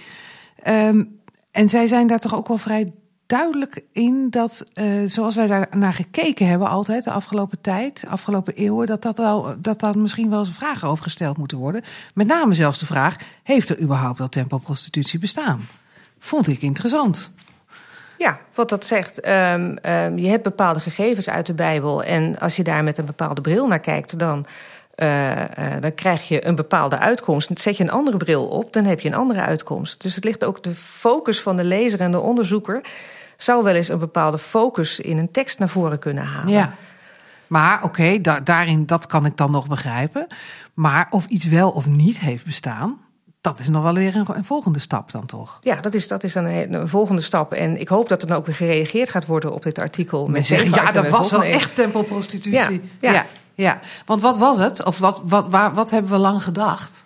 Um, 0.69 1.21
en 1.51 1.69
zij 1.69 1.87
zijn 1.87 2.07
daar 2.07 2.19
toch 2.19 2.35
ook 2.35 2.49
wel 2.49 2.59
vrij 2.59 2.93
duidelijk 3.27 3.81
in 3.93 4.31
dat, 4.31 4.65
uh, 4.75 5.09
zoals 5.09 5.35
wij 5.35 5.47
daar 5.47 5.69
naar 5.71 5.95
gekeken 5.95 6.47
hebben 6.47 6.69
altijd 6.69 7.05
de 7.05 7.11
afgelopen 7.11 7.61
tijd, 7.61 8.05
afgelopen 8.09 8.55
eeuwen, 8.55 8.87
dat 8.87 9.03
dat, 9.03 9.19
wel, 9.19 9.55
dat 9.59 9.81
daar 9.81 9.99
misschien 9.99 10.31
wel 10.31 10.39
eens 10.39 10.51
vragen 10.51 10.89
over 10.89 11.05
gesteld 11.05 11.37
moeten 11.37 11.59
worden. 11.59 11.85
Met 12.15 12.27
name 12.27 12.55
zelfs 12.55 12.79
de 12.79 12.87
vraag, 12.87 13.17
heeft 13.43 13.69
er 13.69 13.81
überhaupt 13.81 14.19
wel 14.19 14.29
tempelprostitutie 14.29 15.19
bestaan? 15.19 15.61
Vond 16.19 16.49
ik 16.49 16.63
interessant. 16.63 17.33
Ja, 18.19 18.39
wat 18.55 18.69
dat 18.69 18.85
zegt. 18.85 19.27
Um, 19.27 19.79
um, 19.83 20.19
je 20.19 20.29
hebt 20.29 20.43
bepaalde 20.43 20.81
gegevens 20.81 21.29
uit 21.29 21.47
de 21.47 21.55
Bijbel. 21.55 22.03
En 22.03 22.39
als 22.39 22.57
je 22.57 22.63
daar 22.63 22.85
met 22.85 22.99
een 22.99 23.05
bepaalde 23.05 23.41
bril 23.41 23.67
naar 23.67 23.81
kijkt, 23.81 24.19
dan, 24.19 24.47
uh, 24.97 25.41
uh, 25.41 25.47
dan 25.81 25.95
krijg 25.95 26.29
je 26.29 26.47
een 26.47 26.55
bepaalde 26.55 26.99
uitkomst. 26.99 27.61
Zet 27.61 27.77
je 27.77 27.83
een 27.83 27.91
andere 27.91 28.17
bril 28.17 28.47
op, 28.47 28.73
dan 28.73 28.85
heb 28.85 29.01
je 29.01 29.09
een 29.09 29.15
andere 29.15 29.41
uitkomst. 29.41 30.03
Dus 30.03 30.15
het 30.15 30.25
ligt 30.25 30.45
ook 30.45 30.63
de 30.63 30.75
focus 30.75 31.41
van 31.41 31.57
de 31.57 31.65
lezer 31.65 32.01
en 32.01 32.11
de 32.11 32.21
onderzoeker. 32.21 32.83
Zou 33.37 33.65
wel 33.65 33.75
eens 33.75 33.89
een 33.89 33.99
bepaalde 33.99 34.39
focus 34.39 35.01
in 35.01 35.19
een 35.19 35.31
tekst 35.31 35.59
naar 35.59 35.69
voren 35.69 35.99
kunnen 35.99 36.25
halen. 36.25 36.53
Ja. 36.53 36.73
Maar 37.47 37.77
oké, 37.77 37.85
okay, 37.85 38.21
da 38.21 38.41
daarin 38.41 38.87
dat 38.87 39.07
kan 39.07 39.27
ik 39.27 39.37
dan 39.37 39.51
nog 39.51 39.69
begrijpen. 39.69 40.27
Maar 40.75 41.07
of 41.11 41.27
iets 41.27 41.45
wel 41.45 41.71
of 41.71 41.87
niet 41.87 42.19
heeft 42.19 42.45
bestaan, 42.45 42.99
dat 43.45 43.59
is 43.59 43.69
nog 43.69 43.83
wel 43.83 43.95
weer 43.95 44.17
een, 44.17 44.27
een, 44.29 44.45
volgende 44.45 44.79
stap 44.79 45.11
dan 45.11 45.27
toch? 45.27 45.59
Ja, 45.61 45.81
dat 45.81 45.95
is, 45.95 46.09
dat 46.09 46.25
is 46.25 46.35
een, 46.35 46.75
een, 46.75 46.89
volgende 46.89 47.23
stap. 47.23 47.53
En 47.53 47.81
ik 47.81 47.89
hoop 47.89 48.09
dat 48.09 48.23
er 48.23 48.29
dan 48.29 48.37
ook 48.37 48.47
weer 48.47 48.55
gereageerd 48.55 49.11
gaat 49.11 49.27
worden 49.27 49.53
op 49.53 49.63
dit 49.63 49.79
artikel. 49.79 50.29
Met 50.29 50.47
zeggen, 50.47 50.71
ja, 50.71 50.93
dat 50.93 51.09
was 51.09 51.31
wel 51.31 51.43
echt 51.43 51.75
tempelprostitutie. 51.75 52.83
Ja, 53.01 53.11
ja. 53.11 53.13
ja, 53.13 53.27
ja. 53.55 53.79
Want 54.05 54.23
wat 54.23 54.39
was 54.39 54.59
het? 54.59 54.85
Of 54.85 54.99
wat, 54.99 55.23
wat, 55.25 55.47
waar, 55.49 55.75
wat 55.75 55.91
hebben 55.91 56.11
we 56.11 56.19
lang 56.19 56.43
gedacht? 56.43 57.04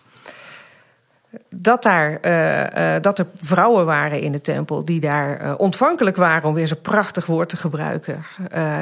Dat, 1.50 1.82
daar, 1.82 2.18
uh, 2.22 2.94
uh, 2.94 3.00
dat 3.00 3.18
er 3.18 3.26
vrouwen 3.34 3.86
waren 3.86 4.20
in 4.20 4.32
de 4.32 4.40
tempel 4.40 4.84
die 4.84 5.00
daar 5.00 5.42
uh, 5.44 5.54
ontvankelijk 5.56 6.16
waren, 6.16 6.48
om 6.48 6.54
weer 6.54 6.66
zo'n 6.66 6.80
prachtig 6.80 7.26
woord 7.26 7.48
te 7.48 7.56
gebruiken, 7.56 8.22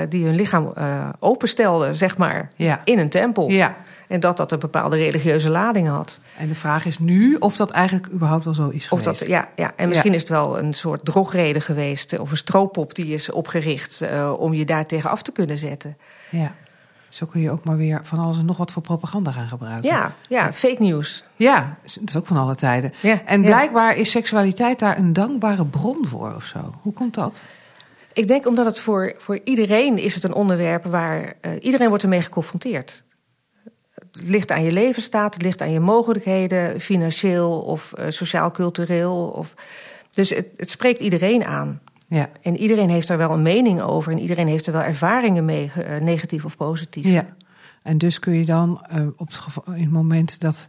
die 0.09 0.25
hun 0.25 0.35
lichaam 0.35 0.73
openstelden, 1.19 1.95
zeg 1.97 2.17
maar, 2.17 2.49
Ja. 2.57 2.81
in 2.85 2.99
een 2.99 3.09
tempel. 3.09 3.51
Ja. 3.51 3.77
En 4.09 4.21
dat 4.21 4.37
dat 4.37 4.53
een 4.53 4.59
bepaalde 4.59 4.97
religieuze 4.97 5.51
lading 5.51 5.89
had. 5.89 6.21
En 6.39 6.49
de 6.49 6.55
vraag 6.55 6.85
is 6.85 6.99
nu 6.99 7.37
of 7.39 7.57
dat 7.57 7.71
eigenlijk 7.71 8.13
überhaupt 8.13 8.45
wel 8.45 8.55
zo 8.55 8.69
is 8.69 8.89
Of 8.89 8.99
geweest. 9.01 9.21
dat, 9.21 9.29
ja, 9.29 9.49
ja. 9.55 9.73
En 9.77 9.89
misschien 9.89 10.15
is 10.15 10.21
het 10.21 10.29
wel 10.29 10.59
een 10.59 10.75
soort 10.75 11.05
drogreden 11.05 11.63
geweest, 11.63 12.13
eh, 12.13 12.21
of 12.21 12.31
een 12.31 12.37
stroopop 12.37 12.95
die 12.95 13.15
is 13.15 13.31
opgericht 13.31 14.01
eh, 14.01 14.33
om 14.39 14.55
je 14.55 14.65
daar 14.65 14.87
tegen 14.87 15.11
af 15.11 15.23
te 15.23 15.33
kunnen 15.33 15.59
zetten. 15.59 15.97
Ja. 16.31 16.53
Zo 17.09 17.27
kun 17.27 17.41
je 17.41 17.51
ook 17.51 17.65
maar 17.65 17.77
weer 17.77 18.01
van 18.03 18.19
alles 18.19 18.39
en 18.39 18.45
nog 18.45 18.57
wat 18.57 18.73
voor 18.73 18.83
propaganda 18.83 19.33
gaan 19.33 19.49
gebruiken. 19.49 19.91
Ja, 19.91 20.15
ja, 20.29 20.53
fake 20.53 20.83
nieuws. 20.83 21.25
Ja, 21.37 21.77
dat 21.83 22.09
is 22.09 22.17
ook 22.17 22.27
van 22.27 22.37
alle 22.37 22.55
tijden. 22.55 22.93
Ja, 23.03 23.23
En 23.25 23.41
ja. 23.41 23.47
blijkbaar 23.47 23.97
is 23.97 24.11
seksualiteit 24.11 24.79
daar 24.79 24.99
een 24.99 25.13
dankbare 25.13 25.65
bron 25.65 26.07
voor 26.07 26.35
of 26.35 26.45
zo. 26.45 26.75
Hoe 26.83 26.93
komt 26.93 27.15
dat? 27.15 27.43
Ik 28.13 28.29
denk 28.29 28.47
omdat 28.47 28.67
het 28.67 28.81
voor, 28.81 29.15
voor 29.19 29.41
iedereen 29.45 29.99
is 29.99 30.15
het 30.15 30.25
een 30.25 30.35
onderwerp 30.35 30.85
waar 30.85 31.35
eh, 31.41 31.53
iedereen 31.61 31.89
wordt 31.89 32.03
ermee 32.03 32.23
geconfronteerd. 32.23 33.03
Het 33.95 34.29
ligt 34.29 34.51
aan 34.51 34.63
je 34.63 34.73
levensstaat, 34.73 35.35
het 35.35 35.43
ligt 35.43 35.63
aan 35.63 35.71
je 35.71 35.81
mogelijkheden, 35.81 36.81
financieel 36.81 37.61
of 37.61 37.93
eh, 37.93 38.07
sociaal-cultureel. 38.09 39.33
Of... 39.37 39.55
Dus 40.11 40.31
het, 40.31 40.47
het 40.57 40.71
spreekt 40.71 41.01
iedereen 41.01 41.45
aan. 41.45 41.81
Ja. 42.09 42.29
En 42.43 42.57
iedereen 42.57 42.89
heeft 42.91 43.09
daar 43.09 43.19
wel 43.19 43.31
een 43.31 43.43
mening 43.43 43.81
over 43.81 44.13
en 44.13 44.19
iedereen 44.19 44.49
heeft 44.49 44.67
er 44.67 44.73
wel 44.73 44.83
ervaringen 44.83 45.45
mee, 45.45 45.73
eh, 45.75 46.01
negatief 46.01 46.45
of 46.45 46.57
positief. 46.57 47.07
ja. 47.07 47.27
En 47.83 47.99
dus 47.99 48.19
kun 48.19 48.33
je 48.39 48.45
dan 48.45 48.85
eh, 48.91 49.01
op 49.17 49.29
het 49.29 49.39
in 49.77 49.83
het 49.83 49.91
moment 49.91 50.41
dat 50.41 50.67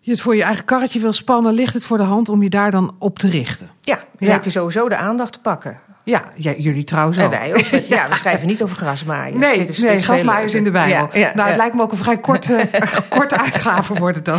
je 0.00 0.10
het 0.10 0.20
voor 0.20 0.36
je 0.36 0.42
eigen 0.42 0.64
karretje 0.64 1.00
wil 1.00 1.12
spannen, 1.12 1.52
ligt 1.54 1.74
het 1.74 1.84
voor 1.84 1.96
de 1.96 2.02
hand 2.02 2.28
om 2.28 2.42
je 2.42 2.50
daar 2.50 2.70
dan 2.70 2.94
op 2.98 3.18
te 3.18 3.28
richten. 3.28 3.68
Ja, 3.80 3.94
dan 3.94 4.28
Ja. 4.28 4.32
heb 4.34 4.44
je 4.44 4.50
sowieso 4.50 4.88
de 4.88 4.96
aandacht 4.96 5.32
te 5.32 5.40
pakken. 5.40 5.78
Ja, 6.04 6.24
jullie 6.36 6.84
trouwens 6.84 7.16
En 7.18 7.24
ook. 7.24 7.30
wij 7.30 7.54
ook. 7.54 7.70
met- 7.70 7.86
ja, 7.96 8.08
we 8.08 8.14
schrijven 8.14 8.46
niet 8.46 8.62
over 8.62 8.76
grasmaaiers. 8.76 9.38
Nee, 9.38 9.58
Dit 9.58 9.68
is- 9.68 9.78
nee 9.78 9.98
grasmaaiers 10.00 10.54
in 10.54 10.64
de 10.64 10.70
Bijbel. 10.70 11.08
Nou, 11.34 11.48
het 11.48 11.56
lijkt 11.56 11.74
me 11.74 11.82
ook 11.82 11.92
een 11.92 11.98
vrij 11.98 12.18
korte, 12.18 12.68
korte 13.08 13.38
uitgave 13.38 13.94
wordt 13.94 14.16
het 14.16 14.24
dan. 14.24 14.38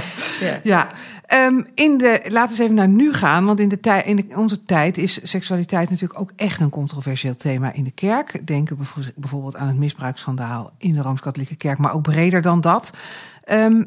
Ja. 0.64 0.88
Ehm, 1.26 1.62
in 1.74 1.98
de, 1.98 2.22
laten 2.24 2.32
we 2.32 2.40
eens 2.40 2.60
even 2.60 2.76
naar 2.76 2.88
nu 2.88 3.14
gaan. 3.14 3.46
Want 3.46 3.60
in, 3.60 3.70
de 3.70 3.80
tij, 3.80 4.04
in 4.04 4.16
de- 4.16 4.26
onze 4.36 4.64
tijd 4.64 4.98
is 4.98 5.20
seksualiteit 5.30 5.90
natuurlijk 5.90 6.20
ook 6.20 6.32
echt 6.36 6.60
een 6.60 6.70
controversieel 6.70 7.38
thema 7.38 7.74
in 7.74 7.84
de 7.84 7.92
kerk. 7.92 8.48
Denk 8.48 8.76
bijvo- 8.78 9.12
bijvoorbeeld 9.16 9.56
aan 9.56 9.68
het 9.68 9.78
misbruiksschandaal 9.78 10.74
in 10.78 10.94
de 10.94 11.02
Rooms-Katholieke 11.02 11.56
Kerk, 11.56 11.78
maar 11.78 11.94
ook 11.94 12.02
breder 12.02 12.42
dan 12.42 12.62
dat. 12.62 12.92
Ehm, 13.44 13.84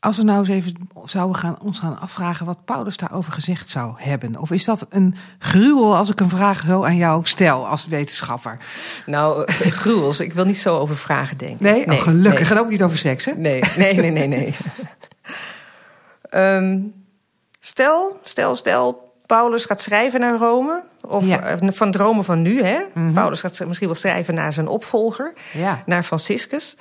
als 0.00 0.16
we 0.16 0.22
nou 0.22 0.38
eens 0.38 0.48
even 0.48 0.74
zouden 1.04 1.36
gaan, 1.36 1.58
ons 1.60 1.78
gaan 1.78 2.00
afvragen 2.00 2.46
wat 2.46 2.64
Paulus 2.64 2.96
daarover 2.96 3.32
gezegd 3.32 3.68
zou 3.68 3.92
hebben. 3.96 4.38
Of 4.38 4.50
is 4.50 4.64
dat 4.64 4.86
een 4.90 5.14
gruwel 5.38 5.96
als 5.96 6.10
ik 6.10 6.20
een 6.20 6.28
vraag 6.28 6.62
zo 6.66 6.84
aan 6.84 6.96
jou 6.96 7.20
stel 7.24 7.66
als 7.68 7.86
wetenschapper? 7.86 8.56
Nou, 9.06 9.44
eh, 9.44 9.54
gruwels. 9.70 10.20
Ik 10.20 10.32
wil 10.32 10.44
niet 10.44 10.58
zo 10.58 10.78
over 10.78 10.96
vragen 10.96 11.36
denken. 11.38 11.64
Nee, 11.64 11.86
oh, 11.90 12.00
gelukkig. 12.02 12.48
Nee. 12.48 12.58
En 12.58 12.64
ook 12.64 12.70
niet 12.70 12.82
over 12.82 12.98
seks, 12.98 13.24
hè? 13.24 13.32
Nee, 13.32 13.62
nee, 13.76 13.94
nee, 13.94 14.10
nee. 14.10 14.26
nee. 14.28 14.54
Ehm, 16.22 16.78
stel, 17.60 18.20
stel, 18.22 18.56
stel, 18.56 19.12
Paulus 19.26 19.64
gaat 19.64 19.80
schrijven 19.80 20.20
naar 20.20 20.36
Rome. 20.36 20.82
Of 21.08 21.26
Ja. 21.26 21.40
eh, 21.42 21.68
van 21.70 21.90
dromen 21.90 22.24
van 22.24 22.42
nu, 22.42 22.62
hè? 22.62 22.80
Mhm. 22.94 23.12
Paulus 23.12 23.40
gaat 23.40 23.64
misschien 23.66 23.86
wel 23.88 23.96
schrijven 23.96 24.34
naar 24.34 24.52
zijn 24.52 24.68
opvolger, 24.68 25.32
Ja. 25.52 25.82
naar 25.86 26.02
Franciscus. 26.02 26.76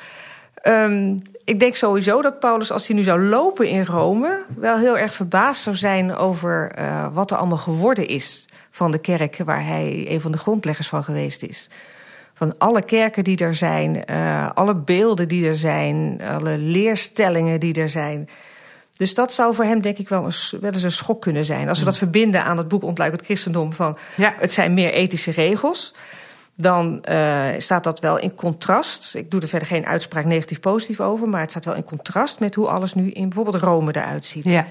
Ehm, 0.53 1.17
ik 1.43 1.59
denk 1.59 1.75
sowieso 1.75 2.21
dat 2.21 2.39
Paulus, 2.39 2.71
als 2.71 2.87
hij 2.87 2.95
nu 2.95 3.03
zou 3.03 3.21
lopen 3.23 3.67
in 3.67 3.85
Rome, 3.85 4.41
wel 4.55 4.77
heel 4.77 4.97
erg 4.97 5.13
verbaasd 5.13 5.61
zou 5.61 5.75
zijn 5.75 6.15
over 6.15 6.71
eh, 6.71 7.07
wat 7.13 7.31
er 7.31 7.37
allemaal 7.37 7.57
geworden 7.57 8.07
is 8.07 8.45
van 8.69 8.91
de 8.91 8.99
kerk 8.99 9.37
waar 9.45 9.65
hij 9.65 10.05
een 10.09 10.21
van 10.21 10.31
de 10.31 10.37
grondleggers 10.37 10.87
van 10.87 11.03
geweest 11.03 11.43
is. 11.43 11.69
Van 12.39 12.57
alle 12.57 12.81
kerken 12.81 13.23
die 13.23 13.37
er 13.37 13.55
zijn, 13.55 14.05
eh, 14.05 14.49
alle 14.53 14.75
beelden 14.75 15.27
die 15.27 15.47
er 15.47 15.55
zijn, 15.55 16.21
alle 16.27 16.57
leerstellingen 16.57 17.59
die 17.59 17.73
er 17.73 17.89
zijn. 17.89 18.29
Dus 18.93 19.13
dat 19.13 19.33
zou 19.33 19.55
voor 19.55 19.63
hem 19.65 19.81
denk 19.81 19.97
ik 19.97 20.09
wel, 20.09 20.25
een, 20.25 20.59
wel 20.59 20.71
eens 20.71 20.83
een 20.83 20.91
schok 20.91 21.21
kunnen 21.21 21.45
zijn. 21.45 21.69
Als 21.69 21.79
we 21.79 21.85
dat 21.85 21.97
verbinden 21.97 22.43
aan 22.43 22.57
het 22.57 22.67
boek 22.67 22.83
Ontluikend 22.83 23.21
Christendom 23.21 23.73
van 23.73 23.97
Ja. 24.15 24.33
het 24.37 24.51
zijn 24.51 24.73
meer 24.73 24.93
ethische 24.93 25.31
regels. 25.31 25.95
Dan 26.55 27.03
eh, 27.03 27.47
staat 27.57 27.83
dat 27.83 27.99
wel 27.99 28.17
in 28.17 28.35
contrast. 28.35 29.15
Ik 29.15 29.31
doe 29.31 29.41
er 29.41 29.47
verder 29.47 29.67
geen 29.67 29.85
uitspraak 29.85 30.25
negatief-positief 30.25 30.99
over, 30.99 31.29
maar 31.29 31.41
het 31.41 31.49
staat 31.49 31.65
wel 31.65 31.75
in 31.75 31.83
contrast 31.83 32.39
met 32.39 32.55
hoe 32.55 32.67
alles 32.67 32.93
nu 32.93 33.11
in 33.11 33.23
bijvoorbeeld 33.29 33.63
Rome 33.63 33.95
eruit 33.95 34.25
ziet. 34.25 34.43
Ja. 34.43 34.65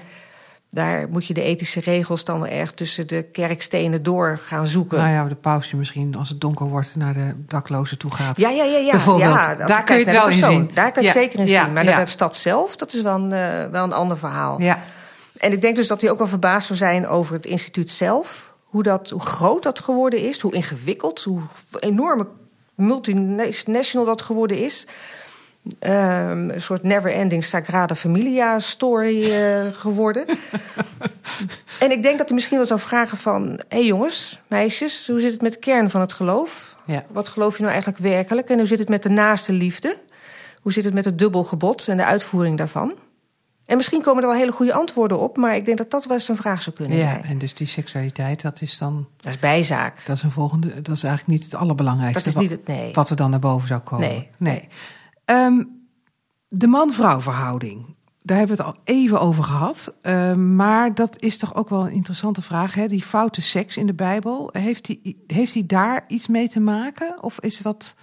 Daar 0.71 1.09
moet 1.09 1.27
je 1.27 1.33
de 1.33 1.41
ethische 1.41 1.79
regels 1.79 2.23
dan 2.23 2.39
wel 2.39 2.51
erg 2.51 2.71
tussen 2.71 3.07
de 3.07 3.23
kerkstenen 3.23 4.03
door 4.03 4.39
gaan 4.43 4.67
zoeken. 4.67 4.97
Nou 4.97 5.09
ja, 5.09 5.23
de 5.23 5.35
paus 5.35 5.69
die 5.69 5.79
misschien 5.79 6.15
als 6.15 6.29
het 6.29 6.41
donker 6.41 6.65
wordt 6.65 6.95
naar 6.95 7.13
de 7.13 7.33
daklozen 7.47 7.97
toe 7.97 8.13
gaat. 8.13 8.37
Ja, 8.37 8.49
ja, 8.49 8.63
ja, 8.63 8.77
ja. 8.77 8.91
Bijvoorbeeld. 8.91 9.35
Ja, 9.35 9.55
Daar 9.55 9.83
kun 9.83 9.97
je 9.97 10.03
het 10.03 10.11
wel 10.11 10.27
in 10.27 10.43
zien. 10.43 10.69
Daar 10.73 10.91
kan 10.91 11.03
je 11.03 11.09
het 11.09 11.17
zeker 11.17 11.39
in 11.39 11.47
ja, 11.47 11.63
zien. 11.63 11.73
Maar 11.73 11.83
naar 11.83 12.05
de 12.05 12.11
stad 12.11 12.35
zelf, 12.35 12.75
dat 12.75 12.93
is 12.93 13.01
wel 13.01 13.15
een, 13.15 13.31
eh, 13.31 13.71
wel 13.71 13.83
een 13.83 13.93
ander 13.93 14.17
verhaal. 14.17 14.61
Ja. 14.61 14.79
En 15.37 15.51
ik 15.51 15.61
denk 15.61 15.75
dus 15.75 15.87
dat 15.87 16.01
hij 16.01 16.09
ook 16.09 16.17
wel 16.17 16.27
verbaasd 16.27 16.67
zou 16.67 16.79
zijn 16.79 17.07
over 17.07 17.33
het 17.33 17.45
instituut 17.45 17.91
zelf. 17.91 18.53
Hoe, 18.63 18.83
dat, 18.83 19.09
hoe 19.09 19.21
groot 19.21 19.63
dat 19.63 19.79
geworden 19.79 20.19
is, 20.19 20.41
hoe 20.41 20.53
ingewikkeld, 20.53 21.23
hoe 21.23 21.41
enorme 21.79 22.27
multinational 22.75 24.05
dat 24.05 24.21
geworden 24.21 24.57
is. 24.57 24.87
Ehm, 25.79 26.49
een 26.49 26.61
soort 26.61 26.83
never-ending 26.83 27.43
Sagrada 27.43 27.95
Familia 27.95 28.59
story 28.59 29.31
eh, 29.31 29.67
geworden. 29.73 30.25
en 31.79 31.91
ik 31.91 32.01
denk 32.01 32.17
dat 32.17 32.27
hij 32.27 32.35
misschien 32.35 32.57
wel 32.57 32.65
zou 32.65 32.79
vragen 32.79 33.17
van... 33.17 33.43
hé 33.43 33.77
hey 33.77 33.85
jongens, 33.85 34.39
meisjes, 34.47 35.07
hoe 35.07 35.19
zit 35.19 35.31
het 35.31 35.41
met 35.41 35.53
de 35.53 35.59
kern 35.59 35.89
van 35.89 36.01
het 36.01 36.13
geloof? 36.13 36.75
Ja. 36.85 37.05
Wat 37.11 37.27
geloof 37.27 37.53
je 37.53 37.61
nou 37.61 37.73
eigenlijk 37.73 38.03
werkelijk? 38.03 38.49
En 38.49 38.57
hoe 38.57 38.67
zit 38.67 38.79
het 38.79 38.89
met 38.89 39.03
de 39.03 39.09
naaste 39.09 39.53
liefde? 39.53 39.97
Hoe 40.61 40.73
zit 40.73 40.83
het 40.83 40.93
met 40.93 41.05
het 41.05 41.19
dubbelgebod 41.19 41.87
en 41.87 41.97
de 41.97 42.05
uitvoering 42.05 42.57
daarvan? 42.57 42.93
En 43.65 43.77
misschien 43.77 44.01
komen 44.01 44.23
er 44.23 44.29
wel 44.29 44.37
hele 44.37 44.51
goede 44.51 44.73
antwoorden 44.73 45.19
op... 45.19 45.37
maar 45.37 45.55
ik 45.55 45.65
denk 45.65 45.77
dat 45.77 45.91
dat 45.91 46.05
wel 46.05 46.17
eens 46.17 46.27
een 46.27 46.35
vraag 46.35 46.61
zou 46.61 46.75
kunnen 46.75 46.97
ja, 46.97 47.09
zijn. 47.09 47.23
en 47.23 47.37
dus 47.37 47.53
die 47.53 47.67
seksualiteit, 47.67 48.41
dat 48.41 48.61
is 48.61 48.77
dan, 48.77 49.07
Dat 49.17 49.31
is 49.31 49.39
bijzaak. 49.39 50.05
dat 50.05 50.15
is 50.15 50.23
een 50.23 50.31
volgende, 50.31 50.81
dat 50.81 50.95
is 50.95 51.03
eigenlijk 51.03 51.39
niet 51.39 51.51
het 51.51 51.61
allerbelangrijkste. 51.61 52.23
Dat 52.23 52.41
is 52.41 52.49
niet 52.49 52.51
het... 52.51 52.67
Nee. 52.67 52.93
Wat 52.93 53.09
er 53.09 53.15
dan 53.15 53.29
naar 53.29 53.39
boven 53.39 53.67
zou 53.67 53.79
komen. 53.79 54.07
Nee, 54.07 54.29
nee. 54.37 54.67
Ehm, 55.29 55.63
de 56.47 56.67
man-vrouw 56.67 57.21
verhouding. 57.21 57.85
Daar 58.21 58.37
hebben 58.37 58.57
we 58.57 58.63
het 58.63 58.71
al 58.75 58.81
even 58.83 59.19
over 59.21 59.43
gehad. 59.43 59.93
Ehm, 60.01 60.55
maar 60.55 60.93
dat 60.95 61.21
is 61.21 61.37
toch 61.37 61.55
ook 61.55 61.69
wel 61.69 61.85
een 61.85 61.91
interessante 61.91 62.41
vraag. 62.41 62.73
Hè? 62.73 62.87
Die 62.87 63.03
foute 63.03 63.41
seks 63.41 63.77
in 63.77 63.85
de 63.85 63.93
Bijbel. 63.93 64.49
Heeft 64.51 64.85
die, 64.85 65.23
heeft 65.27 65.53
die 65.53 65.65
daar 65.65 66.03
iets 66.07 66.27
mee 66.27 66.47
te 66.49 66.59
maken? 66.59 67.23
Of 67.23 67.39
is 67.39 67.57
dat 67.57 67.95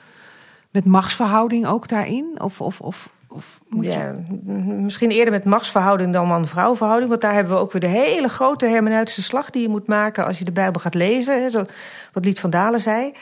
met 0.71 0.85
machtsverhouding 0.85 1.67
ook 1.67 1.89
daarin? 1.89 2.37
Of, 2.41 2.61
of, 2.61 2.81
of, 2.81 3.09
of 3.29 3.61
moet 3.69 3.85
je- 3.85 3.91
Ja, 3.91 4.15
m- 4.45 4.83
misschien 4.85 5.11
eerder 5.11 5.33
met 5.33 5.45
machtsverhouding 5.45 6.13
dan 6.13 6.27
man-vrouw 6.27 6.77
verhouding. 6.77 7.11
Want 7.11 7.21
daar 7.23 7.35
hebben 7.35 7.53
we 7.55 7.61
ook 7.61 7.73
weer 7.73 7.81
de 7.81 7.87
hele 7.87 8.29
grote 8.29 8.67
hermeneutische 8.67 9.23
slag 9.23 9.51
die 9.51 9.63
je 9.63 9.69
moet 9.69 9.87
maken 9.87 10.25
als 10.27 10.39
je 10.39 10.45
de 10.45 10.53
Bijbel 10.53 10.81
gaat 10.81 10.95
lezen. 10.95 11.43
Hè, 11.43 11.51
Zo, 11.51 11.65
wat 12.13 12.25
Lied 12.25 12.41
van 12.41 12.51
Dalen 12.51 12.81
zei. 12.81 13.13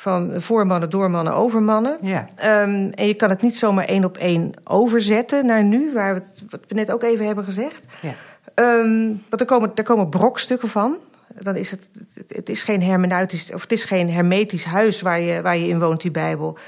Van 0.00 0.32
voormannen, 0.40 0.90
doormannen, 0.90 1.34
overmannen. 1.34 1.98
Ja. 2.02 2.26
Ehm, 2.36 2.90
en 2.94 3.06
je 3.06 3.14
kan 3.14 3.28
het 3.28 3.42
niet 3.42 3.56
zomaar 3.56 3.84
één 3.84 4.04
op 4.04 4.16
één 4.16 4.52
overzetten 4.64 5.46
naar 5.46 5.64
nu, 5.64 5.92
waar 5.92 6.14
we 6.14 6.20
het, 6.20 6.44
wat 6.50 6.60
we 6.68 6.74
net 6.74 6.92
ook 6.92 7.02
even 7.02 7.26
hebben 7.26 7.44
gezegd. 7.44 7.80
Ja. 8.02 8.14
Ehm, 8.54 9.06
want 9.28 9.40
er 9.40 9.44
komen, 9.46 9.70
er 9.74 9.84
komen 9.84 10.08
brokstukken 10.08 10.68
van. 10.68 10.96
Dan 11.40 11.56
is 11.56 11.70
het, 11.70 11.88
het- 12.14 12.32
het 12.36 12.48
is 12.48 12.62
geen 12.62 12.82
hermeneutisch, 12.82 13.52
of 13.54 13.60
het 13.62 13.72
is 13.72 13.84
geen 13.84 14.10
hermetisch 14.10 14.64
huis 14.64 15.00
waar 15.00 15.20
je, 15.20 15.42
waar 15.42 15.56
je 15.56 15.68
in 15.68 15.78
woont, 15.78 16.00
die 16.00 16.10
Bijbel. 16.10 16.58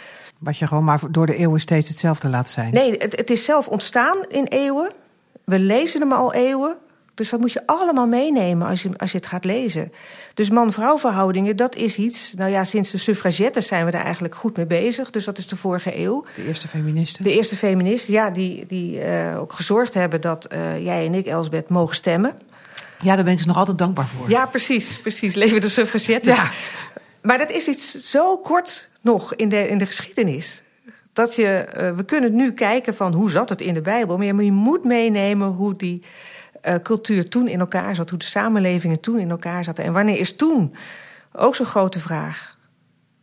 Wat 0.40 0.58
je 0.58 0.66
gewoon 0.66 0.84
maar 0.84 1.00
door 1.10 1.26
de 1.26 1.36
eeuwen 1.36 1.60
steeds 1.60 1.88
hetzelfde 1.88 2.28
laat 2.28 2.50
zijn. 2.50 2.72
Nee, 2.72 2.92
het, 2.98 3.16
het 3.16 3.30
is 3.30 3.44
zelf 3.44 3.68
ontstaan 3.68 4.16
in 4.28 4.44
eeuwen. 4.44 4.90
We 5.44 5.58
lezen 5.58 6.00
hem 6.00 6.12
al 6.12 6.32
eeuwen. 6.34 6.76
Dus 7.22 7.30
dat 7.30 7.40
moet 7.40 7.52
je 7.52 7.66
allemaal 7.66 8.06
meenemen 8.06 8.68
als 8.68 8.82
je, 8.82 8.90
als 8.96 9.12
je 9.12 9.16
het 9.16 9.26
gaat 9.26 9.44
lezen. 9.44 9.92
Dus 10.35 10.50
man-vrouw 10.50 10.98
verhoudingen, 10.98 11.56
dat 11.56 11.74
is 11.74 11.96
iets... 11.96 12.35
Nou 12.35 12.50
ja, 12.50 12.64
sinds 12.64 12.90
de 12.90 12.98
suffragettes 12.98 13.66
zijn 13.66 13.85
we 13.85 13.90
daar 13.90 14.04
eigenlijk 14.04 14.35
goed 14.35 14.56
mee 14.56 14.66
bezig. 14.66 15.11
Dus 15.11 15.24
dat 15.24 15.38
is 15.38 15.46
de 15.46 15.56
vorige 15.56 15.98
eeuw. 15.98 16.24
De 16.35 16.46
eerste 16.46 16.68
feministen. 16.68 17.22
De 17.22 17.32
eerste 17.32 17.56
feministen, 17.56 18.12
ja, 18.12 18.30
die, 18.30 18.66
die 18.66 19.00
eh, 19.00 19.40
ook 19.40 19.52
gezorgd 19.52 19.94
hebben... 19.94 20.20
dat 20.20 20.44
eh, 20.44 20.85
jij 20.85 21.06
en 21.06 21.14
ik, 21.14 21.27
Elsbeth, 21.27 21.68
mogen 21.68 21.94
stemmen. 21.94 22.35
Ja, 23.02 23.14
daar 23.14 23.25
ben 23.25 23.33
ik 23.33 23.40
ze 23.40 23.46
nog 23.46 23.56
altijd 23.56 23.79
dankbaar 23.79 24.06
voor. 24.06 24.31
Ja, 24.31 24.46
precies, 24.46 25.00
precies. 25.00 25.35
Leven 25.35 25.60
de 25.60 25.68
suffragettes. 25.68 26.37
Ja. 26.37 26.50
Maar 27.23 27.38
dat 27.38 27.50
is 27.50 27.68
iets 27.68 28.10
zo 28.10 28.38
kort 28.38 28.88
nog 29.00 29.35
in 29.35 29.48
de, 29.48 29.68
in 29.68 29.79
de 29.79 29.87
geschiedenis. 29.87 30.62
Dat 31.12 31.35
je, 31.35 31.48
eh, 31.48 31.92
we 31.92 32.04
kunnen 32.04 32.35
nu 32.35 32.52
kijken 32.52 32.94
van 32.94 33.12
hoe 33.12 33.31
zat 33.31 33.48
het 33.48 33.60
in 33.60 33.75
de 33.75 33.81
Bijbel. 33.81 34.16
Maar 34.16 34.27
je, 34.27 34.35
maar 34.35 34.44
je 34.44 34.52
moet 34.52 34.85
meenemen 34.85 35.48
hoe 35.48 35.77
die 35.77 36.02
eh, 36.63 36.75
cultuur 36.83 37.29
toen 37.29 37.48
in 37.48 37.60
elkaar 37.60 37.94
zat. 37.94 38.10
Hoe 38.10 38.19
de 38.19 38.25
samenlevingen 38.25 39.00
toen 39.00 39.19
in 39.19 39.31
elkaar 39.31 39.65
zaten. 39.65 39.85
En 39.85 39.92
wanneer 39.92 40.19
is 40.19 40.37
toen? 40.37 40.75
Ook 41.33 41.54
zo'n 41.54 41.67
grote 41.67 42.00
vraag. 42.00 42.58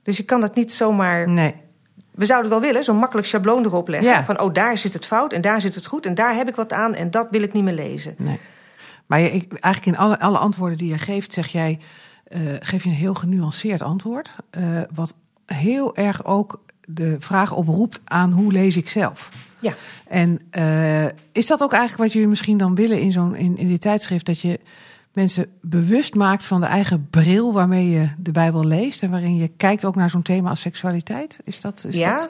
Dus 0.04 0.18
je 0.18 0.24
kan 0.24 0.42
dat 0.42 0.56
niet 0.56 0.74
zomaar 0.74 1.30
Nee. 1.30 1.56
we 2.12 2.26
zouden 2.26 2.52
wel 2.52 2.62
willen, 2.62 2.84
zo'n 2.84 2.98
makkelijk 2.98 3.28
schabloon 3.28 3.66
erop 3.66 3.88
leggen. 3.88 4.10
Ja. 4.10 4.24
Van, 4.24 4.40
oh, 4.40 4.54
daar 4.54 4.78
zit 4.78 4.94
het 4.94 5.06
fout 5.06 5.34
en 5.34 5.42
daar 5.42 5.62
zit 5.62 5.76
het 5.76 5.86
goed 5.86 6.06
en 6.06 6.16
daar 6.16 6.36
heb 6.36 6.48
ik 6.48 6.56
wat 6.56 6.74
aan 6.74 6.94
en 6.96 7.12
dat 7.12 7.28
wil 7.32 7.42
ik 7.42 7.54
niet 7.54 7.64
meer 7.64 7.74
lezen. 7.74 8.16
Nee. 8.18 8.40
Maar 9.06 9.20
je, 9.20 9.32
ik, 9.32 9.54
eigenlijk 9.54 9.98
in 9.98 10.04
alle, 10.04 10.20
alle 10.20 10.38
antwoorden 10.38 10.78
die 10.78 10.90
je 10.92 10.98
geeft, 10.98 11.34
zeg 11.34 11.48
jij, 11.48 11.80
eh, 12.24 12.40
geef 12.60 12.84
je 12.84 12.90
een 12.90 12.96
heel 12.96 13.14
genuanceerd 13.14 13.82
antwoord. 13.82 14.32
eh, 14.50 14.64
wat 14.94 15.14
heel 15.46 15.96
erg 15.96 16.26
ook 16.26 16.62
de 16.86 17.16
vraag 17.20 17.52
oproept 17.54 18.00
aan 18.06 18.32
hoe 18.32 18.52
lees 18.52 18.78
ik 18.78 18.90
zelf. 18.90 19.30
Ja. 19.62 19.74
En 20.08 20.40
eh, 20.50 21.06
is 21.32 21.48
dat 21.48 21.62
ook 21.62 21.72
eigenlijk 21.72 22.04
wat 22.04 22.14
jullie 22.14 22.28
misschien 22.28 22.58
dan 22.58 22.76
willen 22.76 23.02
in, 23.02 23.12
zo'n, 23.12 23.36
in, 23.36 23.58
in 23.58 23.68
dit 23.68 23.82
tijdschrift? 23.82 24.26
Dat 24.26 24.40
je 24.40 24.60
mensen 25.14 25.48
bewust 25.62 26.16
maakt 26.16 26.44
van 26.44 26.62
de 26.62 26.68
eigen 26.68 27.08
bril 27.10 27.54
waarmee 27.54 27.90
je 27.90 28.10
de 28.18 28.32
Bijbel 28.32 28.66
leest. 28.66 29.04
En 29.04 29.10
waarin 29.10 29.38
je 29.38 29.52
kijkt 29.58 29.86
ook 29.86 29.96
naar 29.96 30.10
zo'n 30.10 30.22
thema 30.22 30.50
als 30.50 30.62
seksualiteit. 30.62 31.40
Is 31.44 31.62
dat. 31.62 31.86
Is 31.88 31.98
ja, 31.98 32.18
dat... 32.18 32.30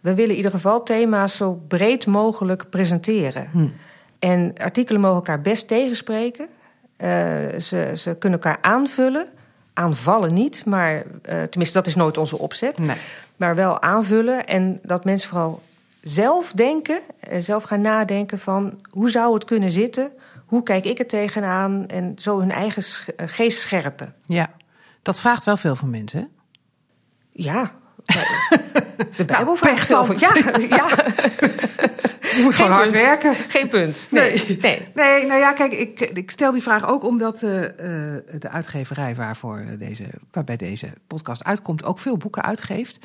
we 0.00 0.14
willen 0.14 0.30
in 0.30 0.36
ieder 0.36 0.50
geval 0.50 0.82
thema's 0.82 1.36
zo 1.36 1.62
breed 1.68 2.06
mogelijk 2.06 2.70
presenteren. 2.70 3.48
Hm. 3.52 3.66
En 4.18 4.52
artikelen 4.56 5.00
mogen 5.00 5.16
elkaar 5.16 5.40
best 5.40 5.68
tegenspreken. 5.68 6.48
Eh, 6.96 7.08
ze, 7.60 7.92
ze 7.96 8.16
kunnen 8.18 8.40
elkaar 8.40 8.58
aanvullen. 8.60 9.26
Aanvallen 9.72 10.34
niet, 10.34 10.64
maar 10.64 10.94
eh, 10.94 11.42
tenminste, 11.42 11.78
dat 11.78 11.86
is 11.86 11.94
nooit 11.94 12.16
onze 12.16 12.38
opzet. 12.38 12.78
Nee. 12.78 12.96
Maar 13.36 13.54
wel 13.54 13.82
aanvullen 13.82 14.46
en 14.46 14.78
dat 14.82 15.04
mensen 15.04 15.28
vooral 15.28 15.62
zelf 16.08 16.52
denken, 16.52 17.00
eh, 17.20 17.40
zelf 17.40 17.62
gaan 17.62 17.80
nadenken 17.80 18.38
van 18.38 18.80
hoe 18.90 19.10
zou 19.10 19.34
het 19.34 19.44
kunnen 19.44 19.70
zitten? 19.70 20.12
Hoe 20.46 20.62
kijk 20.62 20.84
ik 20.84 20.98
er 20.98 21.06
tegenaan? 21.06 21.86
En 21.86 22.12
zo 22.16 22.38
hun 22.38 22.50
eigen 22.50 22.82
eh, 23.16 23.28
geest 23.28 23.60
scherpen. 23.60 24.14
Ja, 24.26 24.50
dat 25.02 25.20
vraagt 25.20 25.44
wel 25.44 25.56
veel 25.56 25.76
van 25.76 25.90
mensen. 25.90 26.20
Hè? 26.20 26.26
Ja. 27.32 27.72
De 29.16 29.24
Bijbel 29.24 29.44
Nou, 29.44 29.56
vraagt 29.56 29.86
van. 29.86 30.16
Ja, 30.18 30.32
ja. 30.68 30.88
Je 32.36 32.42
moet 32.42 32.54
gewoon 32.54 32.70
hard 32.70 32.90
punt. 32.90 33.02
werken. 33.04 33.34
Geen 33.34 33.68
punt. 33.68 34.08
Nee. 34.10 34.58
nee. 34.60 34.88
Nee, 34.94 35.26
nou 35.26 35.40
ja, 35.40 35.52
kijk, 35.52 35.72
ik, 35.72 36.00
ik 36.00 36.30
stel 36.30 36.52
die 36.52 36.62
vraag 36.62 36.86
ook 36.86 37.04
omdat 37.04 37.34
eh, 37.34 37.40
de 37.40 38.48
uitgeverij 38.50 39.14
waarvoor 39.14 39.64
deze, 39.78 40.04
waarbij 40.30 40.56
deze 40.56 40.92
podcast 41.06 41.44
uitkomt 41.44 41.84
ook 41.84 41.98
veel 41.98 42.16
boeken 42.16 42.42
uitgeeft 42.42 42.98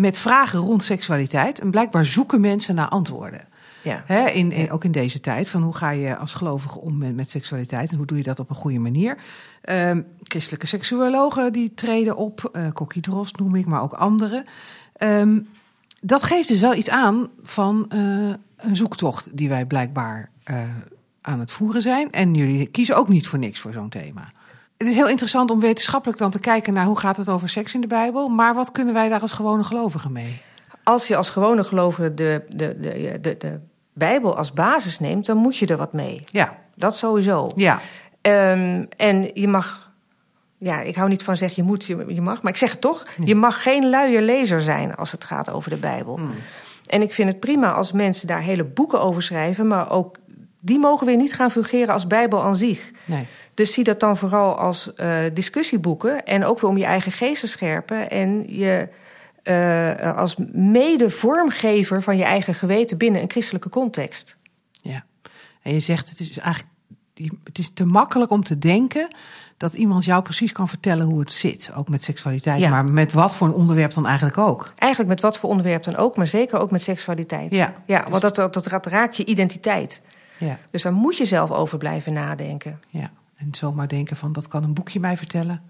met 0.00 0.18
vragen 0.18 0.60
rond 0.60 0.84
seksualiteit. 0.84 1.58
En 1.60 1.70
blijkbaar 1.70 2.04
zoeken 2.04 2.40
mensen 2.40 2.74
naar 2.74 2.88
antwoorden. 2.88 3.46
Ja. 3.82 4.28
In, 4.28 4.52
in- 4.52 4.70
ook 4.70 4.84
in 4.84 4.92
deze 4.92 5.20
tijd, 5.20 5.48
van 5.48 5.62
hoe 5.62 5.74
ga 5.76 5.90
je 5.90 6.16
als 6.16 6.34
gelovige 6.34 6.80
om 6.80 6.98
met, 6.98 7.14
met 7.16 7.30
seksualiteit 7.30 7.90
en 7.90 7.96
hoe 7.96 8.06
doe 8.06 8.16
je 8.18 8.22
dat 8.24 8.38
op 8.40 8.50
een 8.50 8.56
goede 8.56 8.78
manier. 8.78 9.16
Ehm, 9.60 10.00
christelijke 10.22 10.66
seksuologen 10.66 11.52
die 11.52 11.74
treden 11.74 12.16
op, 12.16 12.50
eh 12.52 12.66
Kokkie 12.72 13.02
Drost 13.02 13.38
noem 13.38 13.54
ik, 13.54 13.66
maar 13.66 13.82
ook 13.82 13.92
anderen. 13.92 14.44
Ehm, 14.92 15.38
dat 16.00 16.22
geeft 16.22 16.48
dus 16.48 16.60
wel 16.60 16.74
iets 16.74 16.90
aan 16.90 17.28
van 17.42 17.86
eh, 17.88 17.98
een 18.56 18.76
zoektocht 18.76 19.36
die 19.36 19.48
wij 19.48 19.66
blijkbaar 19.66 20.30
eh, 20.44 20.56
aan 21.20 21.40
het 21.40 21.50
voeren 21.50 21.82
zijn. 21.82 22.10
En 22.12 22.34
jullie 22.34 22.66
kiezen 22.66 22.96
ook 22.96 23.08
niet 23.08 23.26
voor 23.26 23.38
niks 23.38 23.60
voor 23.60 23.72
zo'n 23.72 23.88
thema. 23.88 24.32
Het 24.78 24.86
is 24.86 24.94
heel 24.94 25.08
interessant 25.08 25.50
om 25.50 25.60
wetenschappelijk 25.60 26.18
dan 26.18 26.30
te 26.30 26.38
kijken 26.38 26.72
naar 26.72 26.84
hoe 26.84 26.98
gaat 26.98 27.16
het 27.16 27.28
over 27.28 27.48
seks 27.48 27.74
in 27.74 27.80
de 27.80 27.86
Bijbel. 27.86 28.28
Maar 28.28 28.54
wat 28.54 28.72
kunnen 28.72 28.94
wij 28.94 29.08
daar 29.08 29.20
als 29.20 29.32
gewone 29.32 29.64
gelovigen 29.64 30.12
mee? 30.12 30.40
Als 30.82 31.08
je 31.08 31.16
als 31.16 31.30
gewone 31.30 31.64
gelovige 31.64 32.14
de, 32.14 32.44
de, 32.48 32.76
de, 32.78 33.18
de, 33.20 33.36
de 33.38 33.60
Bijbel 33.92 34.36
als 34.36 34.52
basis 34.52 34.98
neemt, 34.98 35.26
dan 35.26 35.36
moet 35.36 35.56
je 35.56 35.66
er 35.66 35.76
wat 35.76 35.92
mee. 35.92 36.24
Ja, 36.26 36.56
Dat 36.74 36.96
sowieso. 36.96 37.50
ja, 37.56 37.80
Ehm, 38.20 38.84
en 38.96 39.30
je 39.34 39.48
mag, 39.48 39.92
ja, 40.58 40.80
ik 40.80 40.94
hou 40.96 41.08
niet 41.08 41.22
van 41.22 41.36
zeggen 41.36 41.62
je 41.62 41.68
moet, 41.68 41.84
je, 41.84 42.04
je 42.08 42.20
mag, 42.20 42.42
maar 42.42 42.52
ik 42.52 42.58
zeg 42.58 42.70
het 42.70 42.80
toch, 42.80 43.06
je 43.24 43.34
mag 43.34 43.62
geen 43.62 43.88
luie 43.88 44.22
lezer 44.22 44.60
zijn 44.60 44.94
als 44.94 45.12
het 45.12 45.24
gaat 45.24 45.50
over 45.50 45.70
de 45.70 45.76
Bijbel. 45.76 46.16
Hmm. 46.16 46.30
En 46.86 47.02
ik 47.02 47.12
vind 47.12 47.28
het 47.28 47.40
prima 47.40 47.72
als 47.72 47.92
mensen 47.92 48.26
daar 48.26 48.40
hele 48.40 48.64
boeken 48.64 49.00
over 49.00 49.22
schrijven, 49.22 49.66
maar 49.66 49.90
ook 49.90 50.16
die 50.60 50.78
mogen 50.78 51.06
weer 51.06 51.16
niet 51.16 51.34
gaan 51.34 51.50
fungeren 51.50 51.94
als 51.94 52.06
Bijbel 52.06 52.42
aan 52.42 52.56
zich. 52.56 52.90
nee. 53.06 53.26
Dus 53.54 53.72
zie 53.72 53.84
dat 53.84 54.00
dan 54.00 54.16
vooral 54.16 54.58
als 54.58 54.94
eh, 54.94 55.20
discussieboeken 55.34 56.24
en 56.24 56.44
ook 56.44 56.60
weer 56.60 56.70
om 56.70 56.78
je 56.78 56.84
eigen 56.84 57.12
geest 57.12 57.40
te 57.40 57.46
scherpen 57.46 58.10
en 58.10 58.54
je 58.56 58.88
eh, 59.42 60.16
als 60.16 60.36
mede-vormgever 60.52 62.02
van 62.02 62.16
je 62.16 62.24
eigen 62.24 62.54
geweten 62.54 62.98
binnen 62.98 63.22
een 63.22 63.30
christelijke 63.30 63.68
context. 63.68 64.36
Ja. 64.72 65.04
En 65.62 65.72
je 65.72 65.80
zegt 65.80 66.08
het 66.08 66.20
is 66.20 66.38
eigenlijk 66.38 66.74
het 67.44 67.58
is 67.58 67.70
te 67.74 67.84
makkelijk 67.84 68.30
om 68.30 68.44
te 68.44 68.58
denken 68.58 69.08
dat 69.56 69.74
iemand 69.74 70.04
jou 70.04 70.22
precies 70.22 70.52
kan 70.52 70.68
vertellen 70.68 71.06
hoe 71.06 71.20
het 71.20 71.32
zit, 71.32 71.70
ook 71.76 71.88
met 71.88 72.02
seksualiteit, 72.02 72.60
Ja. 72.60 72.70
maar 72.70 72.84
met 72.84 73.12
wat 73.12 73.34
voor 73.34 73.46
een 73.46 73.54
onderwerp 73.54 73.94
dan 73.94 74.06
eigenlijk 74.06 74.38
ook. 74.38 74.72
Eigenlijk 74.76 75.10
met 75.12 75.20
wat 75.20 75.38
voor 75.38 75.50
onderwerp 75.50 75.82
dan 75.82 75.96
ook, 75.96 76.16
maar 76.16 76.26
zeker 76.26 76.58
ook 76.58 76.70
met 76.70 76.82
seksualiteit. 76.82 77.54
Ja. 77.54 77.74
ja 77.86 78.06
want 78.10 78.22
dat, 78.22 78.34
dat, 78.34 78.54
dat 78.54 78.86
raakt 78.86 79.16
je 79.16 79.24
identiteit. 79.24 80.02
Ja, 80.38 80.58
Dus 80.70 80.82
daar 80.82 80.92
moet 80.92 81.16
je 81.16 81.24
zelf 81.24 81.50
over 81.50 81.78
blijven 81.78 82.12
nadenken. 82.12 82.80
ja. 82.88 83.10
En 83.36 83.48
zomaar 83.54 83.88
denken 83.88 84.16
van 84.16 84.32
dat 84.32 84.48
kan 84.48 84.62
een 84.64 84.74
boekje 84.74 85.00
mij 85.00 85.16
vertellen. 85.16 85.62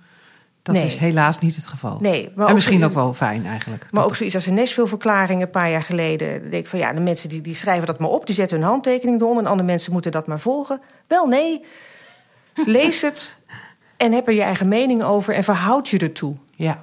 Dat 0.62 0.74
Nee. 0.74 0.84
is 0.84 0.94
helaas 0.96 1.38
niet 1.38 1.56
het 1.56 1.66
geval. 1.66 1.98
Nee, 2.00 2.32
maar 2.34 2.48
en 2.48 2.54
misschien 2.54 2.84
ook 2.84 2.92
wel 2.92 3.14
fijn 3.14 3.46
eigenlijk. 3.46 3.82
Maar 3.82 4.02
Dat 4.02 4.10
ook 4.10 4.16
zoiets 4.16 4.34
als 4.34 4.46
een 4.46 4.54
Nashville-verklaring 4.54 5.42
een 5.42 5.50
paar 5.50 5.70
jaar 5.70 5.82
geleden. 5.82 6.40
Dan 6.40 6.50
denk 6.50 6.62
ik 6.64 6.68
van 6.68 6.78
ja, 6.78 6.92
de 6.92 7.00
mensen 7.00 7.28
die, 7.28 7.40
die 7.40 7.54
schrijven 7.54 7.86
dat 7.86 7.98
maar 7.98 8.08
op, 8.08 8.26
die 8.26 8.34
zetten 8.34 8.58
hun 8.58 8.66
handtekening 8.66 9.20
eronder. 9.20 9.44
En 9.44 9.50
andere 9.50 9.68
mensen 9.68 9.92
moeten 9.92 10.12
dat 10.12 10.26
maar 10.26 10.40
volgen. 10.40 10.80
Wel 11.06 11.26
nee, 11.26 11.64
lees 12.54 13.02
het 13.02 13.38
en 13.96 14.12
heb 14.12 14.26
er 14.28 14.34
je 14.34 14.42
eigen 14.42 14.68
mening 14.68 15.02
over 15.02 15.34
en 15.34 15.44
verhoud 15.44 15.88
je 15.88 15.98
ertoe. 15.98 16.34
Ja. 16.54 16.82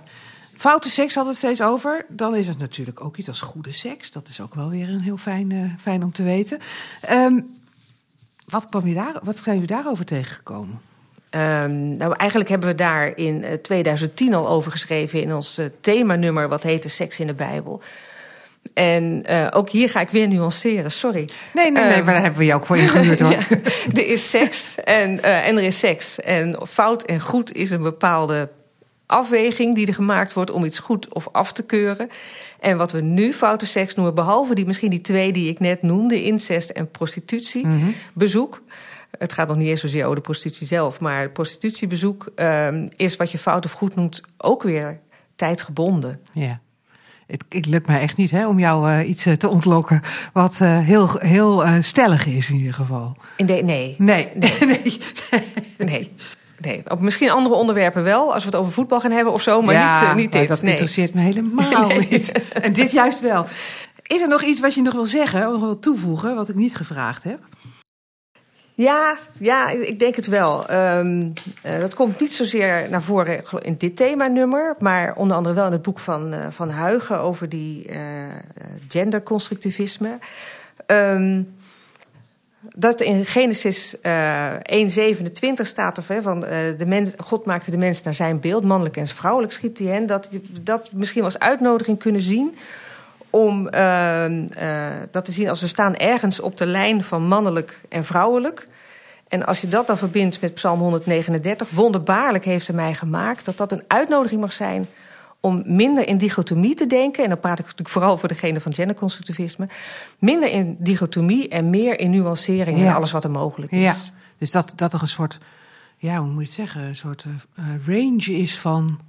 Foute 0.56 0.90
seks 0.90 1.16
had 1.16 1.26
het 1.26 1.36
steeds 1.38 1.62
over. 1.62 2.06
Dan 2.10 2.36
is 2.36 2.48
het 2.48 2.58
natuurlijk 2.58 3.04
ook 3.04 3.18
iets 3.18 3.28
als 3.28 3.42
goede 3.42 3.72
seks. 3.72 4.12
Dat 4.12 4.28
is 4.28 4.42
ook 4.42 4.56
wel 4.56 4.70
weer 4.70 4.90
een 4.90 5.02
heel 5.02 5.18
fijn, 5.18 5.52
eh, 5.52 5.60
fijn 5.80 6.04
om 6.04 6.12
te 6.12 6.24
weten. 6.24 6.60
Ehm, 7.02 7.40
wat, 8.46 8.70
kwam 8.70 8.88
je 8.88 8.94
daar, 8.94 9.20
wat 9.24 9.38
zijn 9.38 9.60
jullie 9.60 9.76
daarover 9.76 10.06
tegengekomen? 10.06 10.80
Ehm, 11.30 11.98
nou, 11.98 12.14
eigenlijk 12.18 12.50
hebben 12.50 12.70
we 12.70 12.76
daar 12.76 13.18
in 13.18 13.44
eh, 13.44 13.54
2010 13.54 14.34
al 14.34 14.48
over 14.48 14.72
geschreven 14.72 15.22
in 15.22 15.34
ons 15.34 15.58
eh, 15.58 15.66
themanummer, 15.82 16.50
wat 16.50 16.64
heette 16.64 16.90
Seks 16.90 17.20
in 17.20 17.28
de 17.28 17.34
Bijbel. 17.34 17.82
En 18.74 19.22
eh, 19.26 19.48
ook 19.52 19.70
hier 19.70 19.90
ga 19.90 20.00
ik 20.00 20.10
weer 20.10 20.28
nuanceren, 20.28 20.92
sorry. 20.92 21.30
Nee, 21.54 21.72
nee, 21.72 21.84
nee, 21.84 21.94
Ehm, 21.94 22.04
maar 22.04 22.14
daar 22.14 22.22
hebben 22.22 22.40
we 22.40 22.46
je 22.46 22.54
ook 22.54 22.66
voor 22.66 22.78
ingehuurd 22.78 23.20
hoor. 23.22 23.32
Ja, 23.32 23.40
er 23.94 24.08
is 24.08 24.30
seks 24.30 24.76
en, 24.84 25.24
eh, 25.24 25.48
en 25.48 25.58
er 25.58 25.64
is 25.64 25.80
seks. 25.80 26.20
En 26.20 26.60
fout 26.68 27.04
en 27.04 27.20
goed 27.20 27.54
is 27.54 27.72
een 27.72 27.82
bepaalde 27.82 28.50
afweging 29.06 29.76
die 29.76 29.88
er 29.88 29.94
gemaakt 29.94 30.34
wordt 30.34 30.52
om 30.52 30.66
iets 30.66 30.80
goed 30.80 31.14
of 31.14 31.28
af 31.32 31.52
te 31.52 31.64
keuren. 31.64 32.10
En 32.66 32.78
wat 32.78 32.92
we 32.92 33.02
nu 33.02 33.34
foute 33.34 33.66
seks 33.66 33.96
noemen, 33.96 34.16
behalve 34.16 34.56
die, 34.56 34.66
misschien 34.66 34.90
die 34.90 35.02
twee 35.02 35.32
die 35.32 35.50
ik 35.50 35.60
net 35.60 35.82
noemde, 35.82 36.24
incest 36.24 36.70
en 36.70 36.92
prostitutie, 36.92 37.68
Mhm. 37.68 37.86
bezoek. 38.14 38.62
Het 39.18 39.34
gaat 39.34 39.48
nog 39.48 39.58
niet 39.58 39.68
eens 39.68 39.80
zozeer 39.82 40.04
over 40.04 40.16
de 40.16 40.22
prostitutie 40.22 40.68
zelf, 40.68 41.00
maar 41.00 41.30
prostitutiebezoek 41.30 42.32
ehm, 42.36 42.88
is 42.96 43.16
wat 43.16 43.32
je 43.32 43.38
fout 43.38 43.66
of 43.66 43.72
goed 43.72 43.96
noemt 43.96 44.22
ook 44.38 44.64
weer 44.64 45.00
tijdgebonden. 45.36 46.20
Ja. 46.34 46.60
Het, 47.28 47.44
het 47.50 47.66
lukt 47.66 47.88
mij 47.88 48.02
echt 48.02 48.18
niet 48.18 48.32
hè, 48.32 48.48
om 48.48 48.60
jou 48.60 48.90
eh, 48.92 49.10
iets 49.10 49.26
eh, 49.26 49.34
te 49.34 49.50
ontlokken 49.50 50.02
wat 50.34 50.62
eh, 50.62 50.80
heel, 50.80 51.10
heel 51.20 51.64
stellig 51.82 52.26
is 52.26 52.50
in 52.50 52.56
ieder 52.56 52.74
geval. 52.74 53.18
Nee, 53.38 53.64
Nee, 53.64 53.96
nee, 53.98 54.30
nee. 54.66 55.00
nee. 55.78 56.12
Nee, 56.58 56.84
op 56.88 57.00
misschien 57.00 57.30
andere 57.30 57.56
onderwerpen 57.56 58.04
wel, 58.04 58.34
als 58.34 58.44
we 58.44 58.50
het 58.50 58.60
over 58.60 58.72
voetbal 58.72 59.00
gaan 59.00 59.12
hebben 59.12 59.34
of 59.34 59.42
zo, 59.42 59.62
maar 59.62 59.74
Ja, 59.74 60.00
niet, 60.00 60.10
eh, 60.10 60.16
niet 60.16 60.32
maar 60.32 60.40
dit. 60.40 60.50
Dat 60.50 60.62
nee. 60.62 60.72
interesseert 60.72 61.14
me 61.14 61.22
helemaal 61.22 61.88
Nee. 61.88 62.08
niet. 62.10 62.32
En 62.54 62.74
dit 62.74 62.92
juist 62.92 63.20
wel. 63.20 63.46
Is 64.02 64.22
er 64.22 64.28
nog 64.28 64.44
iets 64.44 64.60
wat 64.60 64.74
je 64.74 64.82
nog 64.82 64.94
wil 64.94 65.06
zeggen, 65.06 65.54
of 65.54 65.60
wil 65.60 65.80
toevoegen, 65.80 66.36
wat 66.36 66.50
ik 66.50 66.56
niet 66.56 66.76
gevraagd 66.76 67.24
heb? 67.24 67.40
Ja, 68.74 69.16
ja, 69.40 69.70
ik 69.70 70.00
denk 70.00 70.16
het 70.16 70.28
wel. 70.28 70.68
Ehm, 70.68 71.30
eh, 71.62 71.80
dat 71.80 71.94
komt 71.94 72.20
niet 72.20 72.34
zozeer 72.34 72.88
naar 72.90 73.02
voren 73.02 73.44
in 73.62 73.76
dit 73.78 73.96
themanummer, 73.96 74.76
maar 74.80 75.16
onder 75.16 75.38
andere 75.38 75.56
wel 75.56 75.66
in 75.66 75.72
het 75.72 75.82
boek 75.82 76.00
van, 76.00 76.34
eh, 76.34 76.48
van 76.50 76.70
Huigen 76.70 77.20
over 77.20 77.50
die 77.50 77.90
genderconstructivisme. 78.88 80.18
Ehm, 80.86 81.42
dat 82.76 83.02
in 83.02 83.26
Genesis 83.26 83.96
eh 84.02 84.54
1:27 84.64 85.62
staat 85.62 85.98
of, 85.98 86.08
hè, 86.08 86.22
van 86.22 86.46
eh, 86.46 86.78
de 86.78 86.86
mens, 86.86 87.12
God 87.18 87.46
maakte 87.46 87.72
de 87.72 87.78
mens 87.78 88.04
naar 88.04 88.14
zijn 88.14 88.40
beeld, 88.40 88.64
mannelijk 88.64 88.98
en 88.98 89.08
vrouwelijk 89.08 89.54
schiep 89.54 89.78
hij 89.78 89.88
hen. 89.88 90.08
Dat 90.08 90.30
dat 90.62 90.92
misschien 90.94 91.24
als 91.24 91.40
uitnodiging 91.40 92.00
kunnen 92.00 92.22
zien 92.22 92.56
om 93.30 93.68
ehm, 93.68 94.48
eh, 94.48 94.88
dat 95.12 95.26
te 95.26 95.32
zien 95.32 95.50
als 95.50 95.62
we 95.62 95.68
staan 95.68 95.96
ergens 95.96 96.40
op 96.40 96.58
de 96.58 96.66
lijn 96.66 97.04
van 97.04 97.28
mannelijk 97.28 97.80
en 97.90 98.04
vrouwelijk. 98.04 98.68
En 99.28 99.46
als 99.46 99.62
je 99.62 99.68
dat 99.68 99.88
dan 99.88 99.98
verbindt 99.98 100.42
met 100.42 100.54
Psalm 100.54 100.80
139, 100.80 101.70
wonderbaarlijk 101.70 102.46
heeft 102.46 102.68
hij 102.68 102.76
mij 102.76 102.94
gemaakt, 102.94 103.46
dat 103.46 103.58
dat 103.58 103.72
een 103.72 103.84
uitnodiging 103.88 104.42
mag 104.42 104.54
zijn 104.54 104.88
om 105.46 105.64
minder 105.66 106.08
in 106.08 106.18
dichotomie 106.18 106.76
te 106.76 106.88
denken. 106.88 107.24
En 107.24 107.30
dan 107.30 107.40
praat 107.40 107.60
ik 107.60 107.64
natuurlijk 107.66 107.90
vooral 107.90 108.18
voor 108.18 108.28
degene 108.30 108.60
van 108.60 108.74
genderconstructivisme. 108.74 109.68
Minder 110.20 110.50
in 110.50 110.76
dichotomie 110.80 111.48
en 111.50 111.70
meer 111.70 112.00
in 112.00 112.10
nuancering 112.10 112.80
Ja. 112.80 112.86
en 112.88 112.94
alles 112.96 113.12
wat 113.12 113.24
er 113.24 113.32
mogelijk 113.32 113.72
is. 113.72 113.80
Ja, 113.80 113.96
dus 114.38 114.52
dat, 114.52 114.74
dat 114.76 114.94
er 114.94 115.02
een 115.02 115.08
soort, 115.08 115.38
ja, 115.98 116.18
hoe 116.18 116.28
moet 116.28 116.40
je 116.42 116.46
het 116.46 116.54
zeggen, 116.56 116.82
een 116.82 116.96
soort 116.96 117.26
eh, 117.26 117.64
eh, 117.66 117.88
range 117.88 118.34
is 118.38 118.60
van 118.60 119.00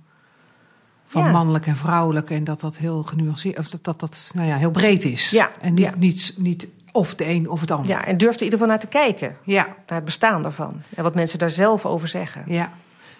van 1.08 1.24
Ja. 1.24 1.30
mannelijk 1.30 1.66
en 1.66 1.76
vrouwelijk. 1.76 2.30
En 2.30 2.44
dat 2.44 2.60
dat 2.60 2.76
heel 2.76 3.02
genuanceerd, 3.02 3.58
of 3.58 3.68
dat 3.68 3.84
dat, 3.84 4.00
dat 4.00 4.30
nou 4.34 4.48
ja, 4.48 4.56
heel 4.56 4.70
breed 4.70 5.04
is. 5.04 5.30
Ja, 5.30 5.50
En 5.60 5.74
niet, 5.74 5.84
ja. 5.84 5.92
niet, 5.98 6.34
niet 6.38 6.66
of 6.92 7.14
de 7.14 7.28
een 7.28 7.48
of 7.50 7.60
het 7.60 7.70
ander. 7.70 7.88
Ja, 7.90 8.04
en 8.04 8.16
durf 8.16 8.34
er 8.34 8.38
in 8.38 8.44
ieder 8.44 8.58
geval 8.58 8.66
naar 8.74 8.78
te 8.84 8.86
kijken. 8.98 9.36
ja. 9.44 9.64
Naar 9.64 9.96
het 9.96 10.04
bestaan 10.04 10.42
daarvan. 10.42 10.82
En 10.94 11.02
wat 11.02 11.14
mensen 11.14 11.38
daar 11.38 11.50
zelf 11.50 11.86
over 11.86 12.08
zeggen. 12.08 12.44
ja. 12.46 12.72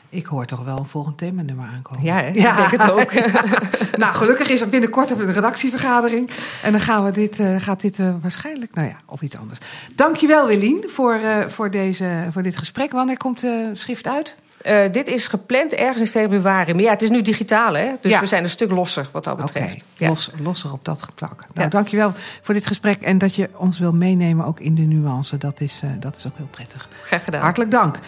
Ik 0.08 0.26
hoor 0.26 0.44
toch 0.44 0.64
wel 0.64 0.78
een 0.78 0.86
volgend 0.86 1.18
themanummer 1.18 1.66
aankomen. 1.66 2.04
Ja, 2.04 2.14
hè? 2.14 2.26
ik 2.50 2.56
denk 2.56 2.70
het 2.70 2.90
ook. 2.90 3.12
nou, 4.02 4.14
gelukkig 4.14 4.48
is 4.48 4.60
er 4.60 4.68
binnenkort 4.68 5.10
even 5.10 5.28
een 5.28 5.32
redactievergadering. 5.32 6.30
En 6.62 6.72
dan 6.72 6.80
gaan 6.80 7.04
we 7.04 7.10
dit, 7.10 7.38
eh, 7.38 7.56
gaat 7.58 7.80
dit 7.80 7.98
eh, 7.98 8.14
waarschijnlijk, 8.20 8.74
nou 8.74 8.88
ja, 8.88 8.96
of 9.06 9.22
iets 9.22 9.36
anders. 9.36 9.58
Dankjewel, 9.94 10.46
Willien, 10.46 10.84
voor, 10.86 11.14
eh, 11.14 11.46
voor, 11.46 11.70
deze, 11.70 12.26
voor 12.30 12.42
dit 12.42 12.56
gesprek. 12.56 12.92
Wanneer 12.92 13.16
komt 13.16 13.40
de 13.40 13.70
schrift 13.72 14.06
uit? 14.06 14.36
Eh, 14.62 14.92
dit 14.92 15.08
is 15.08 15.26
gepland 15.26 15.72
ergens 15.74 16.00
in 16.00 16.06
februari. 16.06 16.72
Maar 16.74 16.82
ja, 16.82 16.90
het 16.90 17.02
is 17.02 17.10
nu 17.10 17.22
digitaal, 17.22 17.74
hè? 17.74 17.90
Dus 18.00 18.12
Ja. 18.12 18.20
we 18.20 18.26
zijn 18.26 18.44
een 18.44 18.50
stuk 18.50 18.70
losser 18.70 19.08
wat 19.12 19.24
dat 19.24 19.36
betreft. 19.36 19.84
Ja. 19.94 20.08
los, 20.08 20.30
losser 20.42 20.72
op 20.72 20.84
dat 20.84 21.06
vlak. 21.14 21.38
Nou, 21.38 21.50
Ja. 21.54 21.68
dankjewel 21.68 22.12
voor 22.42 22.54
dit 22.54 22.66
gesprek. 22.66 23.02
En 23.02 23.18
dat 23.18 23.34
je 23.34 23.48
ons 23.56 23.78
wil 23.78 23.92
meenemen 23.92 24.46
ook 24.46 24.60
in 24.60 24.74
de 24.74 24.82
nuance. 24.82 25.38
Dat 25.38 25.60
is, 25.60 25.80
eh, 25.84 25.90
dat 26.00 26.16
is 26.16 26.26
ook 26.26 26.36
heel 26.36 26.48
prettig. 26.50 26.88
Graag 27.02 27.24
gedaan. 27.24 27.40
Hartelijk 27.42 27.70
dank. 27.70 27.98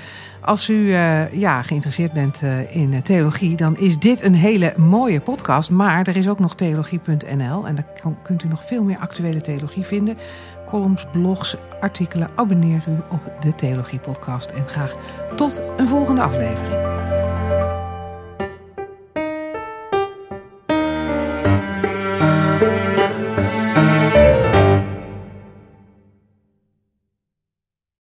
Als 0.40 0.68
u 0.68 0.92
eh, 0.94 1.32
ja, 1.32 1.62
geïnteresseerd 1.62 2.12
bent 2.12 2.40
in 2.70 3.02
theologie, 3.02 3.56
dan 3.56 3.76
is 3.78 3.98
dit 3.98 4.22
een 4.22 4.34
hele 4.34 4.74
mooie 4.76 5.20
podcast. 5.20 5.70
Maar 5.70 6.06
er 6.06 6.16
is 6.16 6.28
ook 6.28 6.38
nog 6.38 6.54
theologie.nl 6.54 7.66
en 7.66 7.74
daar 7.74 7.86
kunt 8.22 8.42
u 8.44 8.48
nog 8.48 8.66
veel 8.66 8.82
meer 8.82 8.98
actuele 8.98 9.40
theologie 9.40 9.84
vinden. 9.84 10.16
Columns, 10.68 11.06
blogs, 11.12 11.56
artikelen. 11.80 12.30
Abonneer 12.34 12.84
u 12.88 12.96
op 13.10 13.32
de 13.40 13.54
Theologie 13.54 13.98
Podcast. 13.98 14.50
En 14.50 14.68
graag 14.68 14.94
tot 15.36 15.62
een 15.76 15.88
volgende 15.88 16.22
aflevering. 16.22 17.17